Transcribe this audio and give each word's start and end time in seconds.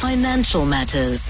Financial 0.00 0.64
Matters. 0.64 1.20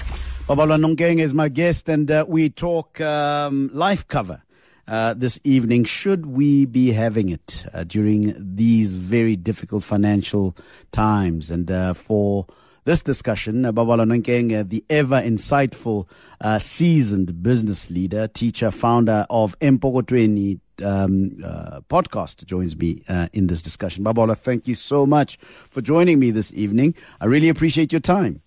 Babalwa 0.47 0.79
Nongeng 0.79 1.19
is 1.19 1.33
my 1.33 1.49
guest, 1.49 1.89
and 1.89 2.09
uh, 2.09 2.23
we 2.25 2.49
talk 2.49 3.01
um, 3.01 3.69
life 3.73 4.07
cover. 4.07 4.41
Uh, 4.87 5.13
this 5.13 5.41
evening, 5.43 5.83
should 5.83 6.25
we 6.25 6.63
be 6.63 6.93
having 6.93 7.27
it 7.27 7.65
uh, 7.73 7.83
during 7.83 8.33
these 8.37 8.93
very 8.93 9.35
difficult 9.35 9.83
financial 9.83 10.55
times? 10.93 11.51
And 11.51 11.69
uh, 11.69 11.93
for 11.93 12.47
this 12.85 13.03
discussion, 13.03 13.65
uh, 13.65 13.73
Babalwa 13.73 14.07
uh, 14.57 14.63
the 14.65 14.85
ever 14.89 15.21
insightful, 15.21 16.07
uh, 16.39 16.57
seasoned 16.57 17.43
business 17.43 17.91
leader, 17.91 18.29
teacher, 18.29 18.71
founder 18.71 19.25
of 19.29 19.53
Empokotweni 19.59 20.61
um, 20.81 21.37
uh, 21.43 21.81
podcast 21.89 22.45
joins 22.45 22.77
me 22.77 23.03
uh, 23.09 23.27
in 23.33 23.47
this 23.47 23.61
discussion. 23.61 24.05
Babalwa, 24.05 24.37
thank 24.37 24.65
you 24.65 24.75
so 24.75 25.05
much 25.05 25.37
for 25.69 25.81
joining 25.81 26.19
me 26.19 26.31
this 26.31 26.53
evening. 26.53 26.95
I 27.19 27.25
really 27.25 27.49
appreciate 27.49 27.91
your 27.91 27.99
time. 27.99 28.41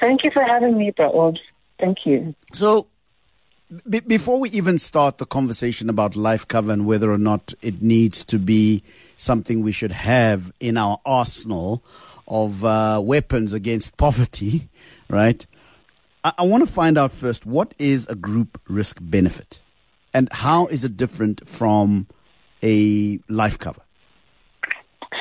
Thank 0.00 0.24
you 0.24 0.30
for 0.30 0.42
having 0.42 0.76
me, 0.76 0.92
Braod. 0.92 1.38
Thank 1.78 1.98
you. 2.04 2.34
So, 2.52 2.88
b- 3.88 4.00
before 4.00 4.40
we 4.40 4.50
even 4.50 4.78
start 4.78 5.18
the 5.18 5.26
conversation 5.26 5.88
about 5.88 6.16
life 6.16 6.46
cover 6.46 6.72
and 6.72 6.86
whether 6.86 7.12
or 7.12 7.18
not 7.18 7.54
it 7.62 7.82
needs 7.82 8.24
to 8.26 8.38
be 8.38 8.82
something 9.16 9.62
we 9.62 9.72
should 9.72 9.92
have 9.92 10.52
in 10.60 10.76
our 10.76 11.00
arsenal 11.04 11.82
of 12.26 12.64
uh, 12.64 13.00
weapons 13.02 13.52
against 13.52 13.96
poverty, 13.96 14.68
right? 15.08 15.46
I, 16.22 16.32
I 16.38 16.42
want 16.44 16.66
to 16.66 16.72
find 16.72 16.98
out 16.98 17.12
first 17.12 17.46
what 17.46 17.74
is 17.78 18.06
a 18.08 18.14
group 18.14 18.60
risk 18.68 18.98
benefit 19.00 19.60
and 20.12 20.28
how 20.32 20.66
is 20.66 20.84
it 20.84 20.96
different 20.96 21.46
from 21.48 22.06
a 22.62 23.18
life 23.28 23.58
cover? 23.58 23.83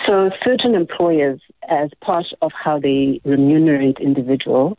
So, 0.05 0.31
certain 0.43 0.75
employers, 0.75 1.41
as 1.67 1.89
part 2.01 2.25
of 2.41 2.51
how 2.51 2.79
they 2.79 3.21
remunerate 3.23 3.97
individuals, 3.99 4.77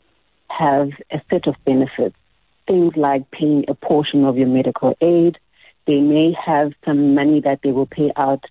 have 0.48 0.90
a 1.10 1.20
set 1.30 1.46
of 1.46 1.56
benefits. 1.64 2.16
Things 2.66 2.94
like 2.96 3.30
paying 3.30 3.64
a 3.68 3.74
portion 3.74 4.24
of 4.24 4.36
your 4.36 4.48
medical 4.48 4.96
aid. 5.00 5.38
They 5.86 6.00
may 6.00 6.32
have 6.32 6.72
some 6.84 7.14
money 7.14 7.40
that 7.40 7.60
they 7.62 7.72
will 7.72 7.86
pay 7.86 8.10
out 8.16 8.44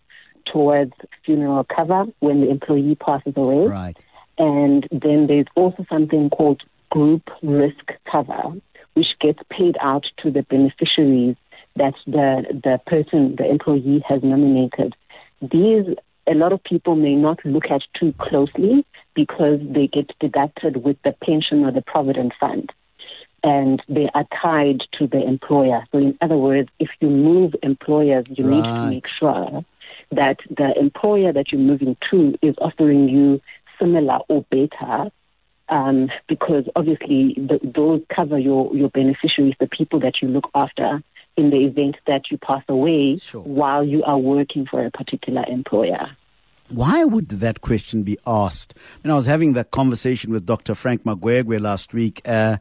towards 0.45 0.93
funeral 1.25 1.63
cover 1.63 2.05
when 2.19 2.41
the 2.41 2.49
employee 2.49 2.95
passes 2.95 3.33
away. 3.35 3.67
Right. 3.67 3.97
And 4.38 4.88
then 4.91 5.27
there's 5.27 5.47
also 5.55 5.85
something 5.89 6.29
called 6.29 6.61
group 6.89 7.29
risk 7.41 7.91
cover, 8.11 8.53
which 8.93 9.07
gets 9.19 9.39
paid 9.49 9.77
out 9.81 10.05
to 10.17 10.31
the 10.31 10.43
beneficiaries 10.43 11.35
that 11.75 11.93
the, 12.05 12.45
the 12.63 12.79
person, 12.85 13.35
the 13.35 13.49
employee 13.49 14.03
has 14.07 14.21
nominated. 14.21 14.95
These, 15.41 15.95
a 16.27 16.33
lot 16.33 16.53
of 16.53 16.63
people 16.63 16.95
may 16.95 17.16
not 17.16 17.43
look 17.45 17.66
at 17.69 17.81
too 17.99 18.13
closely 18.19 18.85
because 19.13 19.59
they 19.61 19.88
get 19.88 20.11
deducted 20.19 20.83
with 20.83 20.97
the 21.03 21.13
pension 21.23 21.63
or 21.66 21.71
the 21.71 21.81
provident 21.81 22.33
fund. 22.39 22.71
And 23.43 23.81
they 23.89 24.09
are 24.13 24.25
tied 24.41 24.81
to 24.99 25.07
the 25.07 25.21
employer. 25.21 25.83
So, 25.91 25.97
in 25.97 26.17
other 26.21 26.38
words, 26.38 26.69
if 26.79 26.89
you 27.01 27.09
move 27.09 27.53
employers, 27.61 28.25
you 28.29 28.45
need 28.45 28.63
to 28.63 28.85
make 28.88 29.07
sure 29.07 29.66
that 30.11 30.38
the 30.49 30.73
employer 30.79 31.33
that 31.33 31.51
you're 31.51 31.59
moving 31.59 31.97
to 32.11 32.38
is 32.41 32.55
offering 32.59 33.09
you 33.09 33.41
similar 33.79 34.19
or 34.29 34.45
better 34.49 35.11
um, 35.69 36.09
because 36.27 36.66
obviously 36.75 37.33
the, 37.35 37.59
those 37.63 38.01
cover 38.13 38.38
your, 38.38 38.75
your 38.75 38.89
beneficiaries, 38.89 39.55
the 39.59 39.67
people 39.67 39.99
that 40.01 40.21
you 40.21 40.27
look 40.27 40.49
after 40.53 41.03
in 41.35 41.49
the 41.49 41.65
event 41.65 41.97
that 42.07 42.29
you 42.31 42.37
pass 42.37 42.63
away 42.69 43.17
Sure. 43.17 43.41
while 43.41 43.83
you 43.83 44.03
are 44.03 44.17
working 44.17 44.65
for 44.65 44.85
a 44.85 44.91
particular 44.91 45.43
employer. 45.47 46.15
Why 46.69 47.03
would 47.03 47.29
that 47.29 47.61
question 47.61 48.03
be 48.03 48.17
asked? 48.25 48.73
When 49.01 49.11
I 49.11 49.15
was 49.15 49.25
having 49.25 49.53
that 49.53 49.71
conversation 49.71 50.31
with 50.31 50.45
Dr. 50.45 50.75
Frank 50.75 51.03
Magwegwe 51.03 51.59
last 51.59 51.93
week 51.93 52.21
uh, 52.25 52.57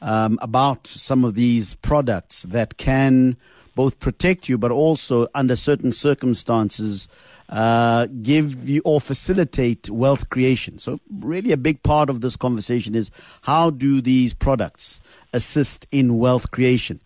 um, 0.00 0.38
about 0.42 0.86
some 0.86 1.24
of 1.24 1.34
these 1.34 1.74
products 1.76 2.42
that 2.42 2.76
can 2.76 3.36
both 3.74 4.00
protect 4.00 4.48
you, 4.48 4.58
but 4.58 4.70
also 4.70 5.28
under 5.34 5.54
certain 5.54 5.92
circumstances 5.92 7.08
uh, 7.48 8.06
give 8.22 8.68
you 8.68 8.82
or 8.84 9.00
facilitate 9.00 9.88
wealth 9.88 10.28
creation. 10.28 10.78
So, 10.78 11.00
really, 11.10 11.52
a 11.52 11.56
big 11.56 11.82
part 11.82 12.10
of 12.10 12.20
this 12.20 12.36
conversation 12.36 12.94
is 12.94 13.10
how 13.42 13.70
do 13.70 14.00
these 14.00 14.34
products 14.34 15.00
assist 15.32 15.86
in 15.90 16.18
wealth 16.18 16.50
creation? 16.50 17.00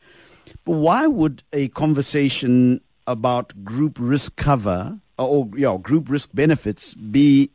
Why 0.65 1.07
would 1.07 1.43
a 1.53 1.69
conversation 1.69 2.81
about 3.07 3.65
group 3.65 3.97
risk 3.99 4.37
cover 4.37 4.99
or 5.19 5.49
you 5.55 5.63
know, 5.63 5.79
group 5.79 6.09
risk 6.09 6.31
benefits 6.33 6.95
be 6.95 7.51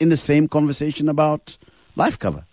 in 0.00 0.08
the 0.08 0.16
same 0.16 0.48
conversation 0.48 1.08
about 1.08 1.58
life 1.94 2.18
cover? 2.18 2.44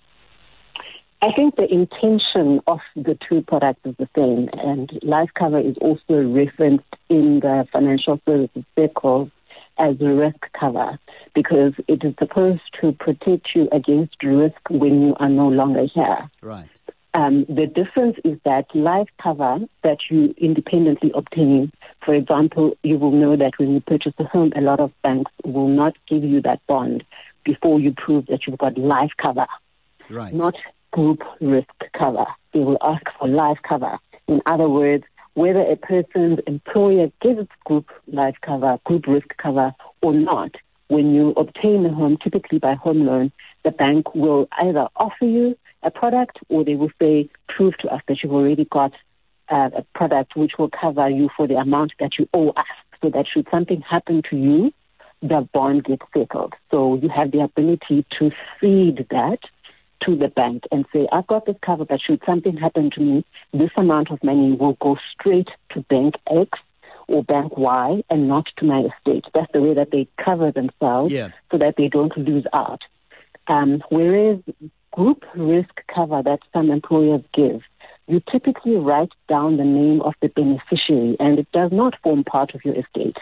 I 1.22 1.32
think 1.32 1.56
the 1.56 1.72
intention 1.72 2.60
of 2.68 2.80
the 2.98 3.18
two 3.30 3.44
products 3.44 3.80
is 3.86 3.96
the 3.98 4.10
same, 4.14 4.50
and 4.62 4.92
life 5.04 5.30
cover 5.40 5.58
is 5.58 5.78
also 5.80 6.22
referenced 6.22 6.84
in 7.08 7.40
the 7.40 7.66
financial 7.72 8.20
services 8.26 8.66
circle 8.78 9.32
as 9.78 9.96
a 10.02 10.06
risk 10.06 10.40
cover 10.60 11.00
because 11.34 11.74
it 11.88 12.04
is 12.04 12.14
supposed 12.20 12.62
to 12.82 12.92
protect 12.92 13.56
you 13.56 13.70
against 13.72 14.22
risk 14.22 14.60
when 14.70 15.02
you 15.02 15.16
are 15.20 15.30
no 15.30 15.48
longer 15.48 15.86
here. 15.94 16.30
Right. 16.42 16.68
Um, 17.16 17.46
the 17.48 17.68
difference 17.68 18.18
is 18.24 18.40
that 18.44 18.66
life 18.74 19.08
cover 19.22 19.60
that 19.84 20.00
you 20.10 20.34
independently 20.38 21.12
obtain, 21.14 21.72
for 22.04 22.16
example, 22.16 22.76
you 22.82 22.98
will 22.98 23.12
know 23.12 23.36
that 23.36 23.54
when 23.58 23.72
you 23.74 23.82
purchase 23.82 24.14
a 24.18 24.24
home, 24.24 24.52
a 24.56 24.62
lot 24.62 24.80
of 24.80 24.92
banks 25.04 25.32
will 25.46 25.68
not 25.68 25.96
give 26.08 26.24
you 26.24 26.42
that 26.42 26.60
bond 26.68 27.04
before 27.44 27.80
you 27.80 27.94
prove 27.96 28.26
that 28.28 28.48
you've 28.48 28.58
got 28.58 28.78
life 28.78 29.12
cover, 29.22 29.46
Right. 30.10 30.34
not 30.34 30.56
group 30.92 31.22
risk 31.40 31.70
cover. 31.98 32.26
They 32.54 32.60
will 32.60 32.78
ask 32.82 33.04
for 33.20 33.28
life 33.28 33.60
cover. 33.68 34.00
In 34.28 34.42
other 34.46 34.70
words, 34.70 35.04
whether 35.36 35.62
a 35.62 35.76
person's 35.76 36.40
employer 36.48 37.12
gives 37.22 37.48
group 37.66 37.90
life 38.08 38.36
cover, 38.42 38.80
group 38.86 39.08
risk 39.08 39.36
cover 39.38 39.74
or 40.02 40.14
not, 40.14 40.56
when 40.88 41.14
you 41.14 41.30
obtain 41.38 41.86
a 41.86 41.94
home, 41.94 42.18
typically 42.24 42.60
by 42.60 42.76
home 42.76 43.06
loan, 43.06 43.32
the 43.64 43.72
bank 43.72 44.14
will 44.16 44.48
either 44.60 44.88
offer 44.96 45.26
you 45.26 45.58
a 45.84 45.92
product 45.92 46.40
or 46.50 46.64
they 46.64 46.76
will 46.76 46.92
say, 47.00 47.30
prove 47.50 47.78
to 47.78 47.88
us 47.90 48.02
that 48.08 48.24
you've 48.24 48.34
already 48.34 48.66
got 48.66 48.94
uh, 49.50 49.70
a 49.76 49.84
product 49.94 50.36
which 50.36 50.54
will 50.58 50.70
cover 50.70 51.10
you 51.10 51.30
for 51.36 51.48
the 51.48 51.56
amount 51.56 51.92
that 52.00 52.18
you 52.18 52.28
owe 52.34 52.50
us 52.52 52.66
so 53.02 53.10
that 53.10 53.26
should 53.32 53.48
something 53.52 53.82
happen 53.82 54.22
to 54.30 54.38
you, 54.38 54.74
the 55.22 55.48
bond 55.54 55.84
gets 55.84 56.06
settled. 56.14 56.54
So 56.72 56.96
you 56.96 57.10
have 57.10 57.32
the 57.32 57.42
ability 57.42 58.06
to 58.20 58.32
feed 58.60 59.08
that 59.10 59.40
to 60.06 60.16
the 60.16 60.28
bank 60.28 60.64
and 60.72 60.86
say, 60.94 61.08
I've 61.12 61.28
got 61.28 61.46
this 61.46 61.56
cover, 61.62 61.86
but 61.86 62.02
should 62.02 62.22
something 62.26 62.58
happen 62.58 62.92
to 62.92 63.02
me, 63.02 63.26
this 63.54 63.72
amount 63.78 64.12
of 64.12 64.24
money 64.24 64.54
will 64.54 64.74
go 64.82 64.98
straight 65.14 65.50
to 65.72 65.82
bank 65.82 66.16
X 66.28 66.60
or 67.08 67.24
bank 67.24 67.58
Y 67.58 68.04
and 68.10 68.28
not 68.28 68.48
to 68.58 68.66
my 68.66 68.82
estate. 68.82 69.26
That's 69.34 69.52
the 69.54 69.62
way 69.62 69.74
that 69.74 69.92
they 69.92 70.08
cover 70.18 70.52
themselves 70.52 71.14
Yeah. 71.14 71.30
so 71.52 71.58
that 71.58 71.76
they 71.78 71.90
don't 71.90 72.18
lose 72.18 72.46
out. 72.54 72.82
Um, 73.48 73.84
whereas 73.90 74.40
group 74.92 75.24
risk 75.36 75.82
cover 75.94 76.22
that 76.24 76.40
some 76.54 76.70
employers 76.70 77.22
give, 77.34 77.62
you 78.08 78.22
typically 78.32 78.76
write 78.76 79.12
down 79.28 79.58
the 79.58 79.64
name 79.64 80.02
of 80.02 80.14
the 80.22 80.28
beneficiary 80.30 81.16
and 81.20 81.40
it 81.40 81.52
does 81.52 81.72
not 81.72 81.96
form 82.04 82.24
part 82.24 82.54
of 82.54 82.64
your 82.64 82.76
estate, 82.76 83.18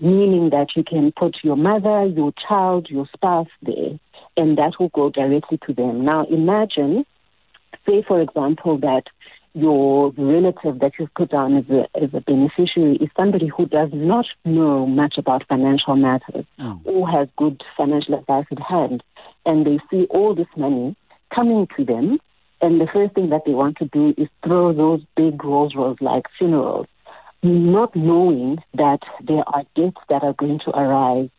meaning 0.00 0.50
that 0.50 0.68
you 0.76 0.84
can 0.84 1.12
put 1.12 1.38
your 1.42 1.56
mother, 1.56 2.04
your 2.06 2.32
child, 2.48 2.88
your 2.90 3.08
spouse 3.14 3.48
there, 3.62 3.98
and 4.36 4.58
that 4.58 4.74
will 4.78 4.90
go 4.90 5.10
directly 5.10 5.58
to 5.66 5.72
them. 5.72 6.04
Now 6.04 6.26
imagine, 6.26 7.04
say 7.86 8.02
for 8.06 8.20
example, 8.20 8.78
that 8.78 9.04
your 9.58 10.12
relative 10.16 10.78
that 10.80 10.92
you've 10.98 11.12
put 11.14 11.30
down 11.30 11.56
as 11.56 11.64
a, 11.70 11.80
as 12.02 12.10
a 12.14 12.20
beneficiary 12.20 12.96
is 12.96 13.10
somebody 13.16 13.48
who 13.48 13.66
does 13.66 13.90
not 13.92 14.26
know 14.44 14.86
much 14.86 15.14
about 15.18 15.46
financial 15.48 15.96
matters 15.96 16.44
Mm. 16.58 16.80
or 16.84 17.08
has 17.08 17.28
good 17.36 17.62
financial 17.76 18.14
advice 18.14 18.46
at 18.50 18.60
hand, 18.60 19.02
and 19.46 19.66
they 19.66 19.78
see 19.90 20.06
all 20.10 20.34
this 20.34 20.52
money 20.56 20.96
coming 21.34 21.66
to 21.76 21.84
them, 21.84 22.18
and 22.60 22.80
the 22.80 22.86
first 22.92 23.14
thing 23.14 23.28
that 23.30 23.42
they 23.46 23.52
want 23.52 23.76
to 23.78 23.86
do 23.86 24.14
is 24.16 24.28
throw 24.44 24.72
those 24.72 25.00
big 25.16 25.42
Rolls 25.44 25.74
Royce 25.74 26.00
like 26.00 26.26
funerals, 26.38 26.86
not 27.42 27.94
knowing 27.94 28.58
that 28.74 29.00
there 29.22 29.44
are 29.54 29.64
debts 29.76 30.02
that 30.08 30.22
are 30.22 30.34
going 30.34 30.58
to 30.64 30.70
arise 30.70 31.30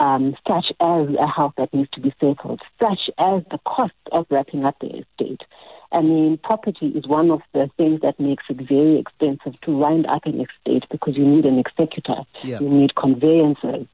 um, 0.00 0.36
such 0.48 0.66
as 0.80 1.08
a 1.18 1.26
house 1.26 1.52
that 1.58 1.72
needs 1.72 1.90
to 1.92 2.00
be 2.00 2.12
settled, 2.20 2.60
such 2.80 3.10
as 3.18 3.42
the 3.50 3.58
cost 3.66 3.92
of 4.10 4.26
wrapping 4.30 4.64
up 4.64 4.76
the 4.80 4.88
estate. 5.02 5.42
I 5.92 6.00
mean, 6.00 6.38
property 6.38 6.86
is 6.88 7.06
one 7.06 7.30
of 7.30 7.42
the 7.52 7.70
things 7.76 8.00
that 8.00 8.18
makes 8.18 8.44
it 8.48 8.56
very 8.66 8.98
expensive 8.98 9.60
to 9.62 9.70
wind 9.70 10.06
up 10.06 10.24
an 10.24 10.40
estate 10.40 10.84
because 10.90 11.16
you 11.16 11.24
need 11.26 11.44
an 11.44 11.58
executor, 11.58 12.22
Yeah. 12.42 12.60
you 12.60 12.68
need 12.68 12.94
conveyancers, 12.94 13.86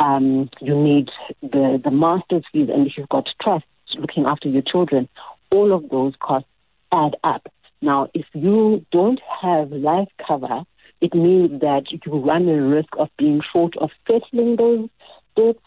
um, 0.00 0.50
you 0.60 0.74
need 0.74 1.10
the, 1.42 1.80
the 1.82 1.90
master's 1.90 2.42
fees, 2.52 2.68
and 2.72 2.86
if 2.86 2.98
you've 2.98 3.08
got 3.08 3.28
trusts 3.40 3.68
looking 3.96 4.26
after 4.26 4.48
your 4.48 4.62
children, 4.62 5.08
all 5.52 5.72
of 5.72 5.88
those 5.90 6.14
costs 6.18 6.48
add 6.92 7.14
up. 7.22 7.46
Now, 7.80 8.08
if 8.14 8.26
you 8.32 8.84
don't 8.90 9.20
have 9.42 9.70
life 9.70 10.08
cover, 10.26 10.64
it 11.00 11.14
means 11.14 11.60
that 11.60 11.84
you 11.92 12.00
run 12.18 12.48
a 12.48 12.60
risk 12.60 12.88
of 12.98 13.08
being 13.18 13.40
short 13.52 13.76
of 13.76 13.90
settling 14.08 14.56
those 14.56 14.88
debts 15.36 15.60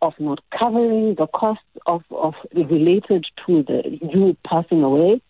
of 0.00 0.14
not 0.18 0.40
covering 0.56 1.14
the 1.16 1.26
costs 1.26 1.64
of, 1.86 2.02
of 2.10 2.34
related 2.54 3.24
to 3.46 3.62
the 3.62 3.98
you 4.02 4.36
passing 4.46 4.82
away, 4.82 5.20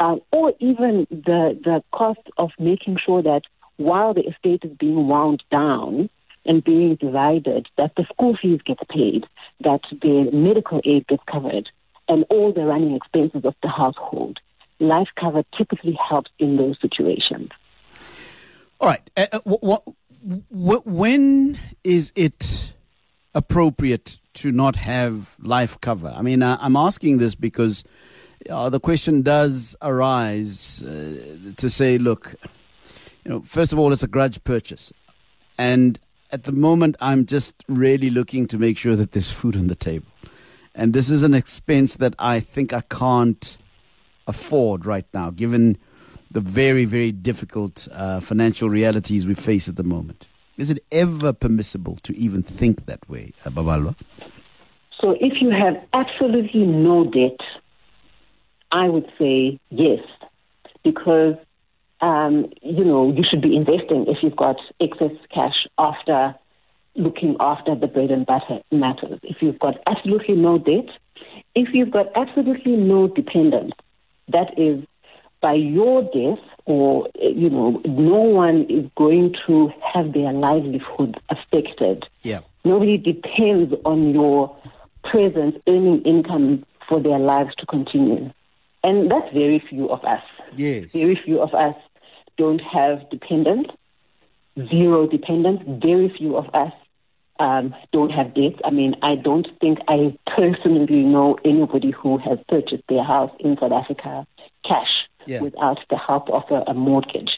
uh, 0.00 0.16
or 0.32 0.52
even 0.60 1.06
the 1.10 1.58
the 1.62 1.82
cost 1.92 2.20
of 2.38 2.50
making 2.58 2.98
sure 3.04 3.22
that 3.22 3.42
while 3.76 4.14
the 4.14 4.22
estate 4.22 4.60
is 4.64 4.76
being 4.78 5.08
wound 5.08 5.42
down 5.50 6.08
and 6.46 6.62
being 6.62 6.96
divided, 6.96 7.68
that 7.78 7.92
the 7.96 8.04
school 8.12 8.36
fees 8.40 8.60
get 8.64 8.78
paid, 8.88 9.24
that 9.60 9.80
the 9.90 10.30
medical 10.32 10.80
aid 10.84 11.06
gets 11.06 11.22
covered, 11.30 11.68
and 12.08 12.24
all 12.30 12.52
the 12.52 12.64
running 12.64 12.94
expenses 12.94 13.44
of 13.44 13.54
the 13.62 13.68
household. 13.68 14.38
Life 14.80 15.08
cover 15.18 15.42
typically 15.56 15.96
helps 16.08 16.30
in 16.38 16.56
those 16.56 16.76
situations. 16.80 17.50
All 18.80 18.88
right. 18.88 19.08
Uh, 19.16 19.26
uh, 19.32 19.78
when 20.50 21.58
is 21.84 22.12
it 22.14 22.72
appropriate 23.34 24.18
to 24.34 24.52
not 24.52 24.76
have 24.76 25.36
life 25.40 25.80
cover? 25.80 26.12
I 26.14 26.22
mean, 26.22 26.42
uh, 26.42 26.58
I'm 26.60 26.76
asking 26.76 27.18
this 27.18 27.34
because 27.34 27.84
uh, 28.50 28.68
the 28.68 28.80
question 28.80 29.22
does 29.22 29.76
arise 29.82 30.82
uh, 30.82 31.52
to 31.56 31.70
say, 31.70 31.98
look, 31.98 32.34
you 33.24 33.30
know, 33.30 33.40
first 33.40 33.72
of 33.72 33.78
all, 33.78 33.92
it's 33.92 34.02
a 34.02 34.08
grudge 34.08 34.42
purchase. 34.44 34.92
And 35.58 35.98
at 36.30 36.44
the 36.44 36.52
moment, 36.52 36.96
I'm 37.00 37.26
just 37.26 37.54
really 37.68 38.10
looking 38.10 38.46
to 38.48 38.58
make 38.58 38.76
sure 38.76 38.96
that 38.96 39.12
there's 39.12 39.30
food 39.30 39.56
on 39.56 39.68
the 39.68 39.76
table. 39.76 40.08
And 40.74 40.92
this 40.92 41.08
is 41.08 41.22
an 41.22 41.34
expense 41.34 41.96
that 41.96 42.14
I 42.18 42.40
think 42.40 42.72
I 42.72 42.80
can't 42.82 43.56
afford 44.26 44.86
right 44.86 45.06
now, 45.14 45.30
given 45.30 45.78
the 46.30 46.40
very, 46.40 46.84
very 46.84 47.12
difficult 47.12 47.86
uh, 47.92 48.20
financial 48.20 48.68
realities 48.68 49.26
we 49.26 49.34
face 49.34 49.68
at 49.68 49.76
the 49.76 49.84
moment. 49.84 50.26
Is 50.56 50.70
it 50.70 50.84
ever 50.90 51.32
permissible 51.32 51.96
to 52.02 52.16
even 52.16 52.42
think 52.42 52.86
that 52.86 53.08
way, 53.08 53.32
uh, 53.44 53.50
Babalwa? 53.50 53.94
So 55.00 55.16
if 55.20 55.40
you 55.40 55.50
have 55.50 55.76
absolutely 55.92 56.66
no 56.66 57.04
debt, 57.04 57.38
I 58.74 58.88
would 58.88 59.08
say 59.20 59.60
yes, 59.70 60.00
because 60.82 61.36
um, 62.00 62.52
you 62.60 62.84
know 62.84 63.12
you 63.12 63.22
should 63.22 63.40
be 63.40 63.54
investing 63.54 64.06
if 64.08 64.18
you've 64.20 64.34
got 64.34 64.56
excess 64.80 65.12
cash 65.32 65.68
after 65.78 66.34
looking 66.96 67.36
after 67.38 67.76
the 67.76 67.86
bread 67.86 68.10
and 68.10 68.26
butter 68.26 68.58
matters. 68.72 69.20
If 69.22 69.42
you've 69.42 69.60
got 69.60 69.76
absolutely 69.86 70.34
no 70.34 70.58
debt, 70.58 70.88
if 71.54 71.68
you've 71.72 71.92
got 71.92 72.06
absolutely 72.16 72.72
no 72.72 73.06
dependence, 73.06 73.74
that 74.28 74.58
is 74.58 74.84
by 75.40 75.54
your 75.54 76.02
death 76.02 76.44
or 76.64 77.08
you 77.14 77.50
know 77.50 77.80
no 77.84 78.22
one 78.22 78.66
is 78.68 78.90
going 78.96 79.36
to 79.46 79.70
have 79.92 80.12
their 80.14 80.32
livelihood 80.32 81.20
affected. 81.28 82.06
Yeah. 82.22 82.40
Nobody 82.64 82.98
depends 82.98 83.72
on 83.84 84.12
your 84.12 84.56
presence 85.04 85.54
earning 85.68 86.02
income 86.02 86.66
for 86.88 87.00
their 87.00 87.20
lives 87.20 87.54
to 87.58 87.66
continue 87.66 88.32
and 88.84 89.10
that's 89.10 89.32
very 89.32 89.62
few 89.68 89.88
of 89.90 90.04
us 90.04 90.22
yes 90.54 90.92
very 90.92 91.18
few 91.24 91.40
of 91.40 91.52
us 91.54 91.74
don't 92.36 92.60
have 92.60 92.98
dependents 93.10 93.70
zero 94.70 95.06
dependents 95.08 95.64
very 95.66 96.08
few 96.16 96.36
of 96.36 96.46
us 96.54 96.72
um, 97.40 97.74
don't 97.92 98.10
have 98.10 98.34
debts. 98.34 98.60
I 98.64 98.70
mean, 98.70 98.94
I 99.02 99.16
don't 99.16 99.46
think 99.60 99.78
I 99.88 100.16
personally 100.36 101.02
know 101.02 101.36
anybody 101.44 101.90
who 101.90 102.18
has 102.18 102.38
purchased 102.48 102.84
their 102.88 103.02
house 103.02 103.32
in 103.40 103.56
South 103.60 103.72
Africa 103.72 104.26
cash 104.64 105.08
yeah. 105.26 105.40
without 105.40 105.78
the 105.90 105.96
help 105.96 106.30
of 106.30 106.44
a, 106.50 106.70
a 106.70 106.74
mortgage. 106.74 107.30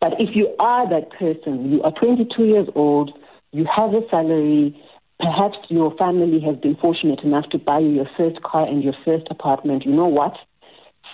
But 0.00 0.14
if 0.18 0.34
you 0.34 0.54
are 0.58 0.88
that 0.88 1.10
person, 1.10 1.70
you 1.70 1.82
are 1.82 1.92
22 1.92 2.44
years 2.44 2.68
old, 2.74 3.12
you 3.52 3.66
have 3.74 3.92
a 3.92 4.00
salary, 4.10 4.80
perhaps 5.18 5.58
your 5.68 5.94
family 5.96 6.40
has 6.40 6.56
been 6.56 6.76
fortunate 6.76 7.20
enough 7.20 7.48
to 7.50 7.58
buy 7.58 7.78
you 7.80 7.88
your 7.88 8.08
first 8.16 8.42
car 8.42 8.66
and 8.66 8.82
your 8.82 8.94
first 9.04 9.26
apartment, 9.30 9.84
you 9.84 9.92
know 9.92 10.06
what? 10.06 10.36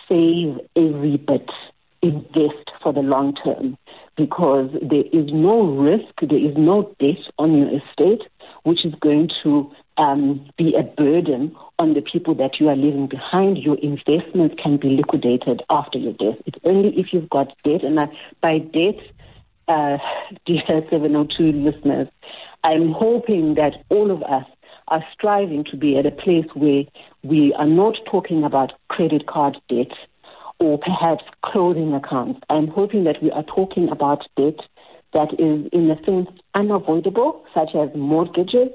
Save 0.08 0.58
every 0.76 1.16
bit, 1.16 1.50
invest 2.02 2.70
for 2.82 2.92
the 2.92 3.00
long 3.00 3.34
term 3.44 3.76
because 4.16 4.70
there 4.80 5.04
is 5.12 5.30
no 5.32 5.62
risk, 5.62 6.14
there 6.20 6.38
is 6.38 6.56
no 6.56 6.94
debt 6.98 7.18
on 7.38 7.56
your 7.56 7.68
estate, 7.68 8.22
which 8.62 8.84
is 8.84 8.94
going 9.00 9.28
to 9.42 9.70
um, 9.98 10.48
be 10.56 10.74
a 10.74 10.82
burden 10.82 11.54
on 11.78 11.94
the 11.94 12.00
people 12.00 12.34
that 12.36 12.58
you 12.60 12.68
are 12.68 12.76
leaving 12.76 13.06
behind. 13.06 13.58
Your 13.58 13.76
investments 13.78 14.56
can 14.62 14.76
be 14.78 14.88
liquidated 14.88 15.62
after 15.70 15.98
your 15.98 16.14
death. 16.14 16.40
It's 16.46 16.58
only 16.64 16.98
if 16.98 17.12
you've 17.12 17.30
got 17.30 17.48
debt, 17.64 17.84
and 17.84 17.98
I, 18.00 18.06
by 18.40 18.58
debt, 18.58 19.00
uh, 19.68 19.98
dear 20.46 20.62
702 20.90 21.52
listeners, 21.52 22.08
I'm 22.64 22.92
hoping 22.92 23.54
that 23.54 23.84
all 23.90 24.10
of 24.10 24.22
us 24.22 24.46
are 24.88 25.04
striving 25.12 25.64
to 25.64 25.76
be 25.76 25.98
at 25.98 26.06
a 26.06 26.10
place 26.10 26.46
where 26.54 26.84
we 27.22 27.52
are 27.54 27.66
not 27.66 27.96
talking 28.10 28.44
about 28.44 28.72
credit 28.88 29.26
card 29.26 29.56
debt 29.68 29.92
or 30.58 30.78
perhaps 30.78 31.24
clothing 31.44 31.92
accounts. 31.94 32.40
I'm 32.48 32.68
hoping 32.68 33.04
that 33.04 33.22
we 33.22 33.30
are 33.30 33.42
talking 33.42 33.88
about 33.90 34.24
debt 34.36 34.58
that 35.12 35.32
is, 35.34 35.68
in 35.72 35.90
a 35.90 36.04
sense, 36.04 36.28
unavoidable, 36.54 37.44
such 37.54 37.74
as 37.74 37.88
mortgages 37.94 38.68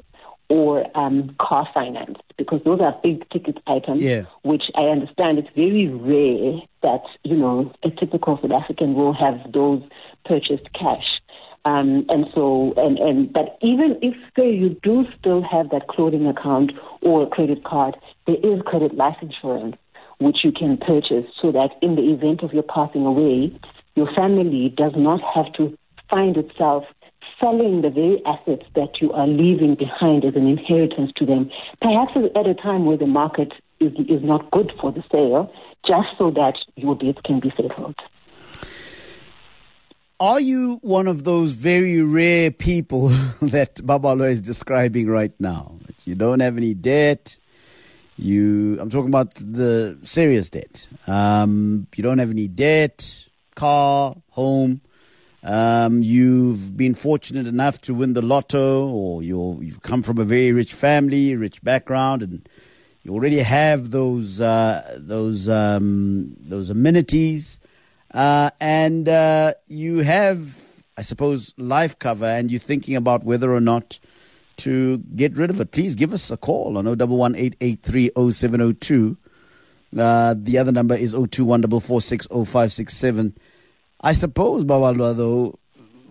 or 0.49 0.85
um, 0.97 1.33
car 1.39 1.65
finance, 1.73 2.17
because 2.37 2.61
those 2.65 2.81
are 2.81 2.99
big 3.01 3.27
ticket 3.29 3.57
items, 3.67 4.01
yeah. 4.01 4.23
which 4.43 4.63
I 4.75 4.83
understand 4.83 5.39
it's 5.39 5.47
very 5.55 5.87
rare 5.87 6.59
that, 6.83 7.03
you 7.23 7.37
know, 7.37 7.71
a 7.83 7.89
typical 7.89 8.37
South 8.41 8.51
African 8.51 8.93
will 8.93 9.13
have 9.13 9.51
those 9.53 9.81
purchased 10.25 10.67
cash. 10.73 11.20
Um, 11.63 12.05
and 12.09 12.25
so, 12.33 12.73
and, 12.77 12.97
and, 12.97 13.31
but 13.31 13.57
even 13.61 13.97
if 14.01 14.15
say 14.35 14.51
you 14.51 14.75
do 14.81 15.05
still 15.19 15.43
have 15.43 15.69
that 15.69 15.87
clothing 15.87 16.25
account 16.25 16.71
or 17.01 17.23
a 17.23 17.27
credit 17.27 17.63
card, 17.63 17.95
there 18.25 18.37
is 18.37 18.61
credit 18.65 18.95
life 18.95 19.17
insurance 19.21 19.75
which 20.21 20.37
you 20.43 20.51
can 20.51 20.77
purchase 20.77 21.25
so 21.41 21.51
that 21.51 21.71
in 21.81 21.95
the 21.95 22.13
event 22.13 22.43
of 22.43 22.53
your 22.53 22.63
passing 22.63 23.05
away, 23.05 23.51
your 23.95 24.07
family 24.13 24.73
does 24.77 24.93
not 24.95 25.19
have 25.33 25.51
to 25.53 25.75
find 26.09 26.37
itself 26.37 26.83
selling 27.39 27.81
the 27.81 27.89
very 27.89 28.21
assets 28.25 28.63
that 28.75 29.01
you 29.01 29.11
are 29.13 29.27
leaving 29.27 29.75
behind 29.75 30.23
as 30.23 30.35
an 30.35 30.47
inheritance 30.47 31.11
to 31.15 31.25
them, 31.25 31.49
perhaps 31.81 32.11
at 32.35 32.45
a 32.45 32.53
time 32.53 32.85
where 32.85 32.97
the 32.97 33.07
market 33.07 33.51
is, 33.79 33.91
is 34.07 34.23
not 34.23 34.49
good 34.51 34.71
for 34.79 34.91
the 34.91 35.03
sale, 35.11 35.51
just 35.85 36.09
so 36.17 36.29
that 36.29 36.53
your 36.75 36.95
debts 36.95 37.19
can 37.25 37.39
be 37.39 37.51
settled. 37.57 37.95
Are 40.21 40.39
you 40.39 40.77
one 40.83 41.07
of 41.07 41.23
those 41.23 41.53
very 41.53 41.99
rare 42.03 42.51
people 42.51 43.07
that 43.41 43.77
Babalwa 43.77 44.29
is 44.29 44.39
describing 44.39 45.07
right 45.07 45.33
now? 45.39 45.79
That 45.87 45.95
you 46.05 46.13
don't 46.13 46.41
have 46.41 46.57
any 46.57 46.75
debt, 46.75 47.39
you, 48.17 48.77
I'm 48.79 48.91
talking 48.91 49.09
about 49.09 49.33
the 49.33 49.97
serious 50.03 50.51
debt. 50.51 50.87
Um, 51.07 51.87
you 51.95 52.03
don't 52.03 52.19
have 52.19 52.29
any 52.29 52.47
debt, 52.47 53.29
car, 53.55 54.15
home. 54.29 54.81
Um, 55.41 56.03
you've 56.03 56.77
been 56.77 56.93
fortunate 56.93 57.47
enough 57.47 57.81
to 57.81 57.95
win 57.95 58.13
the 58.13 58.21
lotto, 58.21 58.89
or 58.89 59.23
you 59.23 59.59
you've 59.63 59.81
come 59.81 60.03
from 60.03 60.19
a 60.19 60.23
very 60.23 60.51
rich 60.51 60.75
family, 60.75 61.35
rich 61.35 61.63
background, 61.63 62.21
and 62.21 62.47
you 63.01 63.11
already 63.11 63.39
have 63.39 63.89
those 63.89 64.39
uh, 64.39 64.99
those 64.99 65.49
um, 65.49 66.35
those 66.37 66.69
amenities, 66.69 67.59
uh, 68.13 68.49
and 68.59 69.07
uh, 69.07 69.53
you 69.67 69.99
have, 69.99 70.83
I 70.97 71.01
suppose, 71.01 71.53
life 71.57 71.97
cover, 71.99 72.25
and 72.25 72.51
you're 72.51 72.59
thinking 72.59 72.95
about 72.95 73.23
whether 73.23 73.53
or 73.53 73.61
not 73.61 73.99
to 74.57 74.99
get 75.15 75.35
rid 75.35 75.49
of 75.49 75.59
it, 75.59 75.71
please 75.71 75.95
give 75.95 76.13
us 76.13 76.29
a 76.29 76.37
call 76.37 76.77
on 76.77 76.85
011 76.85 77.35
uh, 79.97 80.35
the 80.37 80.57
other 80.57 80.71
number 80.71 80.95
is 80.95 81.13
0214460567. 81.13 83.35
I 83.99 84.13
suppose, 84.13 84.63
Babalwa, 84.63 85.13
though, 85.15 85.59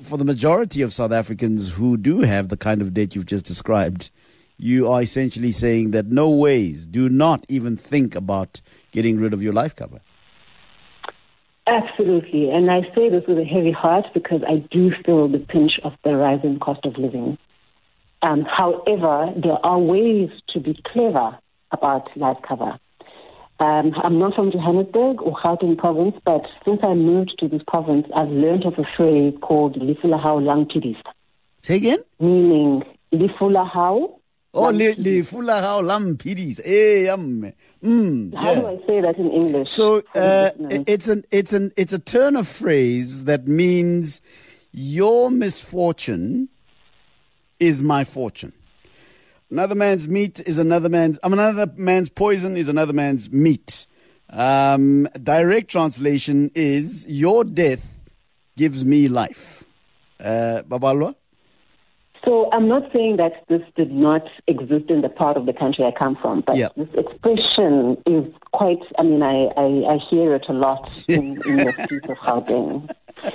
for 0.00 0.18
the 0.18 0.24
majority 0.24 0.82
of 0.82 0.92
South 0.92 1.12
Africans 1.12 1.72
who 1.72 1.96
do 1.96 2.20
have 2.20 2.48
the 2.48 2.56
kind 2.56 2.82
of 2.82 2.92
debt 2.94 3.14
you've 3.14 3.26
just 3.26 3.46
described, 3.46 4.10
you 4.58 4.88
are 4.88 5.02
essentially 5.02 5.52
saying 5.52 5.92
that 5.92 6.06
no 6.06 6.28
ways, 6.28 6.84
do 6.86 7.08
not 7.08 7.46
even 7.48 7.76
think 7.76 8.14
about 8.14 8.60
getting 8.92 9.18
rid 9.18 9.32
of 9.32 9.42
your 9.42 9.54
life 9.54 9.74
cover. 9.74 10.00
Absolutely. 11.70 12.50
And 12.50 12.68
I 12.68 12.82
say 12.96 13.08
this 13.08 13.22
with 13.28 13.38
a 13.38 13.44
heavy 13.44 13.70
heart 13.70 14.06
because 14.12 14.42
I 14.46 14.56
do 14.72 14.90
feel 15.06 15.28
the 15.28 15.38
pinch 15.38 15.78
of 15.84 15.92
the 16.02 16.16
rising 16.16 16.58
cost 16.58 16.84
of 16.84 16.98
living. 16.98 17.38
Um, 18.22 18.44
however, 18.44 19.32
there 19.36 19.64
are 19.64 19.78
ways 19.78 20.30
to 20.50 20.60
be 20.60 20.82
clever 20.84 21.38
about 21.70 22.14
life 22.16 22.38
cover. 22.46 22.76
Um, 23.60 23.92
I'm 24.02 24.18
not 24.18 24.34
from 24.34 24.50
Johannesburg 24.50 25.22
or 25.22 25.36
Gauteng 25.36 25.78
province, 25.78 26.16
but 26.24 26.42
since 26.64 26.80
I 26.82 26.94
moved 26.94 27.36
to 27.38 27.46
this 27.48 27.62
province, 27.68 28.06
I've 28.16 28.30
learned 28.30 28.64
of 28.64 28.74
a 28.78 28.84
phrase 28.96 29.34
called 29.40 29.76
Lifulahau 29.76 30.42
Langtidis. 30.42 30.96
Say 31.62 31.76
again? 31.76 31.98
Meaning 32.18 32.82
Lifulahau. 33.12 34.18
Oh, 34.52 34.72
Lifulahau 34.72 35.82
Lampidis. 35.84 36.60
Hey, 36.64 37.08
um, 37.08 37.52
mm, 37.82 38.34
How 38.34 38.54
do 38.54 38.66
I 38.66 38.86
say 38.86 39.00
that 39.00 39.16
in 39.16 39.30
English? 39.30 39.70
So 39.70 40.02
uh, 40.14 40.50
it's 40.86 41.06
an 41.06 41.24
it's 41.30 41.52
an 41.52 41.72
it's 41.76 41.92
a 41.92 42.00
turn 42.00 42.34
of 42.34 42.48
phrase 42.48 43.24
that 43.24 43.46
means 43.46 44.22
your 44.72 45.30
misfortune 45.30 46.48
is 47.60 47.80
my 47.80 48.02
fortune. 48.02 48.52
Another 49.50 49.76
man's 49.76 50.08
meat 50.08 50.40
is 50.40 50.58
another 50.58 50.88
man's. 50.88 51.18
I 51.22 51.28
mean, 51.28 51.38
another 51.38 51.72
man's 51.76 52.10
poison 52.10 52.56
is 52.56 52.68
another 52.68 52.92
man's 52.92 53.30
meat. 53.30 53.86
Um, 54.28 55.08
direct 55.22 55.70
translation 55.70 56.50
is 56.54 57.06
your 57.08 57.44
death 57.44 57.84
gives 58.56 58.84
me 58.84 59.08
life. 59.08 59.64
Uh, 60.18 60.62
Babalwa? 60.68 61.14
So 62.24 62.50
I'm 62.52 62.68
not 62.68 62.82
saying 62.92 63.16
that 63.16 63.44
this 63.48 63.62
did 63.76 63.90
not 63.90 64.22
exist 64.46 64.90
in 64.90 65.00
the 65.00 65.08
part 65.08 65.36
of 65.36 65.46
the 65.46 65.52
country 65.52 65.84
I 65.84 65.92
come 65.98 66.16
from, 66.20 66.42
but 66.42 66.56
this 66.76 66.88
expression 66.94 67.96
is 68.06 68.32
quite, 68.52 68.80
I 68.98 69.02
mean, 69.02 69.22
I, 69.22 69.46
I, 69.56 69.94
I 69.94 69.98
hear 70.10 70.34
it 70.34 70.44
a 70.48 70.52
lot 70.52 71.04
in, 71.08 71.40
in 71.46 71.56
the 71.56 71.72
streets 71.84 72.08
of 72.08 72.16
Gauteng. 72.18 72.90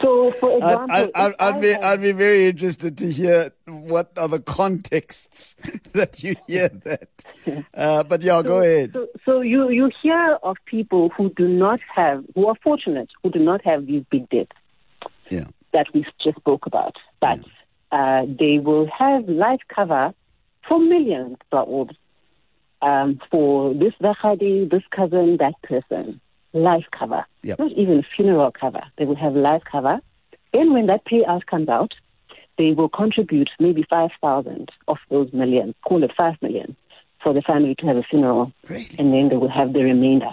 So, 0.00 0.30
for 0.30 0.56
example, 0.56 0.86
I'd, 0.90 1.10
I'd, 1.16 1.34
I'd 1.40 1.60
be, 1.60 1.74
I'd 1.74 2.00
be 2.00 2.12
very 2.12 2.46
interested 2.46 2.96
to 2.98 3.10
hear 3.10 3.50
what 3.66 4.12
are 4.16 4.28
the 4.28 4.38
contexts 4.38 5.56
that 5.92 6.22
you 6.22 6.36
hear 6.46 6.68
that. 6.68 7.08
Uh, 7.74 8.04
but 8.04 8.22
yeah, 8.22 8.36
so, 8.38 8.42
go 8.44 8.60
ahead. 8.60 8.92
So, 8.92 9.08
so 9.24 9.40
you, 9.40 9.70
you 9.70 9.90
hear 10.00 10.38
of 10.44 10.56
people 10.66 11.10
who 11.16 11.30
do 11.30 11.48
not 11.48 11.80
have, 11.92 12.24
who 12.36 12.46
are 12.46 12.54
fortunate, 12.62 13.08
who 13.22 13.30
do 13.30 13.40
not 13.40 13.64
have 13.64 13.86
these 13.86 14.04
big 14.08 14.28
debts 14.30 14.52
yeah. 15.30 15.46
that 15.72 15.88
we 15.92 16.06
just 16.22 16.36
spoke 16.36 16.66
about. 16.66 16.94
But 17.20 17.38
yeah. 17.38 17.52
Uh, 17.92 18.22
they 18.26 18.58
will 18.58 18.88
have 18.96 19.28
life 19.28 19.60
cover 19.74 20.12
for 20.66 20.78
millions, 20.78 21.36
of 21.52 21.88
um, 22.82 23.20
for 23.30 23.74
this 23.74 23.94
Vahadi, 24.00 24.70
this 24.70 24.82
cousin, 24.90 25.38
that 25.38 25.60
person 25.62 26.20
life 26.52 26.84
cover, 26.96 27.24
yep. 27.42 27.58
not 27.58 27.72
even 27.72 28.04
funeral 28.16 28.50
cover. 28.50 28.82
They 28.96 29.04
will 29.04 29.16
have 29.16 29.34
life 29.34 29.62
cover. 29.70 30.00
Then 30.52 30.72
when 30.72 30.86
that 30.86 31.04
payout 31.04 31.46
comes 31.46 31.68
out, 31.68 31.92
they 32.56 32.72
will 32.72 32.88
contribute 32.88 33.50
maybe 33.60 33.84
5,000 33.88 34.70
of 34.88 34.98
those 35.10 35.32
millions, 35.32 35.74
call 35.86 36.02
it 36.02 36.10
5 36.16 36.34
million, 36.42 36.76
for 37.22 37.32
the 37.32 37.42
family 37.42 37.74
to 37.76 37.86
have 37.86 37.96
a 37.96 38.02
funeral. 38.02 38.52
Really? 38.68 38.90
And 38.98 39.12
then 39.12 39.28
they 39.28 39.36
will 39.36 39.50
have 39.50 39.72
the 39.72 39.82
remainder. 39.82 40.30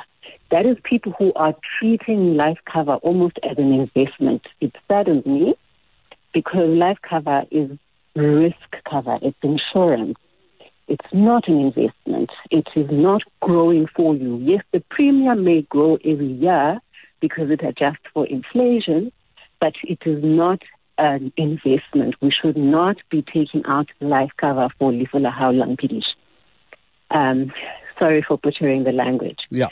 That 0.51 0.65
is 0.65 0.77
people 0.83 1.13
who 1.17 1.33
are 1.33 1.55
treating 1.79 2.35
life 2.35 2.59
cover 2.71 2.95
almost 2.95 3.39
as 3.43 3.57
an 3.57 3.73
investment. 3.73 4.43
It 4.61 4.75
saddens 4.87 5.25
me 5.25 5.55
because 6.35 6.67
life 6.67 6.97
cover 7.01 7.45
is 7.49 7.71
risk 8.13 8.69
cover, 8.91 9.17
it's 9.21 9.37
insurance. 9.41 10.17
It's 10.89 11.13
not 11.13 11.47
an 11.47 11.59
investment. 11.61 12.29
It 12.51 12.67
is 12.75 12.87
not 12.91 13.21
growing 13.41 13.87
for 13.95 14.13
you. 14.15 14.37
Yes, 14.43 14.61
the 14.73 14.83
premium 14.91 15.45
may 15.45 15.61
grow 15.61 15.97
every 16.03 16.27
year 16.27 16.81
because 17.21 17.49
it 17.49 17.63
adjusts 17.63 18.05
for 18.13 18.27
inflation, 18.27 19.13
but 19.61 19.73
it 19.83 19.99
is 20.05 20.21
not 20.23 20.61
an 20.97 21.31
investment. 21.37 22.15
We 22.21 22.31
should 22.31 22.57
not 22.57 22.97
be 23.09 23.21
taking 23.21 23.63
out 23.65 23.87
life 24.01 24.31
cover 24.35 24.67
for 24.77 24.91
Lifula 24.91 25.33
Haulang 25.33 25.79
Pidish. 25.79 26.09
Um, 27.11 27.53
sorry 27.97 28.23
for 28.27 28.37
butchering 28.37 28.83
the 28.83 28.91
language. 28.91 29.39
Yeah. 29.49 29.69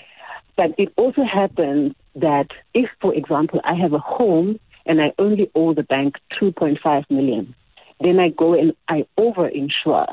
But 0.55 0.71
it 0.77 0.93
also 0.95 1.23
happens 1.23 1.93
that 2.15 2.47
if, 2.73 2.89
for 3.01 3.13
example, 3.13 3.59
I 3.65 3.73
have 3.75 3.91
a 3.91 3.99
home 3.99 4.59
and 4.85 5.01
I 5.01 5.13
only 5.17 5.49
owe 5.55 5.73
the 5.73 5.83
bank 5.83 6.15
2.5 6.41 7.09
million, 7.09 7.55
then 7.99 8.19
I 8.19 8.29
go 8.29 8.53
and 8.53 8.73
I 8.87 9.05
over 9.17 9.47
insure 9.47 10.07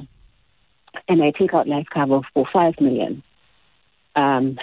and 1.08 1.22
I 1.22 1.32
take 1.32 1.54
out 1.54 1.68
life 1.68 1.86
cover 1.92 2.20
for 2.34 2.46
five 2.52 2.74
million. 2.80 3.22
Um, 4.16 4.58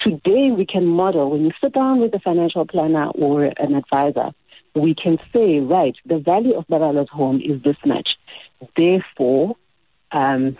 today 0.00 0.50
we 0.50 0.66
can 0.66 0.86
model 0.86 1.30
when 1.30 1.44
you 1.44 1.52
sit 1.60 1.72
down 1.72 2.00
with 2.00 2.14
a 2.14 2.20
financial 2.20 2.66
planner 2.66 3.08
or 3.10 3.44
an 3.44 3.74
advisor, 3.74 4.32
we 4.74 4.94
can 4.94 5.18
say, 5.32 5.60
right, 5.60 5.94
the 6.04 6.18
value 6.18 6.54
of 6.54 6.66
Babalwa's 6.66 7.08
home 7.08 7.40
is 7.40 7.62
this 7.62 7.76
much. 7.86 8.08
Therefore, 8.76 9.56
um, 10.10 10.56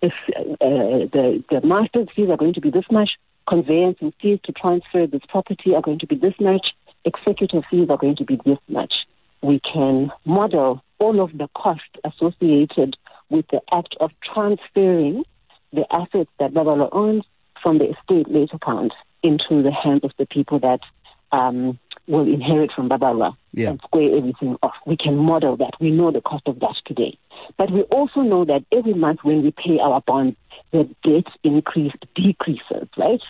if 0.00 0.12
uh, 0.28 0.54
the 0.60 1.44
the 1.50 1.60
master's 1.66 2.08
fees 2.14 2.28
are 2.30 2.36
going 2.36 2.54
to 2.54 2.60
be 2.60 2.70
this 2.70 2.84
much, 2.90 3.10
conveyance 3.48 3.98
and 4.00 4.12
fees 4.20 4.38
to 4.44 4.52
transfer 4.52 5.06
this 5.06 5.22
property 5.28 5.74
are 5.74 5.82
going 5.82 5.98
to 6.00 6.06
be 6.06 6.16
this 6.16 6.34
much, 6.40 6.66
executive 7.04 7.64
fees 7.70 7.88
are 7.90 7.96
going 7.96 8.16
to 8.16 8.24
be 8.24 8.38
this 8.44 8.58
much. 8.68 8.94
We 9.42 9.60
can 9.60 10.12
model 10.24 10.82
all 10.98 11.20
of 11.20 11.36
the 11.36 11.48
costs 11.56 11.88
associated 12.04 12.96
with 13.28 13.46
the 13.50 13.60
act 13.72 13.96
of 14.00 14.10
transferring 14.22 15.24
the 15.72 15.84
assets 15.90 16.30
that 16.38 16.52
Babalwa 16.52 16.88
owns 16.92 17.24
from 17.62 17.78
the 17.78 17.90
estate 17.90 18.28
late 18.28 18.52
account 18.52 18.92
into 19.22 19.62
the 19.62 19.72
hands 19.72 20.04
of 20.04 20.12
the 20.18 20.26
people 20.26 20.58
that 20.60 20.80
um, 21.32 21.78
will 22.06 22.26
inherit 22.26 22.70
from 22.72 22.88
Babalwa 22.88 23.36
yeah. 23.52 23.70
and 23.70 23.80
square 23.80 24.16
everything 24.16 24.56
off. 24.62 24.74
We 24.86 24.96
can 24.96 25.16
model 25.16 25.56
that. 25.56 25.74
We 25.80 25.90
know 25.90 26.10
the 26.10 26.20
cost 26.20 26.46
of 26.46 26.60
that 26.60 26.74
today. 26.84 27.18
But 27.56 27.70
we 27.70 27.82
also 27.82 28.20
know 28.20 28.44
that 28.44 28.64
every 28.72 28.94
month 28.94 29.20
when 29.22 29.42
we 29.42 29.52
pay 29.52 29.78
our 29.78 30.02
bonds, 30.06 30.36
the 30.72 30.84
debt 31.04 31.32
increase 31.42 31.92
decreases, 32.14 32.88
right? 32.96 33.20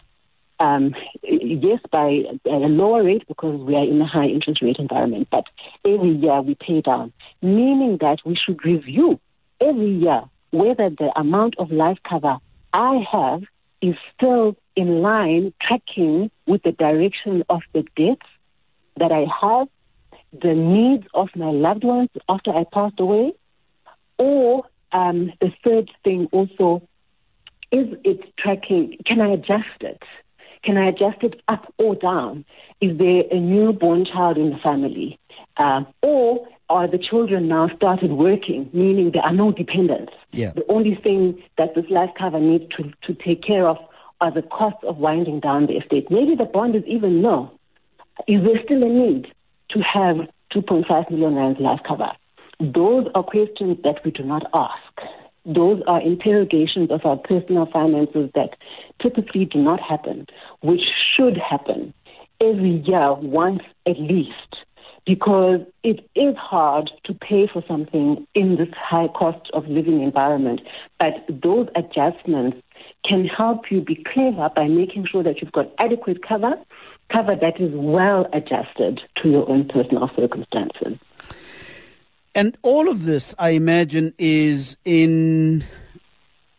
Um, 0.61 0.95
yes, 1.23 1.81
by 1.91 2.23
a 2.47 2.51
lower 2.51 3.03
rate 3.03 3.27
because 3.27 3.61
we 3.61 3.75
are 3.75 3.85
in 3.85 4.01
a 4.01 4.07
high 4.07 4.27
interest 4.27 4.63
rate 4.63 4.77
environment, 4.79 5.29
but 5.31 5.45
every 5.85 6.11
year 6.11 6.41
we 6.41 6.55
pay 6.55 6.81
down, 6.81 7.13
meaning 7.41 7.99
that 8.01 8.21
we 8.25 8.37
should 8.37 8.65
review 8.65 9.19
every 9.61 9.91
year 9.91 10.23
whether 10.53 10.91
the 10.91 11.11
amount 11.17 11.57
of 11.59 11.73
life 11.73 11.99
cover 12.09 12.37
I 12.73 13.05
have 13.11 13.43
is 13.81 13.97
still 14.15 14.57
in 14.77 15.03
line, 15.03 15.53
tracking 15.61 16.31
with 16.47 16.63
the 16.63 16.73
direction 16.73 17.43
of 17.49 17.63
the 17.73 17.85
debts 17.97 18.27
that 18.99 19.11
I 19.11 19.27
have, 19.41 19.69
the 20.33 20.55
needs 20.55 21.07
of 21.15 21.29
my 21.35 21.51
loved 21.51 21.85
ones 21.85 22.11
after 22.29 22.53
I 22.53 22.65
passed 22.73 23.01
away, 23.01 23.33
or 24.19 24.65
um, 24.93 25.33
the 25.41 25.53
third 25.65 25.91
thing 26.05 26.29
also 26.33 26.87
is 27.73 27.89
it 28.05 28.21
tracking? 28.39 28.99
Can 29.07 29.21
I 29.21 29.33
adjust 29.33 29.81
it? 29.81 30.03
Can 30.65 30.77
I 30.77 30.89
adjust 30.89 31.23
it 31.23 31.43
up 31.49 31.73
or 31.79 31.95
down? 31.95 32.45
Is 32.81 32.97
there 32.99 33.25
a 33.31 33.39
newborn 33.39 34.05
child 34.05 34.37
in 34.39 34.51
the 34.51 34.59
family? 34.59 35.19
Uh, 35.57 35.83
or 36.03 36.47
are 36.69 36.89
the 36.89 36.99
children 36.99 37.49
now 37.49 37.69
started 37.77 38.13
working, 38.13 38.71
meaning 38.73 39.11
there 39.13 39.23
are 39.23 39.33
no 39.33 39.53
dependents? 39.53 40.13
Yeah. 40.31 40.53
The 40.53 40.65
only 40.69 40.95
thing 40.95 41.43
that 41.59 41.75
this 41.75 41.85
life 41.91 42.11
cover 42.19 42.41
needs 42.41 42.65
to, 42.77 42.93
to 43.07 43.15
take 43.23 43.43
care 43.43 43.69
of 43.69 43.77
are 44.21 44.31
the 44.33 44.43
costs 44.43 44.85
of 44.85 44.99
winding 44.99 45.41
down 45.41 45.67
the 45.67 45.75
estate. 45.75 46.11
Maybe 46.11 46.35
the 46.37 46.45
bond 46.45 46.77
is 46.77 46.85
even 46.87 47.21
no. 47.21 47.51
Is 48.29 48.43
there 48.45 48.63
still 48.65 48.83
a 48.83 48.89
need 48.89 49.27
to 49.71 49.81
have 49.81 50.17
2.5 50.55 51.11
million 51.11 51.35
rand 51.35 51.59
life 51.59 51.81
cover? 51.87 52.13
Those 52.61 53.09
are 53.15 53.25
questions 53.25 53.79
that 53.83 54.05
we 54.05 54.13
do 54.13 54.23
not 54.23 54.45
ask. 54.55 55.22
Those 55.45 55.83
are 55.87 56.01
interrogations 56.01 56.91
of 56.91 57.05
our 57.05 57.17
personal 57.17 57.67
finances 57.67 58.31
that 58.35 58.57
typically 59.01 59.45
do 59.45 59.59
not 59.59 59.81
happen, 59.81 60.27
which 60.61 60.83
should 61.17 61.37
happen 61.37 61.93
every 62.41 62.83
year, 62.87 63.13
once 63.15 63.63
at 63.87 63.99
least 63.99 64.57
because 65.07 65.61
it 65.83 66.09
is 66.15 66.37
hard 66.37 66.91
to 67.05 67.15
pay 67.15 67.49
for 67.53 67.63
something 67.67 68.27
in 68.35 68.57
this 68.57 68.69
high 68.77 69.09
cost 69.09 69.51
of 69.53 69.67
living 69.67 70.01
environment. 70.01 70.61
But 70.99 71.27
those 71.29 71.69
adjustments 71.75 72.59
can 73.05 73.27
help 73.27 73.71
you 73.71 73.81
be 73.81 74.05
clever 74.13 74.51
by 74.55 74.69
making 74.69 75.07
sure 75.11 75.23
that 75.25 75.43
you've 75.43 75.53
got 75.53 75.73
adequate 75.79 76.27
cover, 76.27 76.55
cover 77.13 77.35
that 77.41 77.61
is 77.61 77.73
well 77.75 78.27
adjusted 78.33 79.01
to 79.23 79.29
your 79.29 79.49
own 79.49 79.69
personal 79.69 80.09
circumstances. 80.15 80.99
And 82.35 82.57
all 82.63 82.89
of 82.89 83.05
this, 83.05 83.35
I 83.39 83.51
imagine, 83.51 84.15
is 84.19 84.79
in 84.85 85.65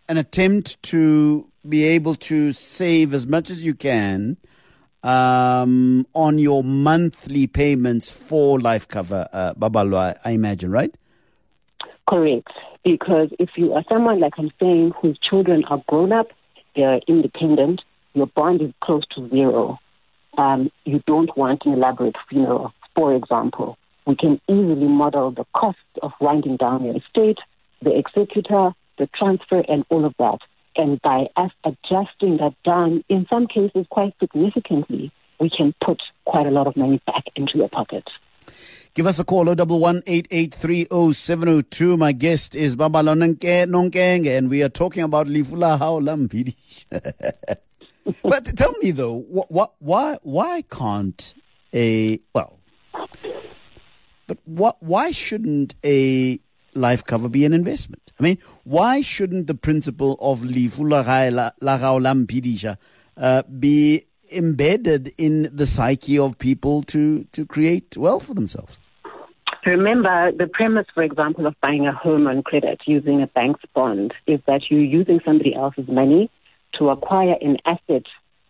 an 0.08 0.18
attempt 0.18 0.82
to 0.84 1.48
be 1.68 1.84
able 1.84 2.15
to 2.15 2.53
save 2.53 3.13
as 3.13 3.25
much 3.25 3.50
as 3.50 3.65
you 3.65 3.74
can 3.74 4.38
um, 5.03 6.06
on 6.13 6.38
your 6.38 6.63
monthly 6.63 7.48
payments 7.48 8.12
for 8.12 8.60
life 8.60 8.88
cover, 8.88 9.27
uh, 9.34 9.53
Babalwa, 9.56 10.18
I, 10.24 10.32
imagine, 10.32 10.72
right? 10.72 10.94
Correct. 12.08 12.51
Because 12.84 13.30
if 13.39 13.50
you 13.56 13.74
are 13.74 13.84
someone, 13.89 14.20
like 14.20 14.34
I'm 14.38 14.51
saying, 14.60 14.94
whose 15.01 15.18
children 15.20 15.63
are 15.65 15.82
grown 15.88 16.12
up, 16.12 16.27
they're 16.75 17.00
independent, 17.08 17.82
your 18.13 18.27
bond 18.27 18.62
is 18.62 18.72
close 18.82 19.03
to 19.15 19.27
zero. 19.30 19.80
Um, 20.38 20.72
you 20.86 21.01
don't 21.08 21.36
want 21.38 21.63
an 21.65 21.74
elaborate 21.74 22.15
funeral, 22.30 22.74
for 22.96 23.15
example. 23.15 23.77
We 24.06 24.16
can 24.16 24.42
easily 24.50 24.88
model 24.88 25.32
the 25.32 25.46
cost 25.56 25.78
of 26.02 26.12
winding 26.20 26.58
down 26.58 26.84
your 26.84 26.98
estate, 26.98 27.38
the 27.82 27.98
executor, 27.98 28.72
the 28.98 29.08
transfer, 29.16 29.64
and 29.68 29.86
all 29.90 30.06
of 30.06 30.14
that. 30.20 30.40
And 30.76 31.02
by 31.02 31.28
us 31.36 31.52
adjusting 31.64 32.38
that 32.38 32.56
down, 32.66 33.04
in 33.10 33.28
some 33.30 33.48
cases 33.48 33.86
quite 33.90 34.14
significantly, 34.20 35.12
we 35.40 35.50
can 35.50 35.74
put 35.84 36.02
quite 36.26 36.46
a 36.48 36.52
lot 36.52 36.68
of 36.68 36.76
money 36.76 37.02
back 37.06 37.26
into 37.36 37.58
your 37.58 37.70
pocket. 37.70 38.04
Give 38.94 39.08
us 39.08 39.20
a 39.20 39.24
call, 39.24 39.46
011-883-0702. 39.46 41.98
My 41.98 42.12
guest 42.12 42.56
is 42.56 42.76
Baba 42.76 43.00
Nonkenge, 43.00 44.38
and 44.38 44.50
we 44.50 44.62
are 44.62 44.68
talking 44.70 45.04
about 45.04 45.28
Lifula 45.28 45.80
Haolampidi. 45.80 46.56
but 48.24 48.46
tell 48.56 48.74
me 48.82 48.92
though, 48.92 49.18
what, 49.18 49.74
why, 49.80 50.18
why 50.22 50.62
can't 50.64 51.34
a, 51.74 52.20
well, 52.36 52.60
but 54.27 54.38
what, 54.46 54.82
why 54.82 55.12
shouldn't 55.12 55.75
a 55.84 56.39
life 56.74 57.03
cover 57.03 57.30
be 57.30 57.46
an 57.46 57.53
investment? 57.53 58.12
I 58.20 58.24
mean, 58.24 58.38
why 58.63 59.01
shouldn't 59.01 59.48
the 59.48 59.56
principle 59.56 60.18
of 60.20 60.42
lefu 60.42 60.89
la 60.89 61.51
uh, 63.15 63.44
be 63.60 64.06
embedded 64.32 65.13
in 65.18 65.50
the 65.56 65.65
psyche 65.65 66.18
of 66.18 66.38
people 66.39 66.84
to, 66.84 67.25
to 67.25 67.46
create 67.46 67.98
wealth 67.98 68.25
for 68.27 68.34
themselves? 68.34 68.80
Remember, 69.65 70.32
the 70.32 70.48
premise, 70.48 70.88
for 70.94 71.03
example, 71.03 71.48
of 71.48 71.56
buying 71.62 71.88
a 71.88 71.94
home 71.94 72.27
on 72.27 72.44
credit 72.44 72.82
using 72.86 73.22
a 73.22 73.27
bank's 73.27 73.62
bond 73.74 74.13
is 74.27 74.39
that 74.48 74.63
you're 74.70 74.82
using 74.82 75.22
somebody 75.24 75.56
else's 75.56 75.88
money 75.88 76.30
to 76.80 76.89
acquire 76.89 77.36
an 77.39 77.58
asset 77.65 78.03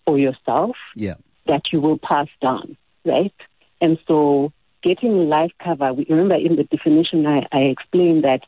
for 0.05 0.17
yourself 0.17 0.75
yeah. 0.95 1.15
that 1.45 1.61
you 1.71 1.81
will 1.81 1.99
pass 1.99 2.27
down, 2.41 2.77
right? 3.05 3.33
And 3.79 3.99
so 4.07 4.51
getting 4.83 5.29
life 5.29 5.51
cover, 5.63 5.93
we, 5.93 6.05
remember 6.09 6.35
in 6.35 6.55
the 6.55 6.63
definition 6.63 7.25
I, 7.25 7.47
I 7.51 7.59
explained 7.61 8.23
that 8.23 8.41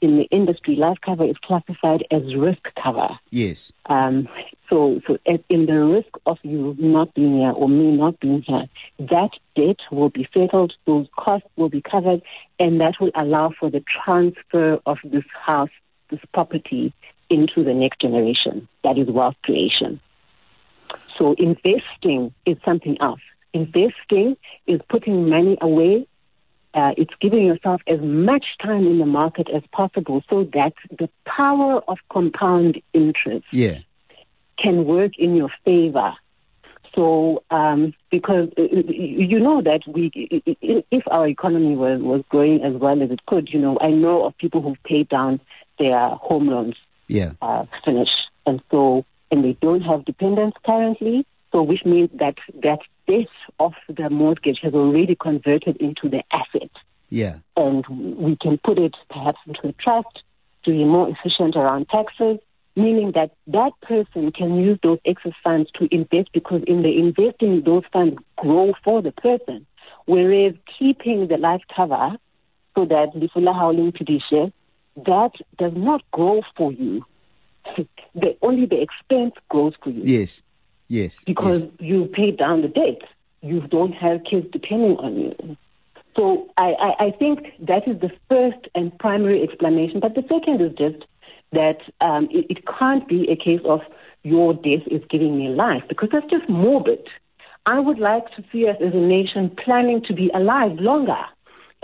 in 0.00 0.16
the 0.16 0.24
industry, 0.30 0.76
life 0.76 0.96
cover 1.04 1.24
is 1.24 1.36
classified 1.42 2.06
as 2.10 2.34
risk 2.34 2.62
cover. 2.82 3.08
Yes. 3.30 3.70
Um, 3.86 4.28
so, 4.70 5.00
so 5.06 5.18
in 5.26 5.66
the 5.66 5.84
risk 5.84 6.08
of 6.24 6.38
you 6.42 6.74
not 6.78 7.12
being 7.14 7.38
here 7.38 7.50
or 7.50 7.68
me 7.68 7.96
not 7.96 8.18
being 8.18 8.42
here, 8.42 8.64
that 8.98 9.30
debt 9.56 9.76
will 9.90 10.08
be 10.08 10.26
settled, 10.32 10.72
those 10.86 11.06
costs 11.18 11.48
will 11.56 11.68
be 11.68 11.82
covered, 11.82 12.22
and 12.58 12.80
that 12.80 12.94
will 13.00 13.10
allow 13.14 13.52
for 13.58 13.70
the 13.70 13.84
transfer 14.04 14.80
of 14.86 14.98
this 15.04 15.24
house, 15.44 15.70
this 16.10 16.20
property, 16.32 16.94
into 17.28 17.62
the 17.62 17.74
next 17.74 18.00
generation. 18.00 18.68
That 18.82 18.96
is 18.96 19.08
wealth 19.08 19.36
creation. 19.44 20.00
So 21.18 21.34
investing 21.34 22.32
is 22.46 22.56
something 22.64 22.96
else. 23.00 23.20
Investing 23.52 24.36
is 24.66 24.80
putting 24.88 25.28
money 25.28 25.58
away 25.60 26.06
uh, 26.72 26.92
it's 26.96 27.12
giving 27.20 27.44
yourself 27.46 27.80
as 27.86 28.00
much 28.00 28.44
time 28.62 28.86
in 28.86 28.98
the 28.98 29.06
market 29.06 29.48
as 29.52 29.62
possible 29.72 30.22
so 30.30 30.44
that 30.52 30.72
the 30.98 31.08
power 31.24 31.82
of 31.88 31.98
compound 32.12 32.80
interest 32.92 33.44
yeah. 33.50 33.78
can 34.56 34.84
work 34.84 35.12
in 35.18 35.34
your 35.34 35.50
favor. 35.64 36.12
So, 36.94 37.42
um, 37.50 37.94
because 38.10 38.48
uh, 38.58 38.62
you 38.88 39.38
know 39.38 39.62
that 39.62 39.82
we, 39.86 40.10
if 40.14 41.04
our 41.08 41.28
economy 41.28 41.76
was, 41.76 42.00
was 42.02 42.22
growing 42.28 42.62
as 42.64 42.74
well 42.74 43.00
as 43.00 43.10
it 43.10 43.24
could, 43.26 43.48
you 43.52 43.60
know, 43.60 43.78
I 43.80 43.90
know 43.90 44.24
of 44.24 44.36
people 44.38 44.60
who've 44.60 44.82
paid 44.84 45.08
down 45.08 45.40
their 45.78 46.08
home 46.08 46.48
loans, 46.48 46.74
yeah, 47.06 47.32
uh, 47.40 47.66
finish, 47.84 48.08
and 48.44 48.60
so 48.72 49.04
and 49.30 49.44
they 49.44 49.56
don't 49.60 49.82
have 49.82 50.04
dependents 50.04 50.56
currently. 50.66 51.24
So, 51.52 51.62
which 51.62 51.84
means 51.84 52.10
that 52.14 52.36
that 52.62 52.80
debt 53.08 53.28
of 53.58 53.72
the 53.88 54.08
mortgage 54.08 54.60
has 54.62 54.74
already 54.74 55.16
converted 55.16 55.76
into 55.78 56.08
the 56.08 56.22
asset. 56.32 56.70
Yeah. 57.08 57.38
And 57.56 57.84
we 58.16 58.36
can 58.36 58.58
put 58.58 58.78
it 58.78 58.94
perhaps 59.10 59.38
into 59.46 59.68
a 59.68 59.72
trust 59.72 60.22
to 60.64 60.70
be 60.70 60.84
more 60.84 61.08
efficient 61.08 61.56
around 61.56 61.88
taxes, 61.88 62.38
meaning 62.76 63.12
that 63.12 63.32
that 63.48 63.72
person 63.82 64.30
can 64.30 64.56
use 64.56 64.78
those 64.82 64.98
excess 65.04 65.32
funds 65.42 65.70
to 65.72 65.92
invest 65.92 66.30
because 66.32 66.62
in 66.66 66.82
the 66.82 66.96
investing, 66.96 67.62
those 67.64 67.82
funds 67.92 68.16
grow 68.36 68.72
for 68.84 69.02
the 69.02 69.12
person. 69.12 69.66
Whereas 70.06 70.54
keeping 70.78 71.28
the 71.28 71.36
life 71.36 71.62
cover 71.74 72.16
so 72.74 72.84
that 72.84 73.12
Lifula 73.14 73.54
Howling 73.54 73.92
Tudisha, 73.92 74.52
that 74.96 75.32
does 75.58 75.72
not 75.74 76.02
grow 76.12 76.42
for 76.56 76.72
you. 76.72 77.04
the, 78.14 78.36
only 78.42 78.66
the 78.66 78.80
expense 78.80 79.34
grows 79.48 79.74
for 79.82 79.90
you. 79.90 80.02
Yes. 80.04 80.42
Yes. 80.90 81.22
Because 81.24 81.62
yes. 81.62 81.72
you 81.78 82.06
pay 82.06 82.32
down 82.32 82.62
the 82.62 82.68
debt. 82.68 83.08
You 83.42 83.60
don't 83.60 83.92
have 83.92 84.24
kids 84.28 84.48
depending 84.52 84.96
on 84.96 85.16
you. 85.16 85.56
So 86.16 86.50
I, 86.56 86.72
I, 86.72 87.04
I, 87.04 87.10
think 87.12 87.46
that 87.60 87.86
is 87.86 88.00
the 88.00 88.10
first 88.28 88.66
and 88.74 88.96
primary 88.98 89.42
explanation. 89.44 90.00
But 90.00 90.16
the 90.16 90.22
second 90.22 90.60
is 90.60 90.72
just 90.76 91.06
that 91.52 91.78
um, 92.00 92.28
it, 92.32 92.46
it 92.50 92.64
can't 92.66 93.06
be 93.08 93.28
a 93.30 93.36
case 93.36 93.60
of 93.64 93.80
your 94.24 94.52
death 94.52 94.82
is 94.90 95.02
giving 95.08 95.38
me 95.38 95.48
life 95.48 95.84
because 95.88 96.08
that's 96.12 96.28
just 96.28 96.48
morbid. 96.48 97.06
I 97.66 97.78
would 97.78 98.00
like 98.00 98.26
to 98.34 98.44
see 98.50 98.68
us 98.68 98.76
as 98.84 98.92
a 98.92 98.96
nation 98.96 99.56
planning 99.64 100.02
to 100.08 100.12
be 100.12 100.28
alive 100.34 100.72
longer 100.80 101.24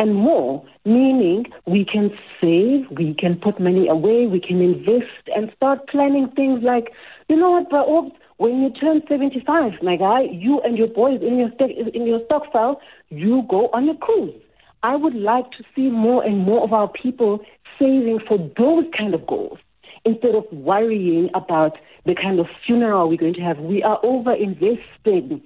and 0.00 0.16
more, 0.16 0.66
meaning 0.84 1.46
we 1.64 1.84
can 1.84 2.10
save, 2.40 2.90
we 2.90 3.14
can 3.14 3.36
put 3.36 3.60
money 3.60 3.86
away, 3.86 4.26
we 4.26 4.40
can 4.40 4.60
invest 4.60 5.28
and 5.34 5.52
start 5.56 5.88
planning 5.88 6.28
things 6.34 6.62
like, 6.64 6.92
you 7.28 7.36
know 7.36 7.52
what, 7.52 7.70
bro, 7.70 8.10
when 8.38 8.60
you 8.60 8.70
turn 8.70 9.02
75, 9.08 9.72
my 9.82 9.96
guy, 9.96 10.22
you 10.30 10.60
and 10.60 10.76
your 10.76 10.88
boys 10.88 11.20
in 11.22 11.38
your, 11.38 11.50
st- 11.58 11.94
in 11.94 12.06
your 12.06 12.20
stokvel, 12.26 12.80
you 13.08 13.44
go 13.48 13.68
on 13.72 13.88
a 13.88 13.96
cruise. 13.96 14.34
I 14.82 14.94
would 14.94 15.14
like 15.14 15.50
to 15.52 15.64
see 15.74 15.88
more 15.90 16.22
and 16.22 16.38
more 16.38 16.62
of 16.62 16.72
our 16.72 16.88
people 16.88 17.40
saving 17.78 18.20
for 18.28 18.38
those 18.56 18.84
kind 18.96 19.14
of 19.14 19.26
goals 19.26 19.58
instead 20.04 20.34
of 20.34 20.44
worrying 20.52 21.30
about 21.34 21.78
the 22.04 22.14
kind 22.14 22.38
of 22.38 22.46
funeral 22.64 23.08
we're 23.08 23.16
going 23.16 23.34
to 23.34 23.40
have. 23.40 23.58
We 23.58 23.82
are 23.82 23.98
over 24.02 24.32
investing 24.32 25.42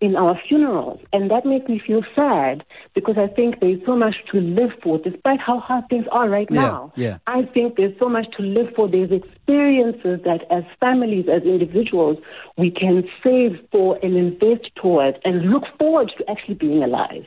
in 0.00 0.16
our 0.16 0.40
funerals. 0.48 1.00
And 1.12 1.30
that 1.30 1.44
makes 1.44 1.68
me 1.68 1.80
feel 1.84 2.02
sad 2.14 2.64
because 2.94 3.16
I 3.18 3.26
think 3.26 3.60
there's 3.60 3.84
so 3.84 3.96
much 3.96 4.16
to 4.32 4.40
live 4.40 4.70
for, 4.82 4.98
despite 4.98 5.40
how 5.40 5.58
hard 5.58 5.88
things 5.88 6.06
are 6.12 6.28
right 6.28 6.46
yeah, 6.50 6.60
now. 6.60 6.92
Yeah. 6.96 7.18
I 7.26 7.42
think 7.42 7.76
there's 7.76 7.98
so 7.98 8.08
much 8.08 8.26
to 8.36 8.42
live 8.42 8.74
for. 8.74 8.88
There's 8.88 9.10
experiences 9.10 10.20
that 10.24 10.44
as 10.50 10.64
families, 10.78 11.26
as 11.28 11.42
individuals, 11.42 12.18
we 12.56 12.70
can 12.70 13.08
save 13.22 13.58
for 13.72 13.98
and 14.02 14.16
invest 14.16 14.70
towards 14.76 15.18
and 15.24 15.50
look 15.50 15.64
forward 15.78 16.12
to 16.18 16.30
actually 16.30 16.54
being 16.54 16.82
alive. 16.82 17.26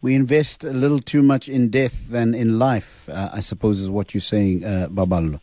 We 0.00 0.14
invest 0.14 0.62
a 0.64 0.72
little 0.72 1.00
too 1.00 1.22
much 1.22 1.48
in 1.48 1.70
death 1.70 2.08
than 2.08 2.32
in 2.32 2.58
life, 2.58 3.08
uh, 3.08 3.30
I 3.32 3.40
suppose 3.40 3.80
is 3.80 3.90
what 3.90 4.14
you're 4.14 4.20
saying, 4.20 4.64
uh, 4.64 4.88
Babalwa. 4.88 5.40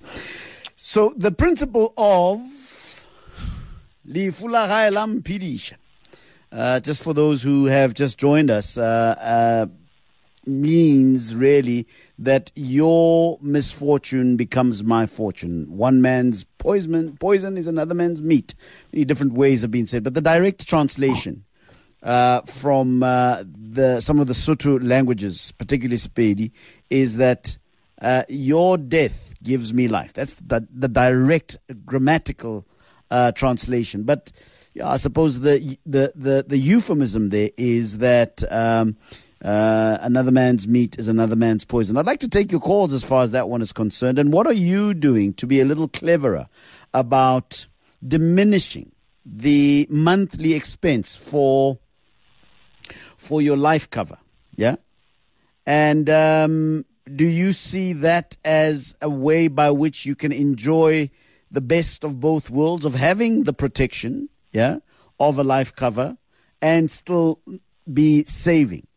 So 0.78 1.14
the 1.18 1.32
principle 1.32 1.94
of 1.98 2.40
uh, 6.56 6.80
just 6.80 7.04
for 7.04 7.14
those 7.14 7.44
who 7.44 7.66
have 7.66 7.94
just 7.94 8.18
joined 8.18 8.50
us, 8.50 8.78
uh, 8.78 9.16
uh, 9.20 9.66
means 10.46 11.36
really 11.36 11.86
that 12.18 12.50
your 12.56 13.38
misfortune 13.42 14.38
becomes 14.38 14.84
my 14.84 15.06
fortune. 15.06 15.66
One 15.76 16.02
man's 16.02 16.46
poison, 16.58 17.18
poison 17.18 17.58
is 17.58 17.68
another 17.68 17.94
man's 17.94 18.22
meat. 18.22 18.56
Many 18.94 19.04
different 19.04 19.34
ways 19.34 19.64
have 19.64 19.72
been 19.72 19.86
said, 19.86 20.04
but 20.04 20.14
the 20.14 20.22
direct 20.22 20.66
translation 20.66 21.44
uh, 22.04 22.42
from 22.42 23.04
uh, 23.04 23.44
the 23.46 24.00
some 24.00 24.20
of 24.20 24.28
the 24.28 24.34
Sotho 24.34 24.80
languages, 24.82 25.52
particularly 25.58 25.98
Sepedi, 25.98 26.52
is 26.90 27.18
that 27.18 27.58
uh, 28.02 28.24
your 28.30 28.78
death 28.78 29.34
gives 29.44 29.74
me 29.74 29.90
life. 29.90 30.14
That's 30.14 30.36
the, 30.36 30.66
the 30.74 30.88
direct 30.88 31.58
grammatical 31.86 32.66
translation, 33.34 34.04
but 34.04 34.32
yeah, 34.76 34.90
I 34.90 34.98
suppose 34.98 35.40
the 35.40 35.78
the 35.86 36.12
the, 36.16 36.46
the 36.46 36.58
euphemism 36.58 37.30
there 37.30 37.50
is 37.58 38.00
that 38.00 38.44
um, 38.52 38.98
uh, 39.44 39.98
another 40.02 40.32
man's 40.32 40.68
meat 40.68 41.00
is 41.00 41.08
another 41.08 41.38
man's 41.38 41.64
poison. 41.64 41.96
I'd 41.96 42.06
like 42.06 42.20
to 42.20 42.28
take 42.28 42.52
your 42.52 42.60
calls 42.60 42.92
as 42.92 43.02
far 43.02 43.24
as 43.24 43.32
that 43.32 43.48
one 43.48 43.62
is 43.62 43.72
concerned. 43.72 44.20
And 44.20 44.34
what 44.34 44.46
are 44.48 44.54
you 44.54 44.94
doing 44.94 45.34
to 45.36 45.48
be 45.48 45.62
a 45.62 45.66
little 45.66 45.88
cleverer 45.88 46.50
about 46.94 47.68
diminishing 48.06 48.92
the 49.26 49.88
monthly 49.90 50.54
expense 50.54 51.16
for 51.16 51.80
for 53.16 53.42
your 53.42 53.58
life 53.58 53.90
cover? 53.90 54.18
Yeah, 54.58 54.76
and 55.66 56.10
um, 56.10 56.86
do 57.16 57.26
you 57.26 57.54
see 57.54 57.94
that 57.94 58.36
as 58.44 58.98
a 59.02 59.10
way 59.10 59.48
by 59.48 59.72
which 59.72 60.06
you 60.06 60.16
can 60.16 60.34
enjoy 60.34 61.10
the 61.50 61.62
best 61.62 62.04
of 62.04 62.20
both 62.20 62.50
worlds 62.50 62.84
of 62.84 62.94
having 62.94 63.44
the 63.44 63.54
protection? 63.54 64.28
Yeah, 64.56 64.78
of 65.20 65.38
a 65.38 65.44
life 65.44 65.76
cover 65.76 66.18
and 66.62 66.90
still 66.90 67.42
be 67.92 68.24
saving. 68.24 68.88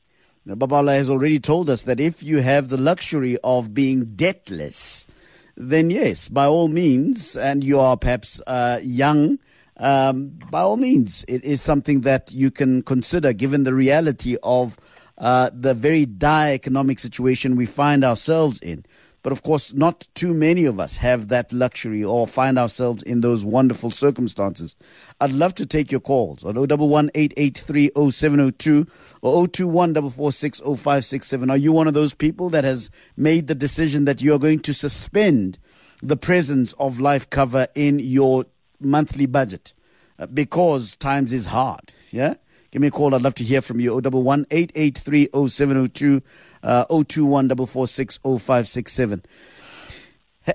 Now, 0.45 0.55
Babalwa 0.55 0.95
has 0.95 1.11
already 1.11 1.41
told 1.41 1.69
us 1.69 1.83
that 1.83 1.99
if 1.99 2.23
you 2.23 2.39
have 2.39 2.69
the 2.69 2.77
luxury 2.77 3.37
of 3.43 3.75
being 3.75 4.15
debtless, 4.15 5.09
then 5.57 5.91
yes, 5.91 6.29
by 6.29 6.47
all 6.47 6.69
means, 6.69 7.35
and 7.35 7.65
you 7.65 7.81
are 7.81 7.97
perhaps 7.97 8.41
uh, 8.47 8.79
young, 8.85 9.41
um, 9.79 10.39
by 10.49 10.61
all 10.61 10.77
means, 10.77 11.25
it 11.27 11.43
is 11.43 11.61
something 11.61 12.03
that 12.03 12.31
you 12.31 12.53
can 12.53 12.83
consider 12.83 13.33
given 13.33 13.65
the 13.65 13.75
reality 13.75 14.37
of 14.45 14.79
uh, 15.19 15.51
the 15.53 15.75
very 15.75 16.07
dire 16.07 16.55
economic 16.55 17.01
situation 17.01 17.57
we 17.57 17.67
find 17.67 18.05
ourselves 18.05 18.61
in. 18.61 18.87
But 19.29 19.37
of 19.37 19.43
course, 19.43 19.75
not 19.75 20.09
too 20.15 20.33
many 20.33 20.65
of 20.65 20.81
us 20.81 20.97
have 20.97 21.29
that 21.29 21.53
luxury 21.53 22.03
or 22.03 22.27
find 22.27 22.59
ourselves 22.59 23.03
in 23.03 23.21
those 23.21 23.45
wonderful 23.45 23.91
circumstances. 23.91 24.75
I'd 25.21 25.33
love 25.33 25.55
to 25.57 25.67
take 25.67 25.93
your 25.93 26.01
calls 26.01 26.47
on 26.47 26.57
011 26.57 27.11
0702 27.15 28.87
or 29.21 29.47
021 29.47 31.51
Are 31.51 31.57
you 31.59 31.73
one 31.73 31.89
of 31.89 31.93
those 31.93 32.15
people 32.15 32.49
that 32.49 32.65
has 32.65 32.91
made 33.19 33.49
the 33.49 33.55
decision 33.55 34.07
that 34.07 34.23
you 34.23 34.33
are 34.33 34.39
going 34.39 34.61
to 34.61 34.73
suspend 34.73 35.59
the 36.03 36.17
presence 36.17 36.73
of 36.79 36.99
life 36.99 37.29
cover 37.29 37.67
in 37.75 37.99
your 37.99 38.47
monthly 38.81 39.27
budget 39.27 39.75
uh, 40.19 40.25
because 40.25 40.97
times 40.97 41.35
is 41.35 41.45
hard? 41.45 41.93
Yeah? 42.11 42.37
Give 42.71 42.83
me 42.83 42.89
a 42.89 42.91
call. 42.91 43.15
I'd 43.15 43.23
love 43.23 43.35
to 43.37 43.45
hear 43.45 43.63
from 43.63 43.81
you. 43.81 43.99
011 44.01 44.47
883 44.51 45.29
0702 45.33 46.23
uh, 46.63 46.85
021 46.85 47.51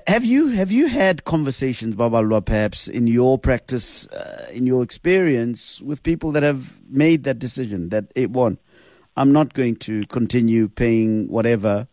Have 0.06 0.24
you 0.24 0.48
have 0.48 0.72
you 0.72 0.86
had 0.88 1.24
conversations, 1.24 1.96
Babalwa, 1.96 2.44
perhaps 2.44 2.88
in 2.88 3.06
your 3.06 3.38
practice, 3.38 4.08
uh, 4.08 4.48
in 4.52 4.66
your 4.66 4.82
experience, 4.82 5.80
with 5.80 6.02
people 6.02 6.32
that 6.32 6.42
have 6.42 6.80
made 6.88 7.24
that 7.24 7.38
decision 7.38 7.90
that 7.90 8.06
it 8.14 8.30
won? 8.30 8.58
I'm 9.16 9.32
not 9.32 9.54
going 9.54 9.76
to 9.76 10.04
continue 10.06 10.68
paying 10.68 11.28
whatever. 11.28 11.86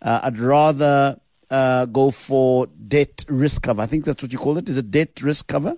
Uh, 0.00 0.20
I'd 0.22 0.38
rather 0.38 1.18
uh, 1.50 1.86
go 1.86 2.10
for 2.10 2.66
debt 2.66 3.24
risk 3.28 3.62
cover. 3.62 3.82
I 3.82 3.86
think 3.86 4.04
that's 4.04 4.22
what 4.22 4.32
you 4.32 4.38
call 4.38 4.58
it. 4.58 4.68
Is 4.68 4.76
it 4.76 4.90
debt 4.90 5.20
risk 5.22 5.48
cover? 5.48 5.76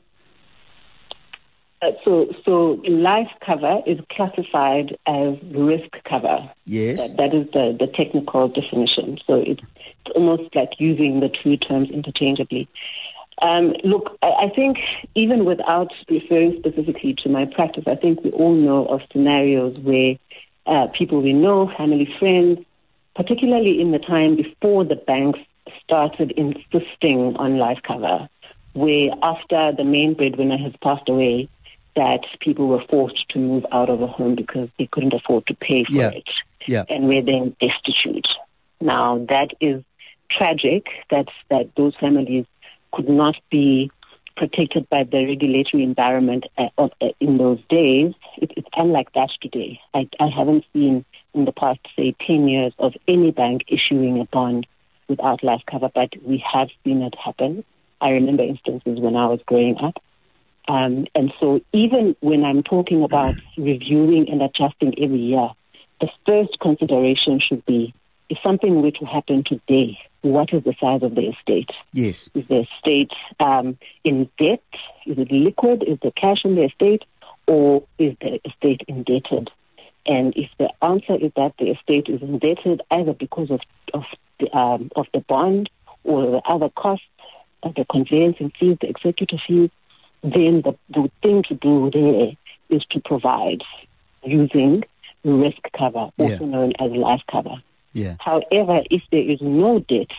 Uh, 1.83 1.93
so, 2.05 2.27
so 2.45 2.83
life 2.87 3.31
cover 3.45 3.81
is 3.87 3.99
classified 4.11 4.99
as 5.07 5.35
risk 5.53 5.90
cover. 6.05 6.51
Yes, 6.66 6.99
that, 6.99 7.16
that 7.16 7.35
is 7.35 7.47
the, 7.53 7.77
the 7.79 7.87
technical 7.87 8.49
definition. 8.49 9.19
So 9.27 9.37
it's, 9.37 9.62
it's 10.05 10.14
almost 10.14 10.55
like 10.55 10.73
using 10.79 11.21
the 11.21 11.31
two 11.43 11.57
terms 11.57 11.88
interchangeably. 11.90 12.69
Um, 13.43 13.73
look, 13.83 14.19
I, 14.23 14.29
I 14.43 14.49
think 14.55 14.77
even 15.14 15.47
without 15.47 15.90
referring 16.11 16.57
specifically 16.59 17.14
to 17.23 17.31
my 17.31 17.47
practice, 17.47 17.85
I 17.87 17.95
think 17.95 18.23
we 18.23 18.31
all 18.33 18.55
know 18.55 18.85
of 18.87 19.01
scenarios 19.11 19.79
where 19.79 20.16
uh, 20.66 20.88
people 20.88 21.23
we 21.23 21.33
know, 21.33 21.73
family, 21.79 22.09
friends, 22.19 22.59
particularly 23.16 23.81
in 23.81 23.93
the 23.93 23.99
time 23.99 24.37
before 24.37 24.85
the 24.85 24.97
banks 24.97 25.38
started 25.83 26.33
insisting 26.33 27.37
on 27.37 27.59
life 27.59 27.79
cover, 27.87 28.29
where 28.75 29.11
after 29.23 29.73
the 29.77 29.85
main 29.85 30.14
breadwinner 30.14 30.59
has 30.59 30.73
passed 30.83 31.09
away, 31.09 31.49
that 31.96 32.20
people 32.40 32.68
were 32.68 32.83
forced 32.88 33.29
to 33.31 33.38
move 33.38 33.64
out 33.72 33.90
of 33.90 34.00
a 34.00 34.07
home 34.07 34.35
because 34.35 34.68
they 34.79 34.88
couldn't 34.90 35.14
afford 35.14 35.46
to 35.46 35.55
pay 35.55 35.85
for 35.85 35.92
yeah. 35.92 36.11
it. 36.11 36.29
Yeah. 36.66 36.85
And 36.88 37.09
were 37.09 37.22
then 37.22 37.57
destitute. 37.61 38.29
Now 38.81 39.24
that 39.29 39.50
is 39.61 39.83
tragic 40.31 40.87
that 41.11 41.26
that 41.50 41.70
those 41.76 41.94
families 42.00 42.46
could 42.92 43.09
not 43.09 43.37
be 43.50 43.90
protected 44.37 44.88
by 44.88 45.05
the 45.05 45.26
regulatory 45.26 45.83
environment 45.83 46.44
uh, 46.57 46.68
uh, 46.79 46.88
in 47.20 47.37
those 47.37 47.61
days. 47.68 48.14
It, 48.38 48.53
it's 48.57 48.68
unlike 48.74 49.12
that 49.12 49.29
today. 49.42 49.81
I, 49.92 50.09
I 50.18 50.29
haven't 50.35 50.64
seen 50.72 51.05
in 51.35 51.44
the 51.44 51.53
past, 51.53 51.81
say, 51.94 52.14
10 52.26 52.48
years 52.48 52.72
of 52.79 52.94
any 53.07 53.31
bank 53.31 53.62
issuing 53.68 54.18
a 54.18 54.24
bond 54.24 54.66
without 55.09 55.44
life 55.44 55.62
cover, 55.70 55.90
but 55.94 56.11
we 56.24 56.42
have 56.53 56.68
seen 56.85 57.03
it 57.03 57.14
happen. 57.22 57.64
I 58.00 58.11
remember 58.11 58.42
instances 58.42 58.98
when 58.98 59.14
I 59.14 59.26
was 59.26 59.40
growing 59.46 59.76
up. 59.76 60.03
Um, 60.70 61.06
and 61.16 61.33
so 61.40 61.61
even 61.72 62.14
when 62.20 62.44
I'm 62.44 62.62
talking 62.62 63.02
about 63.02 63.35
reviewing 63.56 64.28
and 64.30 64.40
adjusting 64.40 64.94
every 65.02 65.18
year, 65.18 65.48
the 66.00 66.09
first 66.24 66.61
consideration 66.61 67.40
should 67.46 67.66
be 67.66 67.92
if 68.28 68.38
something 68.44 68.80
were 68.80 68.92
to 68.92 69.04
happen 69.04 69.42
today, 69.44 69.98
what 70.22 70.54
is 70.54 70.62
the 70.62 70.74
size 70.80 71.02
of 71.02 71.16
the 71.16 71.22
estate? 71.22 71.70
Yes. 71.92 72.30
Is 72.35 72.46
the 72.46 72.64
estate 72.76 73.11
um, 73.40 73.76
in 74.04 74.30
debt? 74.38 74.62
Is 75.04 75.18
it 75.18 75.33
liquid? 75.33 75.83
Is 75.87 75.98
the 76.00 76.12
cash 76.12 76.44
in 76.44 76.54
the 76.54 76.66
estate? 76.66 77.02
Or 77.48 77.83
is 77.98 78.14
the 78.20 78.38
estate 78.44 78.83
indebted? 78.87 79.50
And 80.06 80.33
if 80.37 80.48
the 80.59 80.70
answer 80.80 81.16
is 81.16 81.33
that 81.35 81.54
the 81.59 81.70
estate 81.72 82.06
is 82.09 82.22
indebted 82.22 82.83
either 82.92 83.12
because 83.12 83.50
of, 83.50 83.61
of, 83.92 84.04
the, 84.38 84.56
um, 84.56 84.92
of 84.94 85.06
the 85.12 85.20
bond 85.20 85.68
or 86.04 86.30
the 86.30 86.42
other 86.48 86.68
costs, 86.68 87.04
the 87.64 87.85
conveyancing 87.90 88.52
fees, 88.59 88.78
the 88.80 88.88
executive 88.88 89.40
fees, 89.46 89.70
then 90.22 90.62
the, 90.62 90.76
the 90.88 91.11
thing 91.22 91.42
to 91.48 91.54
do 91.54 91.90
there 91.92 92.33
is 92.68 92.85
to 92.90 93.00
provide 93.00 93.62
using 94.22 94.83
risk 95.24 95.59
cover, 95.76 96.11
also 96.18 96.44
Yeah. 96.44 96.46
known 96.46 96.72
as 96.78 96.90
life 96.92 97.22
cover. 97.30 97.62
Yeah. 97.92 98.16
However, 98.20 98.83
if 98.90 99.02
there 99.11 99.28
is 99.28 99.40
no 99.40 99.80
debt 99.80 100.11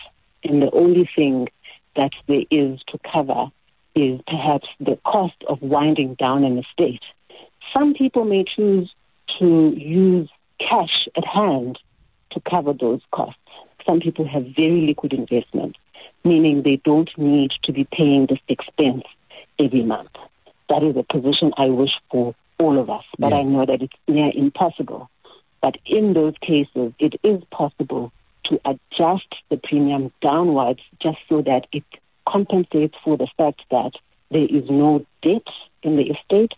and 0.44 0.60
the 0.62 0.70
only 0.72 1.08
thing 1.16 1.48
that 1.96 2.12
there 2.26 2.44
is 2.50 2.80
to 2.88 2.98
cover 3.12 3.46
is 3.94 4.20
perhaps 4.26 4.68
the 4.80 4.98
cost 5.04 5.34
of 5.48 5.60
winding 5.62 6.14
down 6.14 6.44
an 6.44 6.58
estate, 6.58 7.02
some 7.72 7.94
people 7.94 8.24
may 8.24 8.44
choose 8.44 8.92
to 9.38 9.74
use 9.76 10.28
cash 10.58 11.08
at 11.16 11.24
hand 11.24 11.78
to 12.30 12.40
cover 12.40 12.72
those 12.72 13.00
costs. 13.12 13.38
Some 13.86 14.00
people 14.00 14.26
have 14.26 14.46
very 14.56 14.82
liquid 14.82 15.12
investments, 15.12 15.78
meaning 16.24 16.62
they 16.62 16.76
don't 16.84 17.10
need 17.18 17.52
to 17.62 17.72
be 17.72 17.84
paying 17.84 18.26
this 18.26 18.38
expense 18.48 19.04
every 19.62 19.82
month. 19.82 20.10
That 20.68 20.82
is 20.82 20.96
a 20.96 21.02
position 21.02 21.52
I 21.56 21.66
wish 21.66 21.92
for 22.10 22.34
all 22.58 22.78
of 22.78 22.90
us, 22.90 23.04
but 23.18 23.32
Yeah. 23.32 23.38
I 23.38 23.42
know 23.42 23.64
that 23.66 23.82
it's 23.82 23.96
near 24.08 24.30
impossible. 24.34 25.08
But 25.60 25.76
in 25.86 26.12
those 26.12 26.34
cases, 26.38 26.92
it 26.98 27.14
is 27.22 27.42
possible 27.50 28.12
to 28.44 28.60
adjust 28.64 29.30
the 29.48 29.56
premium 29.56 30.12
downwards 30.20 30.80
just 31.00 31.18
so 31.28 31.42
that 31.42 31.66
it 31.72 31.84
compensates 32.26 32.96
for 33.04 33.16
the 33.16 33.28
fact 33.36 33.62
that 33.70 33.92
there 34.30 34.46
is 34.46 34.68
no 34.70 35.04
debt 35.22 35.46
in 35.82 35.96
the 35.96 36.10
estate 36.10 36.52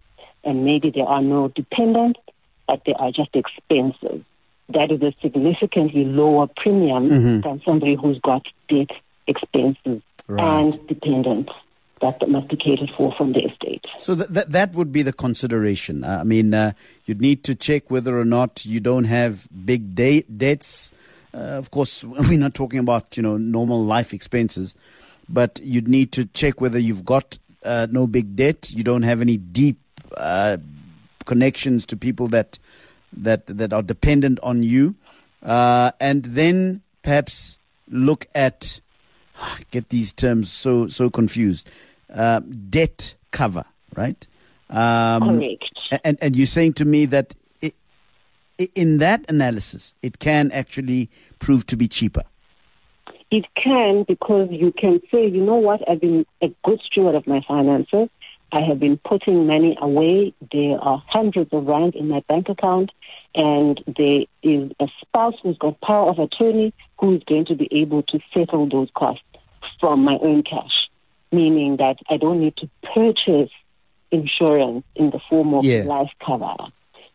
and 0.45 0.65
maybe 0.65 0.91
there 0.91 1.07
are 1.07 1.23
no 1.23 1.49
dependents, 1.49 2.21
but 2.67 2.83
there 2.87 2.99
are 3.01 3.11
just 3.11 3.35
expenses. 3.35 4.23
That 4.69 4.91
is 4.91 5.03
a 5.03 5.13
significantly 5.21 6.05
lower 6.05 6.47
premium 6.47 7.09
Mhm. 7.11 7.43
than 7.43 7.61
somebody 7.65 7.95
who's 7.95 8.19
got 8.21 8.47
debt, 8.69 8.91
expenses, 9.27 10.03
Right. 10.29 10.43
and 10.43 10.87
dependents 10.87 11.53
that 12.13 12.61
catered 12.63 12.91
for 12.97 13.13
from 13.17 13.33
the 13.33 13.41
estate. 13.41 13.85
So 13.99 14.15
that 14.15 14.35
that, 14.35 14.53
that 14.53 14.73
would 14.75 14.93
be 14.93 15.03
the 15.03 15.13
consideration. 15.13 16.05
Uh, 16.05 16.19
I 16.21 16.25
mean, 16.25 16.55
uh, 16.55 16.73
you'd 17.07 17.21
need 17.21 17.45
to 17.45 17.55
check 17.55 17.91
whether 17.91 18.19
or 18.19 18.25
not 18.25 18.65
you 18.65 18.81
don't 18.81 19.05
have 19.05 19.49
big 19.65 19.95
de- 19.95 20.23
debts. 20.23 20.93
Uh, 21.33 21.39
of 21.39 21.71
course, 21.71 22.05
we're 22.05 22.39
not 22.39 22.55
talking 22.55 22.79
about 22.79 23.17
you 23.17 23.23
know 23.23 23.37
normal 23.37 23.85
life 23.85 24.13
expenses, 24.13 24.75
but 25.29 25.61
you'd 25.63 25.89
need 25.89 26.13
to 26.13 26.27
check 26.27 26.61
whether 26.61 26.79
you've 26.79 27.05
got 27.05 27.39
uh, 27.65 27.87
no 27.91 28.07
big 28.07 28.37
debt. 28.37 28.71
You 28.73 28.85
don't 28.85 29.03
have 29.03 29.21
any 29.21 29.37
deep 29.37 29.79
uh, 30.17 30.59
connections 31.25 31.87
to 31.87 31.97
people 31.97 32.29
that 32.29 32.59
that 33.13 33.47
that 33.47 33.73
are 33.73 33.83
dependent 33.83 34.41
on 34.43 34.63
you, 34.63 34.95
uh, 35.43 35.93
and 36.01 36.25
then 36.25 36.83
perhaps 37.03 37.59
look 37.89 38.27
at 38.35 38.81
get 39.71 39.89
these 39.89 40.13
terms 40.13 40.53
so 40.53 40.87
so 40.89 41.11
confused. 41.11 41.69
Uh, 42.15 42.41
debt 42.71 43.15
cover, 43.33 43.65
right? 43.97 44.27
Um, 44.71 45.41
Correct. 45.41 45.65
and 46.05 46.17
and 46.21 46.37
you're 46.37 46.47
saying 46.47 46.75
to 46.75 46.85
me 46.85 47.07
that 47.07 47.35
it, 47.61 47.75
in 48.75 48.99
that 48.99 49.25
analysis, 49.29 49.95
it 50.01 50.21
can 50.21 50.53
actually 50.53 51.11
prove 51.41 51.67
to 51.67 51.77
be 51.77 51.89
cheaper. 51.89 52.23
It 53.31 53.47
can 53.57 54.05
because 54.07 54.49
you 54.51 54.73
can 54.73 55.01
say, 55.11 55.27
you 55.27 55.43
know 55.43 55.57
what, 55.57 55.81
I've 55.89 56.01
been 56.01 56.25
a 56.41 56.55
good 56.65 56.81
steward 56.87 57.17
of 57.17 57.27
my 57.27 57.41
finances. 57.47 58.09
I 58.53 58.61
have 58.61 58.79
been 58.79 58.99
putting 58.99 59.49
money 59.49 59.77
away. 59.81 60.33
There 60.53 60.79
are 60.79 61.03
hundreds 61.09 61.53
of 61.53 61.67
rand 61.67 61.97
in 61.97 62.09
my 62.09 62.23
bank 62.29 62.49
account, 62.49 62.93
and 63.35 63.83
there 63.97 64.27
is 64.45 64.71
a 64.79 64.87
spouse 65.01 65.35
who's 65.43 65.59
got 65.59 65.81
power 65.81 66.11
of 66.11 66.21
attorney 66.21 66.73
who 67.01 67.17
is 67.17 67.23
going 67.25 67.47
to 67.47 67.57
be 67.57 67.69
able 67.73 68.05
to 68.05 68.21
settle 68.33 68.69
those 68.69 68.89
costs 68.95 69.25
from 69.81 70.05
my 70.05 70.17
own 70.23 70.45
cash, 70.45 70.84
meaning 71.35 71.77
that 71.79 71.97
I 72.09 72.17
don't 72.17 72.41
need 72.41 72.57
to 72.59 72.69
purchase 72.95 73.51
insurance 74.11 74.85
in 74.95 75.11
the 75.11 75.21
form 75.29 75.55
of 75.55 75.65
Yeah. 75.65 75.85
life 75.85 76.13
cover. 76.25 76.55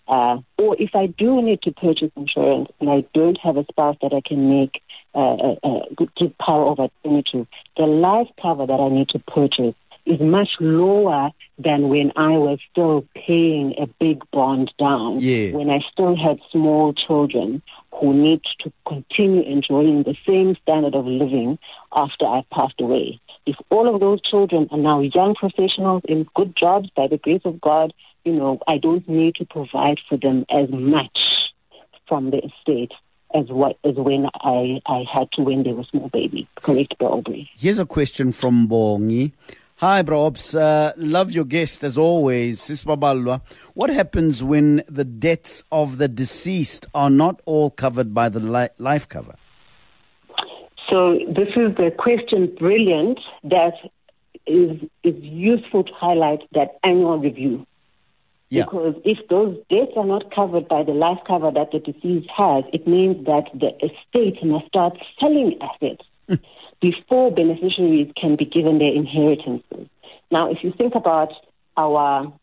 Uh, 0.08 0.40
or 0.58 0.76
if 0.80 0.96
I 0.96 1.06
do 1.06 1.42
need 1.42 1.62
to 1.62 1.72
purchase 1.72 2.12
insurance 2.16 2.70
and 2.80 2.90
I 2.90 3.06
don't 3.14 3.38
have 3.40 3.58
a 3.58 3.66
spouse 3.66 3.96
that 4.02 4.12
I 4.14 4.22
can 4.22 4.50
make 4.50 4.82
uh, 5.14 5.20
uh, 5.20 5.56
uh, 5.64 5.80
give 6.18 6.38
power 6.38 6.66
of 6.66 6.80
attorney 6.80 7.24
to, 7.32 7.48
the 7.78 7.86
life 7.86 8.28
cover 8.42 8.66
that 8.66 8.80
I 8.80 8.90
need 8.90 9.10
to 9.10 9.20
purchase 9.20 9.76
is 10.06 10.20
much 10.20 10.50
lower 10.60 11.32
than 11.60 11.90
when 11.90 12.12
I 12.16 12.38
was 12.38 12.60
still 12.72 13.06
paying 13.16 13.76
a 13.78 13.86
big 14.00 14.24
bond 14.32 14.72
down. 14.80 15.20
Yeah. 15.20 15.52
When 15.56 15.70
I 15.70 15.80
still 15.92 16.16
had 16.16 16.40
small 16.52 16.94
children 16.94 17.62
who 17.94 18.14
need 18.14 18.42
to 18.62 18.72
continue 18.88 19.42
enjoying 19.44 20.04
the 20.04 20.16
same 20.28 20.56
standard 20.64 20.96
of 20.96 21.06
living 21.06 21.60
after 21.94 22.26
I 22.26 22.44
passed 22.52 22.80
away. 22.80 23.20
If 23.50 23.56
all 23.72 23.92
of 23.92 24.00
those 24.00 24.22
children 24.22 24.68
are 24.70 24.78
now 24.78 25.02
young 25.02 25.34
professionals 25.34 26.04
in 26.08 26.28
good 26.36 26.56
jobs 26.56 26.88
by 26.96 27.08
the 27.08 27.18
grace 27.18 27.42
of 27.46 27.60
God, 27.60 27.94
you 28.24 28.32
know, 28.32 28.60
I 28.68 28.78
don't 28.78 29.10
need 29.10 29.34
to 29.38 29.46
provide 29.46 29.98
for 30.08 30.20
them 30.20 30.46
as 30.52 30.70
much 30.70 31.18
from 32.08 32.30
the 32.30 32.38
estate 32.46 32.92
as 33.34 33.48
what 33.50 33.80
as 33.84 33.96
when 33.96 34.28
I, 34.36 34.82
I 34.86 35.04
had 35.12 35.32
to 35.32 35.42
when 35.42 35.64
they 35.64 35.72
were 35.72 35.84
small 35.86 36.10
babies. 36.10 36.46
Correct, 36.62 36.96
Bro. 37.00 37.24
Here's 37.56 37.80
a 37.80 37.88
question 37.88 38.32
from 38.32 38.68
Bongi. 38.68 39.32
Hi, 39.78 40.04
bro. 40.04 40.28
Ops. 40.28 40.54
Uh, 40.54 40.92
love 40.96 41.32
your 41.32 41.46
guest 41.46 41.84
as 41.84 41.98
always, 41.98 42.62
Sis 42.62 42.84
Babalwa. 42.84 43.42
What 43.74 43.90
happens 43.90 44.44
when 44.44 44.84
the 44.88 45.06
debts 45.06 45.64
of 45.72 45.98
the 45.98 46.08
deceased 46.08 46.86
are 46.94 47.10
not 47.10 47.42
all 47.46 47.72
covered 47.72 48.14
by 48.14 48.30
the 48.30 48.42
li- 48.42 48.76
life 48.78 49.10
cover? 49.10 49.34
So 50.90 51.20
this 51.28 51.50
is 51.50 51.76
the 51.76 51.92
question 51.98 52.54
brilliant 52.58 53.20
that 53.44 53.74
is 54.48 54.82
is 55.04 55.16
useful 55.22 55.84
to 55.84 55.94
highlight 55.94 56.42
that 56.54 56.80
annual 56.84 57.20
review. 57.20 57.66
Yeah. 58.50 58.64
Because 58.64 58.96
if 59.06 59.28
those 59.30 59.58
debts 59.70 59.92
are 59.96 60.06
not 60.06 60.34
covered 60.34 60.68
by 60.68 60.82
the 60.84 60.94
life 60.94 61.20
cover 61.28 61.52
that 61.52 61.72
the 61.72 61.80
deceased 61.80 62.30
has, 62.36 62.64
it 62.74 62.88
means 62.88 63.26
that 63.26 63.46
the 63.54 63.76
estate 63.76 64.44
must 64.44 64.66
start 64.68 64.98
selling 65.20 65.60
assets 65.62 66.04
hmm. 66.28 66.36
before 66.82 67.32
beneficiaries 67.32 68.12
can 68.20 68.36
be 68.36 68.46
given 68.46 68.80
their 68.80 68.92
inheritances. 68.94 69.88
Now, 70.32 70.50
if 70.52 70.64
you 70.64 70.74
think 70.76 70.96
about 70.96 71.32
our 71.78 72.34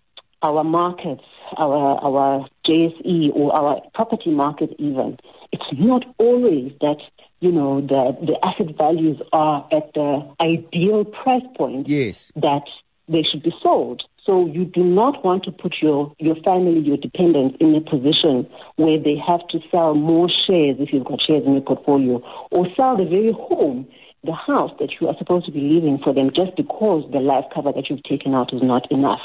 our 0.43 0.63
markets, 0.63 1.25
our 1.57 1.99
our 1.99 2.49
JSE 2.65 3.31
or 3.35 3.55
our 3.55 3.83
property 3.95 4.31
market, 4.31 4.71
even 4.79 5.19
it's 5.51 5.73
not 5.73 6.05
always 6.19 6.73
that 6.81 6.99
you 7.47 7.53
know 7.53 7.81
the 7.81 8.03
the 8.27 8.37
asset 8.45 8.77
values 8.77 9.19
are 9.33 9.67
at 9.71 9.95
the 9.95 10.11
ideal 10.41 11.05
price 11.05 11.47
point. 11.57 11.89
Yes. 11.89 12.33
That 12.35 12.67
they 13.09 13.23
should 13.23 13.43
be 13.43 13.55
sold. 13.63 14.03
So 14.25 14.47
you 14.47 14.65
do 14.65 14.83
not 14.83 15.25
want 15.25 15.45
to 15.45 15.53
put 15.53 15.77
your, 15.81 16.13
your 16.19 16.35
family, 16.43 16.81
your 16.81 16.97
dependents 16.97 17.57
in 17.61 17.77
a 17.77 17.81
position 17.81 18.45
where 18.75 18.99
they 18.99 19.15
have 19.25 19.47
to 19.51 19.61
sell 19.71 19.95
more 19.95 20.29
shares 20.29 20.79
if 20.81 20.93
you've 20.93 21.05
got 21.05 21.21
shares 21.25 21.45
in 21.47 21.53
your 21.53 21.63
portfolio 21.63 22.21
or 22.51 22.67
sell 22.75 22.97
the 22.97 23.05
very 23.05 23.31
home, 23.31 23.87
the 24.25 24.33
house 24.33 24.73
that 24.81 24.91
you 25.01 25.07
are 25.07 25.15
supposed 25.19 25.47
to 25.47 25.53
be 25.53 25.61
leaving 25.61 25.99
for 26.03 26.13
them 26.13 26.31
just 26.35 26.57
because 26.57 27.09
the 27.13 27.21
life 27.21 27.45
cover 27.55 27.71
that 27.71 27.89
you've 27.89 28.03
taken 28.03 28.35
out 28.35 28.53
is 28.53 28.63
not 28.63 28.91
enough. 28.91 29.23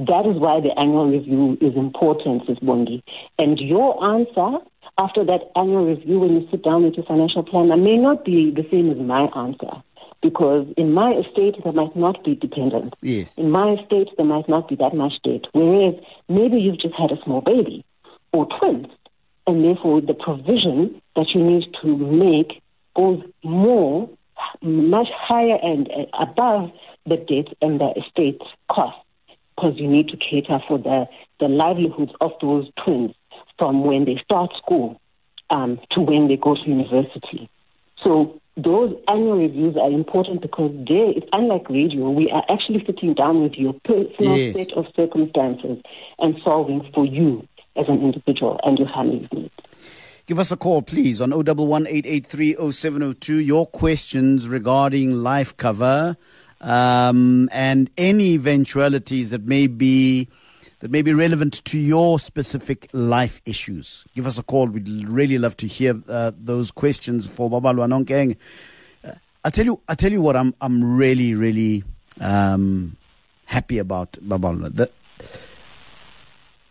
That 0.00 0.26
is 0.26 0.34
why 0.42 0.58
the 0.58 0.76
annual 0.76 1.08
review 1.08 1.56
is 1.60 1.76
important, 1.76 2.48
Ms. 2.48 2.58
Bondi. 2.60 3.04
And 3.38 3.60
your 3.60 4.02
answer 4.02 4.58
after 4.98 5.24
that 5.24 5.50
annual 5.56 5.86
review 5.86 6.20
when 6.20 6.40
you 6.40 6.48
sit 6.50 6.62
down 6.62 6.84
with 6.84 6.94
your 6.94 7.06
financial 7.06 7.42
planner 7.42 7.76
may 7.76 7.96
not 7.96 8.24
be 8.24 8.50
the 8.50 8.66
same 8.70 8.90
as 8.90 8.98
my 8.98 9.26
answer 9.36 9.82
because 10.22 10.66
in 10.76 10.92
my 10.92 11.12
estate 11.12 11.56
there 11.64 11.72
might 11.72 11.96
not 11.96 12.22
be 12.24 12.34
dependents. 12.34 12.96
Yes. 13.02 13.36
In 13.36 13.50
my 13.50 13.72
estate 13.72 14.08
there 14.16 14.26
might 14.26 14.48
not 14.48 14.68
be 14.68 14.76
that 14.76 14.94
much 14.94 15.14
debt. 15.24 15.46
Whereas 15.52 15.94
maybe 16.28 16.58
you've 16.58 16.80
just 16.80 16.94
had 16.94 17.10
a 17.10 17.22
small 17.24 17.40
baby 17.40 17.84
or 18.32 18.46
twins, 18.58 18.86
and 19.46 19.64
therefore 19.64 20.00
the 20.00 20.14
provision 20.14 21.00
that 21.16 21.26
you 21.34 21.42
need 21.42 21.64
to 21.82 21.96
make 21.96 22.62
goes 22.94 23.22
more, 23.42 24.08
much 24.62 25.08
higher 25.10 25.58
and 25.62 25.90
uh, 25.90 26.22
above 26.22 26.70
the 27.06 27.16
debt 27.16 27.52
and 27.60 27.80
the 27.80 27.92
estate 27.96 28.40
cost 28.70 28.96
because 29.54 29.74
you 29.76 29.88
need 29.88 30.08
to 30.08 30.16
cater 30.16 30.60
for 30.66 30.78
the, 30.78 31.06
the 31.40 31.48
livelihoods 31.48 32.12
of 32.20 32.32
those 32.40 32.68
twins 32.82 33.12
from 33.62 33.84
when 33.84 34.04
they 34.04 34.20
start 34.24 34.50
school 34.60 35.00
um, 35.50 35.78
to 35.92 36.00
when 36.00 36.26
they 36.26 36.36
go 36.36 36.56
to 36.56 36.68
university. 36.68 37.48
So 38.00 38.40
those 38.56 38.92
annual 39.06 39.38
reviews 39.38 39.76
are 39.76 39.88
important 39.88 40.42
because 40.42 40.72
there, 40.88 41.10
it's 41.10 41.28
unlike 41.32 41.70
radio, 41.70 42.10
we 42.10 42.28
are 42.28 42.42
actually 42.50 42.82
sitting 42.84 43.14
down 43.14 43.40
with 43.40 43.52
your 43.54 43.74
personal 43.84 44.36
Yes. 44.36 44.56
set 44.56 44.72
of 44.72 44.86
circumstances 44.96 45.80
and 46.18 46.34
solving 46.42 46.90
for 46.92 47.06
you 47.06 47.46
as 47.76 47.84
an 47.86 48.02
individual 48.02 48.58
and 48.64 48.80
your 48.80 48.88
family's 48.88 49.28
needs. 49.32 49.54
Give 50.26 50.40
us 50.40 50.50
a 50.50 50.56
call, 50.56 50.82
please, 50.82 51.20
on 51.20 51.30
011 51.32 51.86
0702 52.72 53.36
Your 53.36 53.68
questions 53.68 54.48
regarding 54.48 55.12
life 55.12 55.56
cover 55.56 56.16
um, 56.60 57.48
and 57.52 57.90
any 57.96 58.34
eventualities 58.34 59.30
that 59.30 59.44
may 59.44 59.68
be 59.68 60.28
that 60.82 60.90
may 60.90 61.00
be 61.00 61.14
relevant 61.14 61.64
to 61.64 61.78
your 61.78 62.18
specific 62.18 62.88
life 62.92 63.40
issues. 63.46 64.04
Give 64.16 64.26
us 64.26 64.36
a 64.36 64.42
call. 64.42 64.66
We'd 64.66 64.88
really 65.08 65.38
love 65.38 65.56
to 65.58 65.68
hear 65.68 65.94
uh, 66.08 66.32
those 66.36 66.72
questions 66.72 67.24
for 67.24 67.48
Babalwa 67.48 67.86
Nonkeng. 67.86 68.36
Uh, 69.04 69.12
I 69.44 69.50
tell 69.50 69.64
you, 69.64 69.80
I 69.88 69.94
tell 69.94 70.10
you 70.10 70.20
what, 70.20 70.36
I'm 70.36 70.54
I'm 70.60 70.96
really 70.96 71.34
really 71.34 71.84
um, 72.20 72.96
happy 73.44 73.78
about 73.78 74.14
Babalwa. 74.14 74.74
The, 74.74 74.90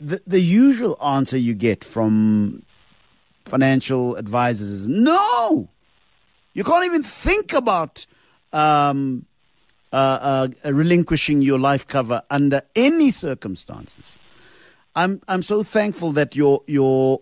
the 0.02 0.22
the 0.28 0.42
usual 0.42 0.98
answer 1.02 1.38
you 1.38 1.54
get 1.54 1.86
from 1.86 2.64
financial 3.46 4.18
advisors 4.18 4.72
is 4.72 4.90
no. 4.90 5.70
You 6.54 6.66
can't 6.66 6.84
even 6.84 7.02
think 7.02 7.54
about 7.54 8.06
um, 8.52 9.26
uh, 9.92 10.48
uh, 10.64 10.72
relinquishing 10.72 11.42
your 11.42 11.60
life 11.60 11.88
cover 11.88 12.22
under 12.30 12.62
any 12.76 13.12
circumstances. 13.12 14.18
I'm 14.96 15.22
I'm 15.28 15.42
so 15.42 15.64
thankful 15.64 16.12
that 16.14 16.36
your 16.36 16.62
your 16.68 17.22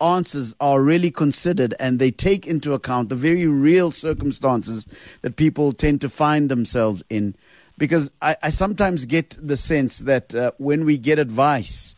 answers 0.00 0.54
are 0.60 0.82
really 0.82 1.10
considered 1.10 1.74
and 1.78 1.98
they 1.98 2.10
take 2.10 2.46
into 2.46 2.72
account 2.72 3.10
the 3.10 3.14
very 3.14 3.46
real 3.46 3.90
circumstances 3.90 4.88
that 5.22 5.36
people 5.36 5.72
tend 5.72 6.00
to 6.00 6.08
find 6.08 6.48
themselves 6.48 7.02
in. 7.10 7.34
Because 7.76 8.10
I, 8.20 8.36
I 8.42 8.50
sometimes 8.50 9.04
get 9.04 9.36
the 9.40 9.56
sense 9.56 10.00
that 10.00 10.34
uh, 10.34 10.52
when 10.58 10.84
we 10.84 10.98
get 10.98 11.18
advice, 11.18 11.96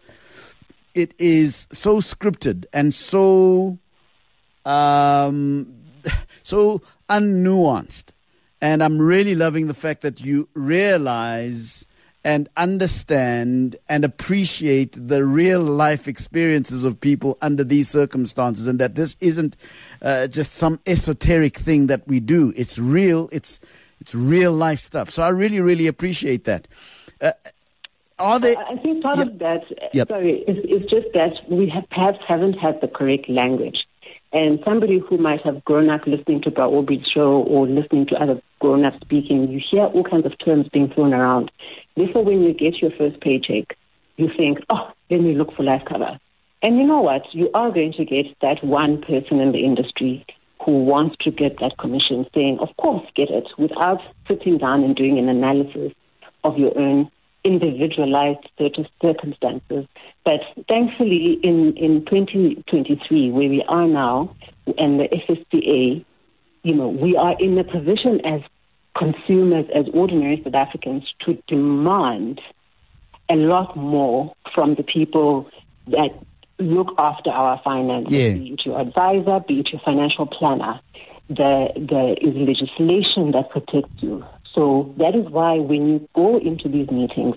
it 0.95 1.15
is 1.19 1.67
so 1.73 1.97
scripted 1.99 2.67
and 2.73 2.93
so 2.93 3.79
um, 4.65 5.75
so 6.43 6.83
unnuanced. 7.09 8.13
And 8.63 8.83
I'm 8.83 8.99
really 9.03 9.35
loving 9.35 9.67
the 9.67 9.75
fact 9.75 10.03
that 10.03 10.25
you 10.25 10.49
realize 10.55 11.85
and 12.25 12.49
understand 12.57 13.75
and 13.89 14.05
appreciate 14.05 14.97
the 14.97 15.25
real 15.25 15.61
life 15.61 16.07
experiences 16.07 16.85
of 16.85 17.01
people 17.01 17.37
under 17.43 17.65
these 17.65 17.89
circumstances 17.89 18.69
and 18.69 18.79
that 18.79 18.95
this 18.95 19.17
isn't 19.21 19.57
uh, 20.01 20.29
just 20.29 20.53
some 20.53 20.79
esoteric 20.87 21.57
thing 21.57 21.89
that 21.89 22.07
we 22.07 22.21
do. 22.21 22.53
It's 22.57 22.79
real. 22.79 23.29
It's, 23.33 23.61
it's 24.01 24.15
real 24.15 24.53
life 24.53 24.79
stuff. 24.79 25.11
So 25.11 25.25
I 25.25 25.31
really, 25.31 25.61
really 25.61 25.89
appreciate 25.89 26.45
that. 26.45 26.69
Uh, 27.21 27.33
are 28.21 28.39
there? 28.39 28.57
I 28.57 28.77
think 28.77 29.03
part 29.03 29.19
Yep. 29.19 29.27
of 29.27 29.39
that, 29.41 29.63
Yep. 29.93 30.09
sorry, 30.09 30.45
is, 30.47 30.59
is 30.59 30.89
just 30.89 31.09
that 31.15 31.33
we 31.51 31.69
have 31.71 31.91
perhaps 31.91 32.19
haven't 32.29 32.55
had 32.55 32.81
the 32.81 32.87
correct 32.87 33.29
language. 33.29 33.79
And 34.33 34.61
somebody 34.65 34.99
who 34.99 35.19
might 35.19 35.43
have 35.43 35.63
grown 35.65 35.91
up 35.91 36.07
listening 36.07 36.41
to 36.43 36.51
Baobi's 36.51 37.07
show 37.07 37.43
or 37.43 37.69
listening 37.69 38.07
to 38.07 38.15
other 38.17 38.41
grown 38.61 38.85
up 38.85 38.95
speaking, 39.03 39.51
you 39.51 39.61
hear 39.71 39.85
all 39.85 40.05
kinds 40.05 40.25
of 40.25 40.33
terms 40.43 40.69
being 40.73 40.89
thrown 40.89 41.13
around. 41.13 41.51
Therefore, 41.97 42.25
when 42.25 42.43
you 42.43 42.55
get 42.55 42.81
your 42.81 42.93
first 42.97 43.21
paycheck, 43.21 43.77
you 44.17 44.31
think, 44.35 44.59
oh, 44.71 44.91
let 45.11 45.21
me 45.21 45.35
look 45.35 45.55
for 45.55 45.63
life 45.63 45.83
cover. 45.87 46.19
And 46.63 46.79
you 46.79 46.87
know 46.87 47.01
what? 47.01 47.23
You 47.33 47.51
are 47.53 47.71
going 47.71 47.93
to 47.95 48.05
get 48.05 48.27
that 48.41 48.65
one 48.65 49.03
person 49.03 49.41
in 49.41 49.53
the 49.53 49.65
industry 49.65 50.25
who 50.65 50.85
wants 50.85 51.17
to 51.21 51.31
get 51.31 51.59
that 51.61 51.77
commission 51.79 52.25
saying, 52.35 52.59
of 52.61 52.69
course, 52.77 53.05
get 53.17 53.31
it, 53.31 53.49
without 53.59 54.01
sitting 54.29 54.59
down 54.59 54.85
and 54.85 54.95
doing 54.95 55.19
an 55.19 55.29
analysis 55.29 55.93
of 56.45 56.57
your 56.57 56.77
own 56.79 57.11
individualized 57.45 58.49
cir- 58.59 58.87
circumstances. 59.01 59.87
But 60.25 60.41
thankfully, 60.69 61.39
in, 61.43 61.77
in 61.77 62.05
2023, 62.05 63.31
where 63.31 63.49
we 63.49 63.65
are 63.69 63.87
now, 63.87 64.35
and 64.79 65.01
the 65.01 65.09
FSCA, 65.09 66.05
you 66.63 66.75
know, 66.75 66.89
we 66.89 67.17
are 67.17 67.37
in 67.41 67.59
a 67.59 67.65
position 67.65 68.25
as 68.25 68.41
consumers, 68.97 69.67
as 69.75 69.87
ordinary 69.93 70.41
South 70.45 70.55
Africans, 70.55 71.05
to 71.27 71.37
demand 71.49 72.41
a 73.29 73.35
lot 73.35 73.77
more 73.77 74.35
from 74.55 74.75
the 74.75 74.83
people 74.83 75.49
that 75.89 76.11
look 76.59 76.95
after 76.99 77.31
our 77.31 77.61
finances, 77.65 78.13
Yeah. 78.13 78.35
be 78.35 78.53
it 78.53 78.65
your 78.65 78.81
advisor, 78.81 79.41
be 79.41 79.61
it 79.61 79.73
your 79.73 79.81
financial 79.85 80.27
planner. 80.27 80.81
There, 81.29 81.69
there 81.77 82.15
is 82.21 82.35
legislation 82.35 83.33
that 83.33 83.51
protects 83.51 84.03
you. 84.03 84.25
So 84.55 84.95
that 84.99 85.15
is 85.15 85.27
why 85.31 85.59
when 85.59 85.89
you 85.89 86.09
go 86.15 86.39
into 86.39 86.69
these 86.69 86.91
meetings, 86.91 87.37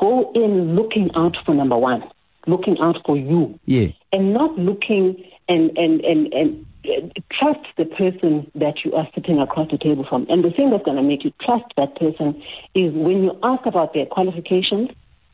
go 0.00 0.32
in 0.34 0.74
looking 0.76 1.10
out 1.14 1.36
for 1.44 1.54
number 1.54 1.76
one, 1.76 2.02
looking 2.46 2.76
out 2.80 2.96
for 3.06 3.16
you 3.16 3.58
Yeah. 3.66 3.88
and 4.12 4.32
not 4.32 4.58
looking 4.58 5.24
and 5.48 5.76
and 5.78 6.00
and 6.02 6.32
and 6.32 6.66
uh, 6.84 7.08
trust 7.32 7.66
the 7.76 7.84
person 7.84 8.50
that 8.54 8.84
you 8.84 8.92
are 8.94 9.08
sitting 9.14 9.38
across 9.40 9.70
the 9.70 9.78
table 9.78 10.06
from. 10.08 10.26
And 10.28 10.44
the 10.44 10.50
thing 10.50 10.70
that's 10.70 10.84
going 10.84 10.96
to 10.96 11.02
make 11.02 11.24
you 11.24 11.32
trust 11.40 11.64
that 11.76 11.96
person 11.96 12.40
is 12.74 12.92
when 12.92 13.22
you 13.24 13.38
ask 13.42 13.66
about 13.66 13.94
their 13.94 14.06
qualifications, 14.06 14.90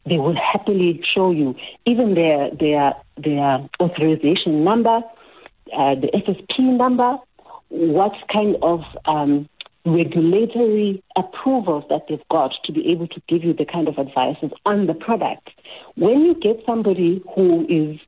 they 0.06 0.18
will 0.18 0.36
happily 0.36 1.02
show 1.14 1.30
you 1.30 1.54
even 1.86 2.14
their 2.14 2.50
their 2.50 2.94
their 3.16 3.66
authorization 3.80 4.64
number, 4.64 5.00
uh, 5.76 5.94
the 5.94 6.08
FSP 6.14 6.76
number, 6.76 7.16
what 7.68 8.12
kind 8.32 8.56
of 8.62 8.82
um, 9.06 9.48
regulatory 9.84 11.02
approvals 11.16 11.84
that 11.90 12.02
they've 12.08 12.28
got 12.30 12.52
to 12.64 12.72
be 12.72 12.90
able 12.90 13.06
to 13.08 13.20
give 13.28 13.44
you 13.44 13.52
the 13.52 13.66
kind 13.66 13.88
of 13.88 13.98
advices 13.98 14.50
on 14.64 14.86
the 14.86 14.94
product. 14.94 15.50
When 15.94 16.20
you 16.22 16.34
get 16.34 16.64
somebody 16.64 17.22
who 17.34 17.66
is, 17.68 18.00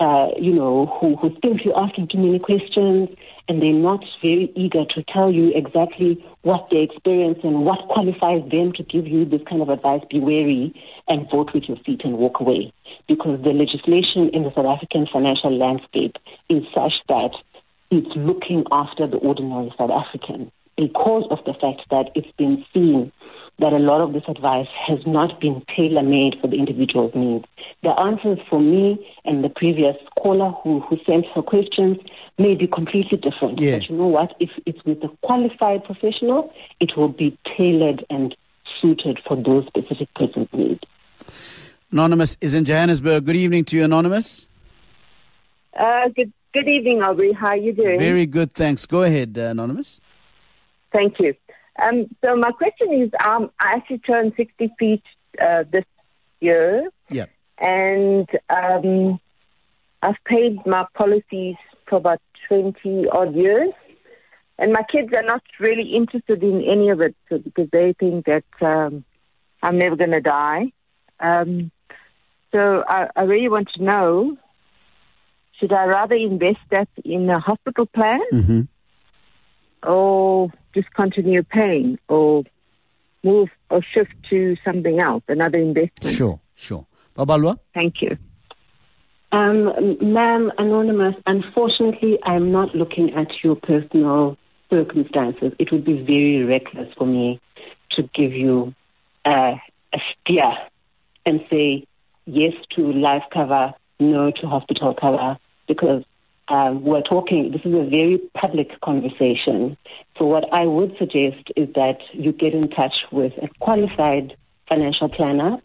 uh, 0.00 0.28
you 0.38 0.52
know, 0.52 0.86
who, 1.00 1.16
who 1.16 1.30
thinks 1.40 1.64
you're 1.64 1.80
asking 1.80 2.08
too 2.08 2.18
many 2.18 2.40
questions 2.40 3.10
and 3.48 3.62
they're 3.62 3.72
not 3.72 4.04
very 4.22 4.52
eager 4.56 4.84
to 4.94 5.04
tell 5.04 5.30
you 5.30 5.52
exactly 5.54 6.24
what 6.42 6.66
they 6.70 6.78
experience 6.78 7.38
and 7.44 7.64
what 7.64 7.78
qualifies 7.88 8.42
them 8.50 8.72
to 8.72 8.82
give 8.82 9.06
you 9.06 9.24
this 9.24 9.42
kind 9.48 9.62
of 9.62 9.68
advice, 9.68 10.02
be 10.10 10.18
wary 10.18 10.74
and 11.06 11.30
vote 11.30 11.50
with 11.54 11.64
your 11.64 11.76
feet 11.78 12.00
and 12.04 12.18
walk 12.18 12.40
away. 12.40 12.72
Because 13.06 13.40
the 13.42 13.50
legislation 13.50 14.30
in 14.32 14.42
the 14.42 14.52
South 14.54 14.66
African 14.66 15.06
financial 15.12 15.56
landscape 15.56 16.16
is 16.48 16.64
such 16.74 16.94
that 17.08 17.30
it's 17.92 18.16
looking 18.16 18.64
after 18.72 19.06
the 19.06 19.16
ordinary 19.16 19.72
South 19.76 19.90
African 19.90 20.50
because 20.80 21.24
of 21.30 21.38
the 21.44 21.52
fact 21.52 21.82
that 21.90 22.06
it's 22.14 22.32
been 22.38 22.64
seen 22.72 23.12
that 23.58 23.74
a 23.74 23.78
lot 23.78 24.00
of 24.00 24.14
this 24.14 24.22
advice 24.26 24.68
has 24.88 24.98
not 25.06 25.38
been 25.38 25.62
tailor 25.76 26.02
made 26.02 26.34
for 26.40 26.48
the 26.48 26.56
individual's 26.56 27.12
needs. 27.14 27.44
the 27.82 27.90
answers 28.00 28.38
for 28.48 28.58
me 28.58 28.98
and 29.26 29.44
the 29.44 29.50
previous 29.50 29.96
caller 30.18 30.50
who, 30.62 30.80
who 30.80 30.96
sent 31.04 31.26
her 31.34 31.42
questions 31.42 31.98
may 32.38 32.54
be 32.54 32.66
completely 32.66 33.18
different. 33.18 33.60
Yeah. 33.60 33.78
But 33.78 33.90
you 33.90 33.96
know 33.96 34.06
what? 34.06 34.34
If 34.40 34.50
it's 34.64 34.82
with 34.86 35.04
a 35.04 35.10
qualified 35.22 35.84
professional, 35.84 36.50
it 36.80 36.96
will 36.96 37.08
be 37.08 37.36
tailored 37.56 38.04
and 38.08 38.34
suited 38.80 39.18
for 39.26 39.36
those 39.36 39.66
specific 39.66 40.08
person's 40.14 40.48
needs. 40.54 40.80
Anonymous 41.92 42.38
is 42.40 42.54
in 42.54 42.64
Johannesburg. 42.64 43.26
Good 43.26 43.36
evening 43.36 43.64
to 43.66 43.76
you, 43.76 43.84
Anonymous. 43.84 44.46
Uh, 45.78 46.08
good, 46.16 46.32
good 46.54 46.68
evening, 46.68 47.02
Aubrey. 47.02 47.32
How 47.32 47.48
are 47.48 47.56
you 47.56 47.74
doing? 47.74 47.98
Very 47.98 48.24
good, 48.24 48.52
thanks. 48.54 48.86
Go 48.86 49.02
ahead, 49.02 49.36
uh, 49.36 49.42
Anonymous. 49.42 50.00
Thank 50.92 51.18
you. 51.20 51.34
Um, 51.82 52.06
so 52.22 52.36
my 52.36 52.50
question 52.52 52.92
is, 53.02 53.10
um, 53.24 53.50
I 53.60 53.74
actually 53.76 53.98
turned 54.00 54.32
60 54.36 54.72
feet 54.78 55.02
uh, 55.40 55.64
this 55.70 55.84
year, 56.40 56.88
Yeah. 57.10 57.26
and 57.58 58.28
um, 58.50 59.20
I've 60.02 60.22
paid 60.26 60.64
my 60.66 60.86
policies 60.94 61.56
for 61.88 61.96
about 61.96 62.20
20 62.48 63.08
odd 63.10 63.34
years. 63.34 63.72
And 64.58 64.72
my 64.72 64.82
kids 64.82 65.10
are 65.14 65.22
not 65.22 65.42
really 65.58 65.94
interested 65.94 66.42
in 66.42 66.62
any 66.62 66.90
of 66.90 67.00
it 67.00 67.16
so, 67.30 67.38
because 67.38 67.68
they 67.72 67.94
think 67.98 68.26
that 68.26 68.44
um, 68.60 69.04
I'm 69.62 69.78
never 69.78 69.96
going 69.96 70.10
to 70.10 70.20
die. 70.20 70.72
Um, 71.18 71.70
so 72.52 72.84
I, 72.86 73.08
I 73.16 73.22
really 73.22 73.48
want 73.48 73.70
to 73.76 73.82
know 73.82 74.36
should 75.58 75.72
I 75.72 75.84
rather 75.84 76.14
invest 76.14 76.58
that 76.70 76.88
in 77.04 77.28
a 77.30 77.38
hospital 77.38 77.86
plan 77.86 78.20
Mm-hmm. 78.32 78.60
or 79.90 80.50
just 80.74 80.92
continue 80.94 81.42
paying 81.42 81.98
or 82.08 82.44
move 83.22 83.48
or 83.70 83.82
shift 83.82 84.12
to 84.30 84.56
something 84.64 85.00
else, 85.00 85.22
another 85.28 85.58
investment? 85.58 86.16
Sure, 86.16 86.40
sure. 86.54 86.86
Babalwa? 87.16 87.58
Thank 87.74 88.02
you. 88.02 88.16
Um, 89.32 89.96
ma'am, 90.00 90.50
Anonymous, 90.58 91.14
unfortunately, 91.26 92.18
I'm 92.24 92.50
not 92.50 92.74
looking 92.74 93.14
at 93.14 93.28
your 93.44 93.54
personal 93.54 94.36
circumstances. 94.68 95.52
It 95.58 95.70
would 95.70 95.84
be 95.84 96.02
very 96.02 96.44
reckless 96.44 96.88
for 96.96 97.06
me 97.06 97.40
to 97.92 98.02
give 98.14 98.32
you 98.32 98.74
uh, 99.24 99.54
a 99.92 99.98
steer 100.12 100.52
and 101.26 101.40
say 101.50 101.86
yes 102.26 102.54
to 102.76 102.92
life 102.92 103.22
cover, 103.32 103.72
no 104.00 104.30
to 104.30 104.46
hospital 104.48 104.94
cover, 104.94 105.36
because 105.68 106.02
um, 106.50 106.82
we're 106.82 107.02
talking, 107.02 107.52
this 107.52 107.60
is 107.64 107.72
a 107.72 107.88
very 107.88 108.18
public 108.34 108.68
conversation. 108.80 109.76
So, 110.18 110.26
what 110.26 110.52
I 110.52 110.66
would 110.66 110.96
suggest 110.98 111.48
is 111.56 111.68
that 111.74 111.98
you 112.12 112.32
get 112.32 112.54
in 112.54 112.68
touch 112.68 112.92
with 113.12 113.32
a 113.40 113.48
qualified 113.60 114.36
financial 114.68 115.08
planner, 115.08 115.58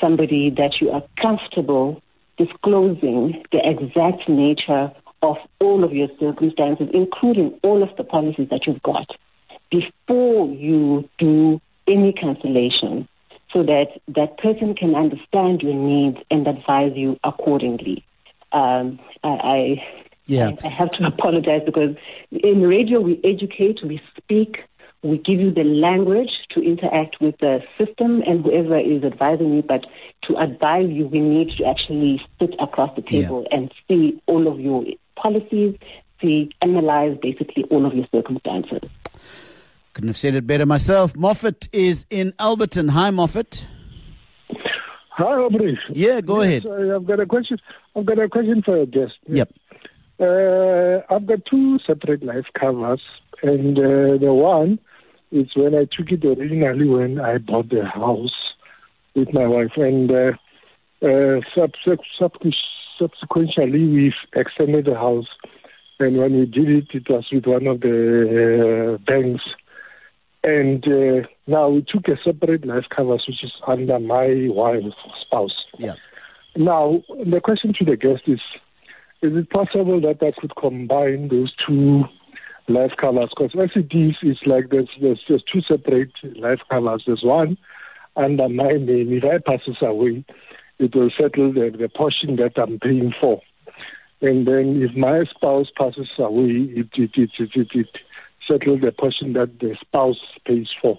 somebody 0.00 0.50
that 0.56 0.80
you 0.80 0.90
are 0.90 1.02
comfortable 1.20 2.02
disclosing 2.38 3.44
the 3.52 3.60
exact 3.62 4.28
nature 4.28 4.90
of 5.22 5.36
all 5.60 5.84
of 5.84 5.92
your 5.92 6.08
circumstances, 6.18 6.88
including 6.92 7.58
all 7.62 7.82
of 7.82 7.90
the 7.96 8.04
policies 8.04 8.48
that 8.50 8.66
you've 8.66 8.82
got, 8.82 9.08
before 9.70 10.48
you 10.48 11.08
do 11.18 11.60
any 11.86 12.12
cancellation, 12.12 13.06
so 13.52 13.62
that 13.62 14.00
that 14.08 14.38
person 14.38 14.74
can 14.74 14.94
understand 14.94 15.62
your 15.62 15.74
needs 15.74 16.18
and 16.30 16.46
advise 16.46 16.92
you 16.96 17.18
accordingly. 17.22 18.04
Um, 18.52 19.00
I, 19.22 19.28
I 19.28 19.82
Yeah. 20.26 20.50
I, 20.62 20.66
I 20.66 20.70
have 20.70 20.90
to 20.92 21.06
apologize 21.06 21.62
because 21.66 21.96
in 22.30 22.62
radio 22.62 23.00
we 23.00 23.20
educate, 23.24 23.80
we 23.84 24.00
speak, 24.16 24.56
we 25.02 25.18
give 25.18 25.38
you 25.38 25.52
the 25.52 25.64
language 25.64 26.30
to 26.50 26.62
interact 26.62 27.20
with 27.20 27.36
the 27.38 27.60
system 27.76 28.22
and 28.26 28.42
whoever 28.44 28.78
is 28.78 29.04
advising 29.04 29.52
you. 29.54 29.62
But 29.62 29.84
to 30.28 30.36
advise 30.38 30.88
you, 30.88 31.06
we 31.08 31.20
need 31.20 31.50
to 31.58 31.64
actually 31.66 32.22
sit 32.40 32.54
across 32.58 32.94
the 32.96 33.02
table 33.02 33.46
and 33.50 33.70
see 33.86 34.20
all 34.26 34.48
of 34.48 34.58
your 34.60 34.84
policies, 35.16 35.76
see, 36.22 36.50
analyze 36.62 37.18
basically 37.20 37.64
all 37.64 37.84
of 37.84 37.94
your 37.94 38.06
circumstances. 38.12 38.80
Couldn't 39.92 40.08
have 40.08 40.16
said 40.16 40.34
it 40.34 40.46
better 40.46 40.64
myself. 40.66 41.14
Moffat 41.16 41.68
is 41.72 42.06
in 42.10 42.32
Alberton. 42.40 42.88
Hi, 42.90 43.10
Moffat. 43.10 43.66
Hi, 45.10 45.24
Aubrey. 45.24 45.78
Yeah, 45.92 46.20
go 46.20 46.42
Yes, 46.42 46.64
ahead. 46.64 46.90
I- 46.90 46.96
I've 46.96 47.06
got 47.06 47.20
a 47.20 47.26
question. 47.26 47.58
I've 47.94 48.04
got 48.06 48.18
a 48.18 48.28
question 48.28 48.62
for 48.62 48.76
your 48.76 48.86
guest. 48.86 49.12
Yep. 49.28 49.52
Uh, 50.20 51.00
I've 51.10 51.26
got 51.26 51.44
two 51.50 51.78
separate 51.86 52.22
life 52.22 52.46
covers, 52.58 53.00
and 53.42 53.76
uh, 53.78 54.16
the 54.18 54.32
one 54.32 54.78
is 55.32 55.48
when 55.56 55.74
I 55.74 55.86
took 55.90 56.12
it 56.12 56.24
originally 56.24 56.88
when 56.88 57.20
I 57.20 57.38
bought 57.38 57.70
the 57.70 57.84
house 57.84 58.34
with 59.16 59.32
my 59.32 59.46
wife, 59.46 59.72
and 59.76 60.10
uh, 60.10 60.32
uh, 61.02 61.40
sub- 61.54 61.72
sub- 62.18 62.52
subsequently 62.98 63.88
we've 63.88 64.12
extended 64.34 64.84
the 64.84 64.94
house, 64.94 65.26
and 65.98 66.16
when 66.16 66.38
we 66.38 66.46
did 66.46 66.68
it, 66.68 66.86
it 66.92 67.10
was 67.10 67.26
with 67.32 67.46
one 67.46 67.66
of 67.66 67.80
the 67.80 68.94
uh, 68.94 68.98
banks, 69.04 69.42
and 70.44 70.86
uh, 70.86 71.26
now 71.48 71.70
we 71.70 71.82
took 71.82 72.06
a 72.06 72.16
separate 72.22 72.64
life 72.64 72.84
covers, 72.94 73.24
which 73.26 73.42
is 73.42 73.52
under 73.66 73.98
my 73.98 74.46
wife's 74.48 74.94
spouse. 75.22 75.64
Yeah. 75.78 75.94
Now, 76.56 77.02
the 77.08 77.40
question 77.40 77.74
to 77.78 77.84
the 77.84 77.96
guest 77.96 78.22
is 78.26 78.40
Is 79.22 79.32
it 79.36 79.50
possible 79.50 80.00
that 80.02 80.22
I 80.22 80.38
could 80.38 80.54
combine 80.56 81.28
those 81.28 81.52
two 81.66 82.04
life 82.68 82.92
covers? 83.00 83.30
Because 83.36 83.52
as 83.62 83.70
it 83.74 83.96
is, 83.96 84.16
it's 84.22 84.40
like 84.46 84.70
there's, 84.70 84.90
there's 85.00 85.22
just 85.26 85.44
two 85.52 85.62
separate 85.62 86.12
life 86.36 86.60
covers. 86.70 87.04
There's 87.06 87.22
one 87.22 87.56
under 88.16 88.48
my 88.48 88.72
name. 88.72 89.12
If 89.12 89.24
I 89.24 89.38
passes 89.38 89.76
away, 89.80 90.24
it 90.78 90.94
will 90.94 91.10
settle 91.10 91.52
the, 91.52 91.74
the 91.76 91.88
portion 91.88 92.36
that 92.36 92.60
I'm 92.60 92.78
paying 92.78 93.12
for. 93.20 93.40
And 94.20 94.46
then 94.46 94.82
if 94.82 94.96
my 94.96 95.24
spouse 95.34 95.66
passes 95.76 96.08
away, 96.18 96.68
it, 96.70 96.88
it, 96.94 97.10
it, 97.14 97.30
it, 97.38 97.50
it, 97.54 97.68
it 97.74 97.88
settles 98.48 98.80
the 98.80 98.92
portion 98.92 99.32
that 99.34 99.58
the 99.60 99.76
spouse 99.80 100.20
pays 100.46 100.68
for. 100.80 100.98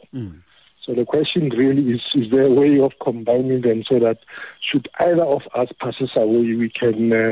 So 0.86 0.93
the 0.93 1.06
question 1.06 1.49
really 1.49 1.93
is, 1.93 2.01
is 2.13 2.30
there 2.32 2.43
a 2.43 2.54
way 2.54 2.80
of 2.80 2.91
combining 3.04 3.62
them 3.62 3.84
so 3.89 3.99
that 3.99 4.17
should 4.62 4.88
either 4.99 5.23
of 5.23 5.41
us 5.56 5.69
passes 5.82 6.12
away, 6.15 6.56
we 6.56 6.69
can 6.69 7.12
uh, 7.12 7.32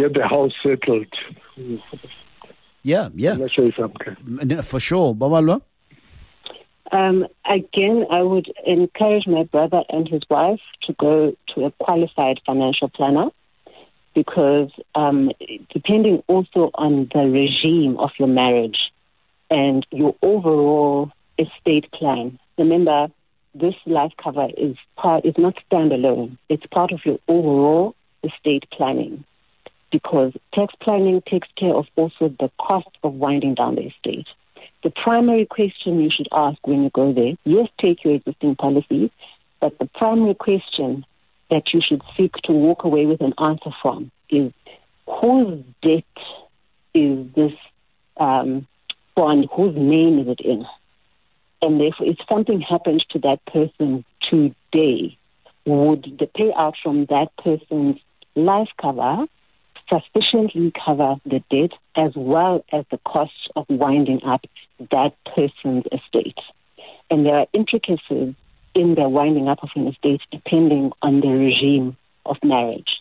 get 0.00 0.14
the 0.14 0.26
house 0.26 0.52
settled? 0.62 1.12
Yeah, 2.82 3.08
yeah. 3.14 3.32
I'm 3.32 3.40
not 3.40 3.50
sure 3.50 3.66
if 3.66 3.78
I'm 3.78 3.92
clear. 3.92 4.62
For 4.62 4.80
sure. 4.80 5.14
Babalwa? 5.14 5.60
Um, 6.92 7.26
again, 7.48 8.06
I 8.10 8.22
would 8.22 8.50
encourage 8.66 9.26
my 9.26 9.44
brother 9.44 9.82
and 9.90 10.08
his 10.08 10.22
wife 10.28 10.60
to 10.86 10.92
go 10.94 11.36
to 11.54 11.66
a 11.66 11.70
qualified 11.72 12.40
financial 12.44 12.88
planner 12.88 13.28
because 14.14 14.70
um, 14.96 15.30
depending 15.72 16.22
also 16.26 16.70
on 16.74 17.08
the 17.14 17.24
regime 17.28 17.96
of 17.98 18.10
your 18.18 18.26
marriage 18.26 18.90
and 19.50 19.86
your 19.92 20.16
overall 20.22 21.12
estate 21.38 21.90
plan. 21.92 22.38
Remember, 22.58 23.08
this 23.54 23.74
life 23.86 24.12
cover 24.22 24.48
is 24.56 24.76
part 24.96 25.24
is 25.24 25.34
not 25.38 25.54
standalone. 25.70 26.38
It's 26.48 26.66
part 26.66 26.92
of 26.92 27.00
your 27.04 27.18
overall 27.28 27.94
estate 28.24 28.64
planning 28.72 29.24
because 29.90 30.32
tax 30.54 30.74
planning 30.80 31.22
takes 31.28 31.48
care 31.56 31.74
of 31.74 31.86
also 31.96 32.28
the 32.28 32.50
cost 32.60 32.88
of 33.02 33.14
winding 33.14 33.54
down 33.54 33.74
the 33.74 33.86
estate. 33.86 34.26
The 34.82 34.90
primary 34.90 35.46
question 35.46 36.00
you 36.00 36.10
should 36.10 36.28
ask 36.32 36.58
when 36.66 36.84
you 36.84 36.90
go 36.90 37.12
there, 37.12 37.34
yes, 37.44 37.68
take 37.80 38.04
your 38.04 38.14
existing 38.14 38.56
policy, 38.56 39.12
but 39.60 39.78
the 39.78 39.86
primary 39.86 40.34
question 40.34 41.04
that 41.50 41.74
you 41.74 41.80
should 41.86 42.02
seek 42.16 42.32
to 42.44 42.52
walk 42.52 42.84
away 42.84 43.06
with 43.06 43.20
an 43.20 43.34
answer 43.38 43.70
from 43.82 44.10
is 44.30 44.52
whose 45.06 45.62
debt 45.82 46.04
is 46.94 47.26
this 47.34 47.52
um, 48.16 48.66
bond, 49.14 49.48
whose 49.52 49.76
name 49.76 50.20
is 50.20 50.28
it 50.28 50.40
in? 50.40 50.64
And 51.62 51.80
therefore, 51.80 52.06
if 52.06 52.16
something 52.28 52.60
happens 52.60 53.04
to 53.10 53.18
that 53.18 53.44
person 53.46 54.04
today, 54.30 55.18
would 55.66 56.04
the 56.18 56.26
payout 56.26 56.74
from 56.82 57.04
that 57.06 57.28
person's 57.36 57.98
life 58.34 58.68
cover 58.80 59.26
sufficiently 59.90 60.72
cover 60.84 61.16
the 61.26 61.42
debt 61.50 61.72
as 61.96 62.12
well 62.14 62.64
as 62.72 62.84
the 62.90 62.98
cost 62.98 63.50
of 63.56 63.66
winding 63.68 64.22
up 64.24 64.42
that 64.90 65.12
person's 65.34 65.84
estate? 65.92 66.38
And 67.10 67.26
there 67.26 67.34
are 67.34 67.46
intricacies 67.52 68.34
in 68.74 68.94
the 68.94 69.08
winding 69.08 69.48
up 69.48 69.62
of 69.62 69.70
an 69.74 69.88
estate 69.88 70.20
depending 70.30 70.92
on 71.02 71.20
the 71.20 71.28
regime 71.28 71.96
of 72.24 72.36
marriage. 72.42 73.00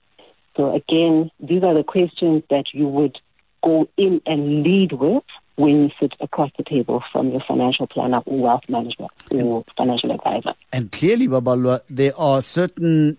So 0.58 0.76
again, 0.76 1.32
these 1.40 1.64
are 1.64 1.74
the 1.74 1.84
questions 1.84 2.44
that 2.50 2.66
you 2.74 2.88
would 2.88 3.18
go 3.64 3.88
in 3.98 4.22
and 4.26 4.64
lead 4.64 4.94
with 4.94 5.24
when 5.56 5.84
you 5.84 5.90
sit 6.00 6.14
across 6.22 6.50
the 6.58 6.64
table 6.64 7.04
from 7.12 7.32
your 7.32 7.42
financial 7.46 7.86
planner 7.86 8.22
or 8.26 8.40
wealth 8.40 8.64
manager 8.70 9.08
or 9.32 9.66
financial 9.78 10.12
advisor. 10.12 10.54
And 10.72 10.92
clearly, 10.92 11.28
Babalwa, 11.28 11.82
there 11.90 12.14
are 12.18 12.42
certain, 12.42 13.18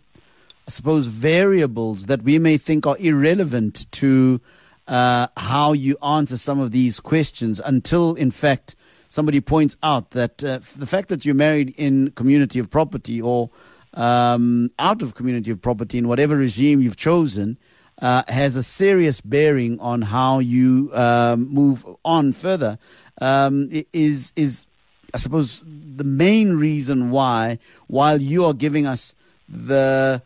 I 0.67 0.71
suppose, 0.71 1.07
variables 1.07 2.07
that 2.07 2.23
we 2.23 2.39
may 2.39 2.57
think 2.57 2.87
are 2.87 2.97
irrelevant 2.99 3.91
to 3.93 4.41
uh, 4.87 5.29
how 5.37 5.73
you 5.73 5.97
answer 6.03 6.37
some 6.37 6.59
of 6.61 6.73
these 6.73 7.01
questions 7.01 7.61
until, 7.65 8.15
in 8.15 8.31
fact, 8.31 8.77
somebody 9.09 9.41
points 9.41 9.77
out 9.83 10.11
that 10.11 10.43
uh, 10.43 10.61
the 10.77 10.87
fact 10.87 11.09
that 11.09 11.25
you're 11.25 11.35
married 11.35 11.75
in 11.77 12.11
community 12.13 12.59
of 12.59 12.71
property 12.71 13.21
or 13.21 13.51
um, 13.95 14.71
out 14.79 15.03
of 15.03 15.15
community 15.15 15.51
of 15.51 15.61
property 15.61 15.99
in 15.99 16.09
whatever 16.09 16.37
regime 16.37 16.81
you've 16.81 16.97
chosen 16.97 17.59
uh, 18.01 18.23
has 18.29 18.57
a 18.57 18.63
serious 18.63 19.21
bearing 19.21 19.79
on 19.81 20.03
how 20.03 20.39
you 20.39 20.91
um, 20.95 21.49
move 21.53 21.85
on 22.05 22.33
further. 22.33 22.79
Um, 23.21 23.69
is 23.93 24.33
is 24.37 24.67
I 25.13 25.19
suppose 25.19 25.65
the 25.67 26.05
main 26.05 26.55
reason 26.55 27.11
why, 27.11 27.59
while 27.89 28.21
you 28.21 28.45
are 28.45 28.55
giving 28.55 28.87
us 28.87 29.15
the 29.49 30.23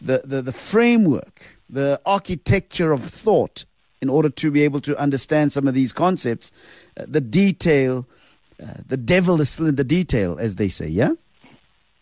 the, 0.00 0.22
the, 0.24 0.42
the 0.42 0.52
framework, 0.52 1.56
the 1.68 2.00
architecture 2.04 2.92
of 2.92 3.02
thought 3.02 3.64
in 4.00 4.08
order 4.08 4.28
to 4.28 4.50
be 4.50 4.62
able 4.62 4.80
to 4.80 4.98
understand 4.98 5.52
some 5.52 5.68
of 5.68 5.74
these 5.74 5.92
concepts, 5.92 6.50
uh, 6.96 7.04
the 7.06 7.20
detail, 7.20 8.06
uh, 8.62 8.66
the 8.86 8.96
devil 8.96 9.40
is 9.40 9.48
still 9.50 9.66
in 9.66 9.76
the 9.76 9.84
detail, 9.84 10.38
as 10.38 10.56
they 10.56 10.68
say, 10.68 10.88
yeah? 10.88 11.12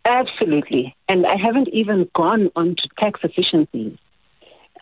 Absolutely. 0.07 0.97
And 1.09 1.27
I 1.27 1.37
haven't 1.37 1.69
even 1.69 2.09
gone 2.15 2.51
on 2.57 2.75
to 2.77 2.89
tax 2.99 3.21
efficiencies 3.23 3.99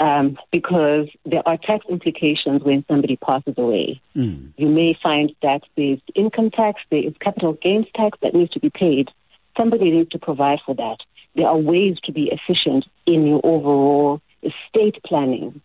um, 0.01 0.39
because 0.53 1.09
there 1.27 1.43
are 1.47 1.57
tax 1.57 1.85
implications 1.89 2.63
when 2.63 2.85
somebody 2.87 3.17
passes 3.17 3.55
away. 3.59 4.01
Mm. 4.15 4.53
You 4.57 4.69
may 4.69 4.97
find 5.03 5.35
that 5.43 5.63
there's 5.77 6.01
income 6.15 6.51
tax, 6.51 6.81
there 6.91 7.05
is 7.05 7.15
capital 7.21 7.55
gains 7.55 7.87
tax 7.97 8.17
that 8.23 8.35
needs 8.35 8.53
to 8.53 8.61
be 8.61 8.71
paid. 8.71 9.11
Somebody 9.57 9.91
needs 9.91 10.11
to 10.11 10.19
provide 10.19 10.61
for 10.65 10.75
that. 10.77 10.99
There 11.35 11.47
are 11.47 11.59
ways 11.59 11.97
to 12.05 12.13
be 12.13 12.33
efficient 12.33 12.85
in 13.07 13.27
your 13.27 13.41
overall 13.45 14.21
estate 14.43 15.03
planning. 15.05 15.61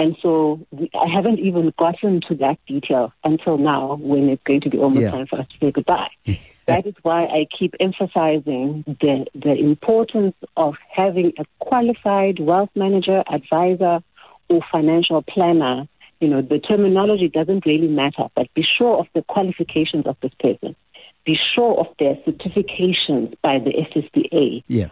And 0.00 0.16
so 0.22 0.66
we, 0.70 0.90
I 0.94 1.06
haven't 1.14 1.40
even 1.40 1.74
gotten 1.78 2.22
to 2.28 2.34
that 2.36 2.58
detail 2.66 3.12
until 3.22 3.58
now 3.58 3.98
when 4.00 4.30
it's 4.30 4.42
going 4.44 4.62
to 4.62 4.70
be 4.70 4.78
almost 4.78 5.02
yeah. 5.02 5.10
time 5.10 5.26
for 5.26 5.40
us 5.40 5.46
to 5.48 5.58
say 5.60 5.70
goodbye. 5.72 6.08
that 6.66 6.86
is 6.86 6.94
why 7.02 7.24
I 7.24 7.46
keep 7.56 7.74
emphasizing 7.78 8.82
the, 8.86 9.26
the 9.34 9.52
importance 9.52 10.36
of 10.56 10.76
having 10.90 11.34
a 11.38 11.44
qualified 11.58 12.38
wealth 12.40 12.70
manager, 12.74 13.22
advisor, 13.30 14.00
or 14.48 14.60
financial 14.72 15.20
planner. 15.20 15.86
You 16.18 16.28
know, 16.28 16.40
the 16.40 16.60
terminology 16.60 17.28
doesn't 17.28 17.66
really 17.66 17.88
matter, 17.88 18.28
but 18.34 18.52
be 18.54 18.64
sure 18.78 19.00
of 19.00 19.06
the 19.14 19.20
qualifications 19.22 20.06
of 20.06 20.16
this 20.22 20.32
person. 20.40 20.76
Be 21.26 21.38
sure 21.54 21.78
of 21.78 21.88
their 21.98 22.14
certifications 22.26 23.36
by 23.42 23.58
the 23.58 23.72
FSCA. 23.72 24.62
Yeah 24.66 24.88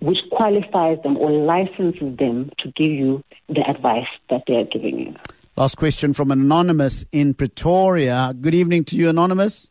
which 0.00 0.18
qualifies 0.32 0.98
them 1.02 1.16
or 1.16 1.30
licenses 1.30 2.16
them 2.18 2.50
to 2.58 2.72
give 2.72 2.90
you 2.90 3.22
the 3.48 3.62
advice 3.68 4.08
that 4.30 4.42
they 4.46 4.54
are 4.54 4.64
giving 4.64 4.98
you. 4.98 5.14
Last 5.56 5.76
question 5.76 6.12
from 6.12 6.30
anonymous 6.30 7.04
in 7.12 7.34
Pretoria. 7.34 8.34
Good 8.40 8.54
evening 8.54 8.84
to 8.86 8.96
you, 8.96 9.08
anonymous. 9.08 9.68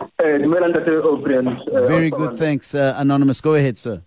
Uh, 0.00 0.06
uh, 0.24 1.86
Very 1.86 2.10
good, 2.10 2.36
thanks, 2.38 2.74
uh, 2.74 2.94
anonymous. 2.96 3.40
Go 3.40 3.54
ahead, 3.54 3.78
sir. 3.78 4.02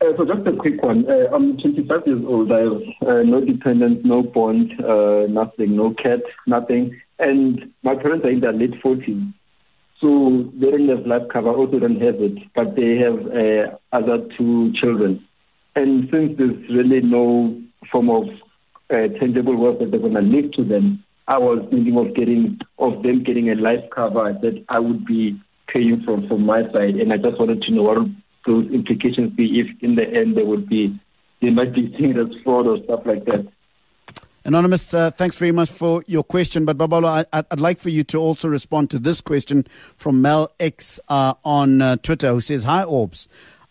Uh, 0.00 0.16
so 0.16 0.24
just 0.24 0.46
a 0.46 0.56
quick 0.56 0.82
one. 0.82 1.08
Uh, 1.08 1.28
I'm 1.32 1.58
25 1.58 2.06
years 2.06 2.24
old. 2.26 2.50
I 2.50 2.60
have 2.60 2.82
uh, 3.06 3.22
no 3.22 3.44
dependents, 3.44 4.00
no 4.04 4.22
bond, 4.22 4.72
nothing, 5.32 5.76
no 5.76 5.94
cat, 5.94 6.20
nothing. 6.46 6.98
And 7.18 7.72
my 7.82 7.94
parents 7.94 8.24
are 8.24 8.30
in 8.30 8.40
their 8.40 8.52
late 8.52 8.82
40s. 8.82 9.32
So 10.00 10.50
they 10.58 10.70
don't 10.70 10.88
have 10.88 11.06
life 11.06 11.28
cover, 11.32 11.50
also 11.50 11.78
don't 11.78 12.00
have 12.00 12.16
it, 12.20 12.38
but 12.54 12.74
they 12.74 12.96
have 12.96 13.20
uh, 13.26 13.76
other 13.92 14.26
two 14.36 14.72
children. 14.80 15.26
And 15.76 16.08
since 16.10 16.38
there's 16.38 16.56
really 16.70 17.00
no 17.02 17.60
form 17.92 18.08
of 18.10 18.24
uh, 18.90 19.08
tangible 19.18 19.56
wealth 19.56 19.78
that 19.80 19.90
they're 19.90 20.00
going 20.00 20.14
to 20.14 20.20
leave 20.20 20.52
to 20.52 20.64
them, 20.64 21.04
I 21.28 21.38
was 21.38 21.64
thinking 21.70 21.96
of 21.96 22.14
getting 22.16 22.58
of 22.78 23.02
them 23.02 23.22
getting 23.22 23.50
a 23.50 23.54
life 23.54 23.84
cover 23.94 24.32
that 24.42 24.64
I 24.68 24.80
would 24.80 25.06
be 25.06 25.40
paying 25.68 26.02
from 26.04 26.26
from 26.26 26.44
my 26.44 26.62
side, 26.72 26.96
and 26.96 27.12
I 27.12 27.18
just 27.18 27.38
wanted 27.38 27.62
to 27.62 27.72
know 27.72 27.82
what 27.82 27.98
those 28.46 28.66
implications 28.72 29.36
be 29.36 29.60
if 29.60 29.68
in 29.82 29.94
the 29.94 30.02
end 30.02 30.36
there 30.36 30.46
would 30.46 30.68
be 30.68 30.98
they 31.40 31.50
might 31.50 31.74
be 31.74 31.94
seen 31.96 32.18
as 32.18 32.34
fraud 32.42 32.66
or 32.66 32.82
stuff 32.84 33.00
like 33.04 33.24
that. 33.26 33.46
Anonymous, 34.50 34.92
uh, 34.92 35.12
thanks 35.12 35.38
very 35.38 35.52
much 35.52 35.70
for 35.70 36.02
your 36.08 36.24
question. 36.24 36.64
But 36.64 36.76
Babalo, 36.76 37.24
I, 37.32 37.44
would 37.52 37.60
like 37.60 37.78
for 37.78 37.88
you 37.88 38.02
to 38.02 38.18
also 38.18 38.48
respond 38.48 38.90
to 38.90 38.98
this 38.98 39.20
question 39.20 39.64
from 39.94 40.20
Mel 40.20 40.50
X 40.58 40.98
uh, 41.08 41.34
on 41.44 41.80
uh, 41.80 41.94
Twitter, 42.02 42.32
who 42.32 42.40
says, 42.40 42.64
"Hi 42.64 42.82
Orbs, 42.82 43.28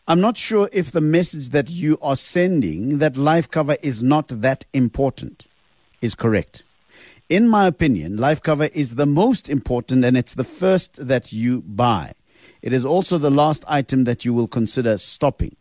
I'm 0.07 0.21
not 0.21 0.37
sure 0.37 0.69
if 0.71 0.89
the 0.89 1.01
message 1.01 1.49
that 1.49 1.69
you 1.69 1.97
are 2.01 2.15
sending 2.15 2.99
that 2.99 3.17
life 3.17 3.51
cover 3.51 3.75
is 3.83 4.01
not 4.01 4.29
that 4.29 4.67
important 4.71 5.47
is 5.99 6.15
correct. 6.15 6.63
In 7.27 7.49
my 7.49 7.67
opinion, 7.67 8.15
life 8.15 8.41
cover 8.41 8.69
is 8.73 8.95
the 8.95 9.05
most 9.05 9.49
important, 9.49 10.05
and 10.05 10.15
it's 10.15 10.35
the 10.35 10.45
first 10.45 11.05
that 11.05 11.33
you 11.33 11.61
buy. 11.63 12.13
It 12.61 12.71
is 12.71 12.85
also 12.85 13.17
the 13.17 13.29
last 13.29 13.65
item 13.67 14.05
that 14.05 14.23
you 14.23 14.33
will 14.33 14.47
consider 14.47 14.95
stopping. 14.95 15.57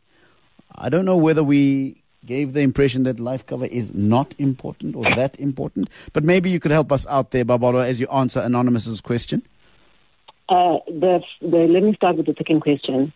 I 0.77 0.89
don't 0.89 1.05
know 1.05 1.16
whether 1.16 1.43
we 1.43 2.05
gave 2.27 2.53
the 2.53 2.61
impression 2.61 3.05
that 3.05 3.21
life 3.21 3.47
cover 3.47 3.66
is 3.66 3.95
not 3.95 4.35
important 4.39 4.97
or 4.97 5.05
that 5.14 5.39
important. 5.39 5.89
But 6.12 6.25
maybe 6.25 6.51
you 6.51 6.61
could 6.61 6.71
help 6.71 6.93
us 6.93 7.07
out 7.07 7.31
there, 7.31 7.45
Babalo, 7.45 7.85
as 7.85 8.01
you 8.01 8.09
answer 8.09 8.41
Anonymous's 8.41 9.01
question. 9.01 9.43
Uh, 10.49 10.79
the, 10.87 11.21
the, 11.41 11.66
let 11.69 11.83
me 11.83 11.95
start 11.95 12.16
with 12.16 12.27
the 12.27 12.35
second 12.37 12.61
question. 12.61 13.12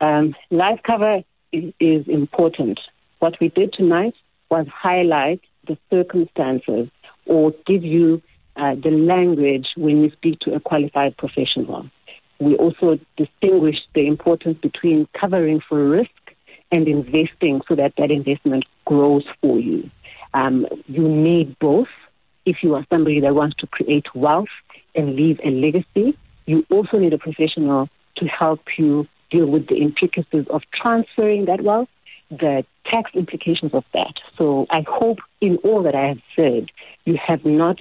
Um, 0.00 0.34
life 0.50 0.80
cover 0.86 1.22
is, 1.52 1.72
is 1.80 2.06
important. 2.06 2.80
What 3.18 3.34
we 3.40 3.48
did 3.48 3.72
tonight 3.72 4.14
was 4.50 4.66
highlight 4.68 5.40
the 5.66 5.78
circumstances 5.90 6.88
or 7.24 7.52
give 7.66 7.82
you 7.82 8.22
uh, 8.56 8.74
the 8.74 8.90
language 8.90 9.66
when 9.76 10.02
you 10.02 10.10
speak 10.12 10.38
to 10.40 10.54
a 10.54 10.60
qualified 10.60 11.16
professional. 11.16 11.90
We 12.38 12.56
also 12.56 12.98
distinguished 13.16 13.88
the 13.94 14.06
importance 14.06 14.58
between 14.60 15.08
covering 15.18 15.60
for 15.66 15.88
risk 15.88 16.10
and 16.72 16.88
investing 16.88 17.60
so 17.68 17.74
that 17.76 17.92
that 17.98 18.10
investment 18.10 18.64
grows 18.84 19.24
for 19.40 19.58
you. 19.58 19.90
Um, 20.34 20.66
you 20.86 21.08
need 21.08 21.58
both. 21.58 21.88
If 22.44 22.58
you 22.62 22.74
are 22.74 22.86
somebody 22.90 23.20
that 23.20 23.34
wants 23.34 23.56
to 23.56 23.66
create 23.66 24.06
wealth 24.14 24.48
and 24.94 25.16
leave 25.16 25.40
a 25.44 25.50
legacy, 25.50 26.16
you 26.46 26.64
also 26.70 26.98
need 26.98 27.12
a 27.12 27.18
professional 27.18 27.88
to 28.16 28.26
help 28.26 28.60
you 28.78 29.06
deal 29.30 29.46
with 29.46 29.66
the 29.68 29.76
intricacies 29.76 30.46
of 30.50 30.62
transferring 30.72 31.46
that 31.46 31.62
wealth, 31.62 31.88
the 32.30 32.64
tax 32.84 33.10
implications 33.14 33.74
of 33.74 33.84
that. 33.92 34.14
So 34.38 34.66
I 34.70 34.84
hope 34.88 35.18
in 35.40 35.56
all 35.58 35.82
that 35.82 35.94
I 35.94 36.08
have 36.08 36.20
said, 36.34 36.68
you 37.04 37.18
have 37.24 37.44
not 37.44 37.78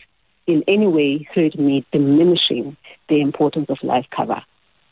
in 0.47 0.63
any 0.67 0.87
way 0.87 1.27
heard 1.33 1.57
me 1.57 1.85
diminishing 1.91 2.77
the 3.09 3.21
importance 3.21 3.67
of 3.69 3.77
life 3.83 4.05
cover 4.15 4.41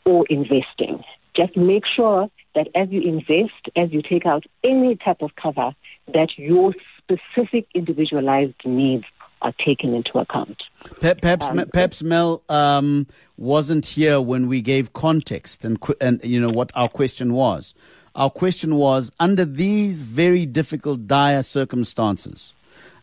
or 0.04 0.24
investing. 0.28 1.02
Just 1.36 1.56
make 1.56 1.84
sure 1.86 2.30
that 2.54 2.68
as 2.74 2.88
you 2.90 3.00
invest, 3.02 3.68
as 3.76 3.92
you 3.92 4.02
take 4.02 4.26
out 4.26 4.44
any 4.62 4.96
type 4.96 5.20
of 5.20 5.34
cover, 5.36 5.74
that 6.12 6.28
your 6.36 6.74
specific 6.98 7.66
individualized 7.74 8.54
needs 8.64 9.04
are 9.42 9.52
taken 9.64 9.94
into 9.94 10.18
account. 10.18 10.62
Perhaps, 11.00 11.44
um, 11.44 11.64
perhaps 11.72 12.02
Mel 12.02 12.42
um, 12.48 13.06
wasn't 13.36 13.84
here 13.84 14.20
when 14.20 14.48
we 14.48 14.62
gave 14.62 14.92
context 14.94 15.64
and, 15.64 15.78
and 16.00 16.20
you 16.24 16.40
know 16.40 16.48
what 16.50 16.70
our 16.74 16.88
question 16.88 17.34
was. 17.34 17.74
Our 18.14 18.30
question 18.30 18.76
was 18.76 19.10
under 19.20 19.44
these 19.44 20.00
very 20.00 20.46
difficult, 20.46 21.06
dire 21.06 21.42
circumstances, 21.42 22.54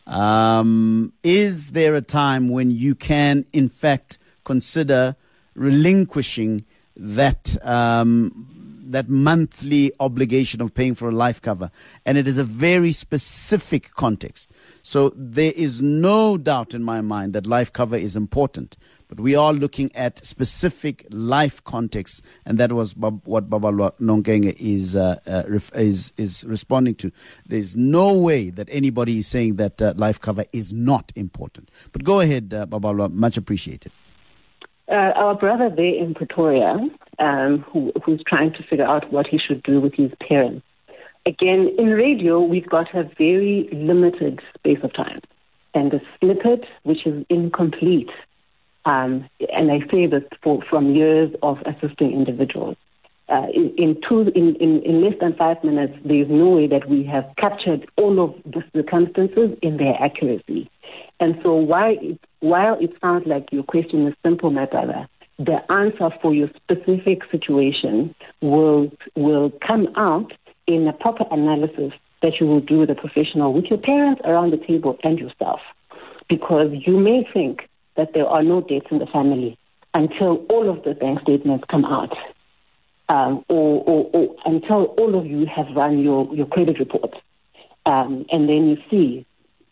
um, 0.06 1.12
is 1.22 1.72
there 1.72 1.94
a 1.94 2.00
time 2.00 2.48
when 2.48 2.70
you 2.70 2.94
can, 2.94 3.44
in 3.52 3.68
fact, 3.68 4.18
consider 4.44 5.14
relinquishing 5.54 6.64
that 6.96 7.56
um, 7.64 8.48
that 8.92 9.08
monthly 9.08 9.92
obligation 10.00 10.60
of 10.60 10.74
paying 10.74 10.94
for 10.94 11.08
a 11.08 11.12
life 11.12 11.40
cover. 11.40 11.70
And 12.04 12.18
it 12.18 12.28
is 12.28 12.38
a 12.38 12.44
very 12.44 12.92
specific 12.92 13.94
context. 13.94 14.50
So 14.82 15.12
there 15.16 15.52
is 15.56 15.82
no 15.82 16.36
doubt 16.36 16.74
in 16.74 16.82
my 16.82 17.00
mind 17.00 17.32
that 17.32 17.46
life 17.46 17.72
cover 17.72 17.96
is 17.96 18.16
important. 18.16 18.76
But 19.08 19.20
we 19.20 19.34
are 19.36 19.52
looking 19.52 19.94
at 19.94 20.24
specific 20.24 21.06
life 21.10 21.62
contexts, 21.64 22.22
and 22.46 22.56
that 22.56 22.72
was 22.72 22.96
what 22.96 23.50
Baba 23.50 23.70
Nongenge 24.00 24.56
is, 24.58 24.96
uh, 24.96 25.20
uh, 25.26 25.42
is, 25.74 26.14
is 26.16 26.44
responding 26.44 26.94
to. 26.94 27.12
There's 27.46 27.76
no 27.76 28.14
way 28.14 28.48
that 28.48 28.68
anybody 28.70 29.18
is 29.18 29.26
saying 29.26 29.56
that 29.56 29.82
uh, 29.82 29.92
life 29.98 30.18
cover 30.18 30.46
is 30.54 30.72
not 30.72 31.12
important. 31.14 31.70
But 31.92 32.04
go 32.04 32.20
ahead, 32.20 32.54
uh, 32.54 32.64
Baba, 32.64 33.10
much 33.10 33.36
appreciated. 33.36 33.92
Uh, 34.92 35.12
our 35.16 35.34
brother 35.34 35.70
there 35.74 35.94
in 35.94 36.12
Pretoria, 36.12 36.76
um, 37.18 37.64
who, 37.72 37.92
who's 38.04 38.22
trying 38.26 38.52
to 38.52 38.62
figure 38.62 38.84
out 38.84 39.10
what 39.10 39.26
he 39.26 39.38
should 39.38 39.62
do 39.62 39.80
with 39.80 39.94
his 39.94 40.12
parents. 40.28 40.66
Again, 41.24 41.74
in 41.78 41.86
radio, 41.86 42.40
we've 42.40 42.68
got 42.68 42.94
a 42.94 43.04
very 43.16 43.70
limited 43.72 44.40
space 44.54 44.80
of 44.82 44.92
time. 44.92 45.20
And 45.72 45.94
a 45.94 46.00
snippet, 46.20 46.66
which 46.82 47.06
is 47.06 47.24
incomplete, 47.30 48.10
um, 48.84 49.26
and 49.50 49.72
I 49.72 49.78
say 49.90 50.06
this 50.06 50.24
for, 50.42 50.62
from 50.68 50.94
years 50.94 51.32
of 51.42 51.56
assisting 51.64 52.12
individuals, 52.12 52.76
uh, 53.30 53.46
in, 53.54 53.72
in, 53.78 54.00
two, 54.06 54.30
in, 54.34 54.56
in, 54.56 54.82
in 54.82 55.02
less 55.02 55.18
than 55.20 55.34
five 55.36 55.64
minutes, 55.64 55.94
there 56.04 56.20
is 56.20 56.28
no 56.28 56.50
way 56.50 56.66
that 56.66 56.86
we 56.86 57.02
have 57.04 57.24
captured 57.38 57.90
all 57.96 58.22
of 58.22 58.34
the 58.44 58.62
circumstances 58.76 59.56
in 59.62 59.78
their 59.78 59.94
accuracy. 60.02 60.70
And 61.22 61.38
so 61.44 61.54
while 61.54 61.94
it, 62.00 62.18
while 62.40 62.76
it 62.80 62.90
sounds 63.00 63.28
like 63.28 63.52
your 63.52 63.62
question 63.62 64.08
is 64.08 64.14
simple, 64.24 64.50
my 64.50 64.66
brother, 64.66 65.08
the 65.38 65.60
answer 65.70 66.10
for 66.20 66.34
your 66.34 66.48
specific 66.56 67.20
situation 67.30 68.12
will 68.40 68.90
will 69.14 69.52
come 69.64 69.86
out 69.94 70.32
in 70.66 70.88
a 70.88 70.92
proper 70.92 71.24
analysis 71.30 71.92
that 72.22 72.40
you 72.40 72.48
will 72.48 72.60
do 72.60 72.80
with 72.80 72.90
a 72.90 72.96
professional, 72.96 73.52
with 73.52 73.66
your 73.66 73.78
parents 73.78 74.20
around 74.24 74.50
the 74.50 74.56
table 74.56 74.98
and 75.04 75.20
yourself. 75.20 75.60
Because 76.28 76.72
you 76.84 76.98
may 76.98 77.24
think 77.32 77.68
that 77.96 78.14
there 78.14 78.26
are 78.26 78.42
no 78.42 78.60
debts 78.60 78.86
in 78.90 78.98
the 78.98 79.06
family 79.06 79.56
until 79.94 80.44
all 80.50 80.68
of 80.68 80.82
the 80.82 80.94
bank 80.94 81.20
statements 81.20 81.64
come 81.70 81.84
out. 81.84 82.16
Um, 83.08 83.44
or, 83.48 83.84
or, 83.84 84.10
or, 84.12 84.36
until 84.44 84.86
all 84.98 85.16
of 85.16 85.26
you 85.26 85.46
have 85.46 85.66
run 85.76 86.00
your, 86.00 86.34
your 86.34 86.46
credit 86.46 86.80
report. 86.80 87.14
Um, 87.86 88.26
and 88.32 88.48
then 88.48 88.66
you 88.66 88.76
see 88.90 89.24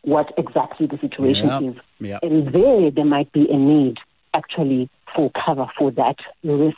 what 0.03 0.33
exactly 0.39 0.87
the 0.87 0.99
situation 0.99 1.47
Yep, 1.49 1.63
is. 1.63 1.75
yep. 2.01 2.21
And 2.23 2.53
there, 2.53 2.91
there 2.91 3.05
might 3.05 3.31
be 3.33 3.47
a 3.51 3.57
need 3.57 3.99
actually 4.35 4.89
for 5.15 5.31
cover 5.45 5.67
for 5.79 5.91
that 5.93 6.17
risk. 6.45 6.77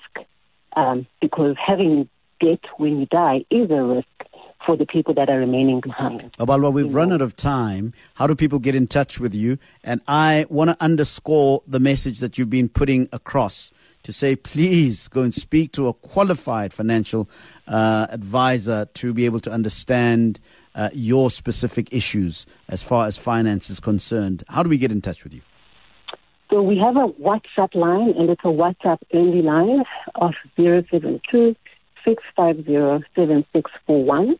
Um, 0.74 1.06
because 1.20 1.54
having 1.64 2.08
debt 2.40 2.60
when 2.78 2.98
you 3.00 3.06
die 3.06 3.44
is 3.50 3.70
a 3.70 3.82
risk 3.82 4.06
for 4.64 4.76
the 4.76 4.86
people 4.86 5.12
that 5.14 5.28
are 5.28 5.38
remaining 5.38 5.80
behind. 5.80 6.32
Babalwa, 6.38 6.72
we've 6.72 6.86
You 6.86 6.92
run 6.92 7.08
know. 7.10 7.16
out 7.16 7.20
of 7.22 7.36
time. 7.36 7.92
How 8.14 8.26
do 8.26 8.34
people 8.34 8.58
get 8.58 8.74
in 8.74 8.86
touch 8.86 9.20
with 9.20 9.34
you? 9.34 9.58
And 9.84 10.00
I 10.08 10.46
want 10.48 10.70
to 10.70 10.76
underscore 10.82 11.62
the 11.66 11.80
message 11.80 12.20
that 12.20 12.38
you've 12.38 12.48
been 12.50 12.68
putting 12.68 13.08
across 13.12 13.70
to 14.04 14.12
say, 14.12 14.34
please 14.34 15.08
go 15.08 15.22
and 15.22 15.34
speak 15.34 15.72
to 15.72 15.88
a 15.88 15.92
qualified 15.92 16.72
financial 16.72 17.28
uh, 17.68 18.06
advisor 18.10 18.86
to 18.94 19.12
be 19.12 19.26
able 19.26 19.40
to 19.40 19.50
understand 19.50 20.40
uh, 20.74 20.90
your 20.92 21.30
specific 21.30 21.92
issues 21.92 22.46
as 22.68 22.82
far 22.82 23.06
as 23.06 23.16
finance 23.16 23.70
is 23.70 23.80
concerned. 23.80 24.42
How 24.48 24.62
do 24.62 24.68
we 24.68 24.78
get 24.78 24.92
in 24.92 25.00
touch 25.00 25.24
with 25.24 25.32
you? 25.32 25.42
So 26.50 26.60
we 26.60 26.76
have 26.78 26.96
a 26.96 27.08
WhatsApp 27.08 27.74
line, 27.74 28.12
and 28.18 28.28
it's 28.28 28.42
a 28.44 28.48
WhatsApp 28.48 28.98
only 29.14 29.40
line 29.40 29.84
of 30.16 30.34
072 30.56 31.56
650 32.04 33.06
7641. 33.14 34.36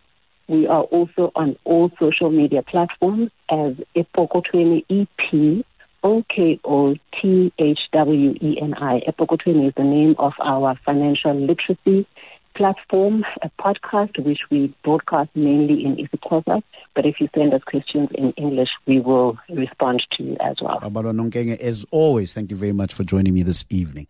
We 0.49 0.67
are 0.67 0.83
also 0.83 1.33
on 1.35 1.57
all 1.65 1.91
social 1.99 2.31
media 2.31 2.63
platforms 2.63 3.31
as 3.51 3.75
Epokothweni, 3.97 4.85
E 4.91 5.07
P 5.17 5.65
O 6.03 6.23
K 6.29 6.61
O 6.65 6.95
T 7.21 7.53
H 7.59 7.79
W 7.93 8.35
E 8.43 8.59
N 8.61 8.75
I. 8.75 9.01
Epokothweni 9.09 9.69
is 9.69 9.75
the 9.77 9.85
name 9.85 10.15
of 10.19 10.33
our 10.45 10.79
financial 10.85 11.35
literacy 11.35 12.07
platform, 12.55 13.25
a 13.43 13.51
podcast 13.61 14.23
which 14.25 14.41
we 14.51 14.75
broadcast 14.85 15.31
mainly 15.35 15.85
in 15.85 15.97
isiXhosa. 15.97 16.63
But 16.95 17.07
if 17.07 17.21
you 17.21 17.29
send 17.35 17.55
us 17.55 17.63
questions 17.65 18.09
in 18.15 18.33
English, 18.33 18.71
we 18.87 19.01
will 19.01 19.39
respond 19.49 20.03
to 20.17 20.23
you 20.23 20.37
as 20.41 20.57
well. 20.61 20.79
As 21.61 21.87
always, 21.91 22.35
thank 22.35 22.51
you 22.51 22.57
very 22.57 22.73
much 22.73 22.93
for 22.95 23.05
joining 23.05 23.35
me 23.35 23.43
this 23.43 23.65
evening. 23.71 24.07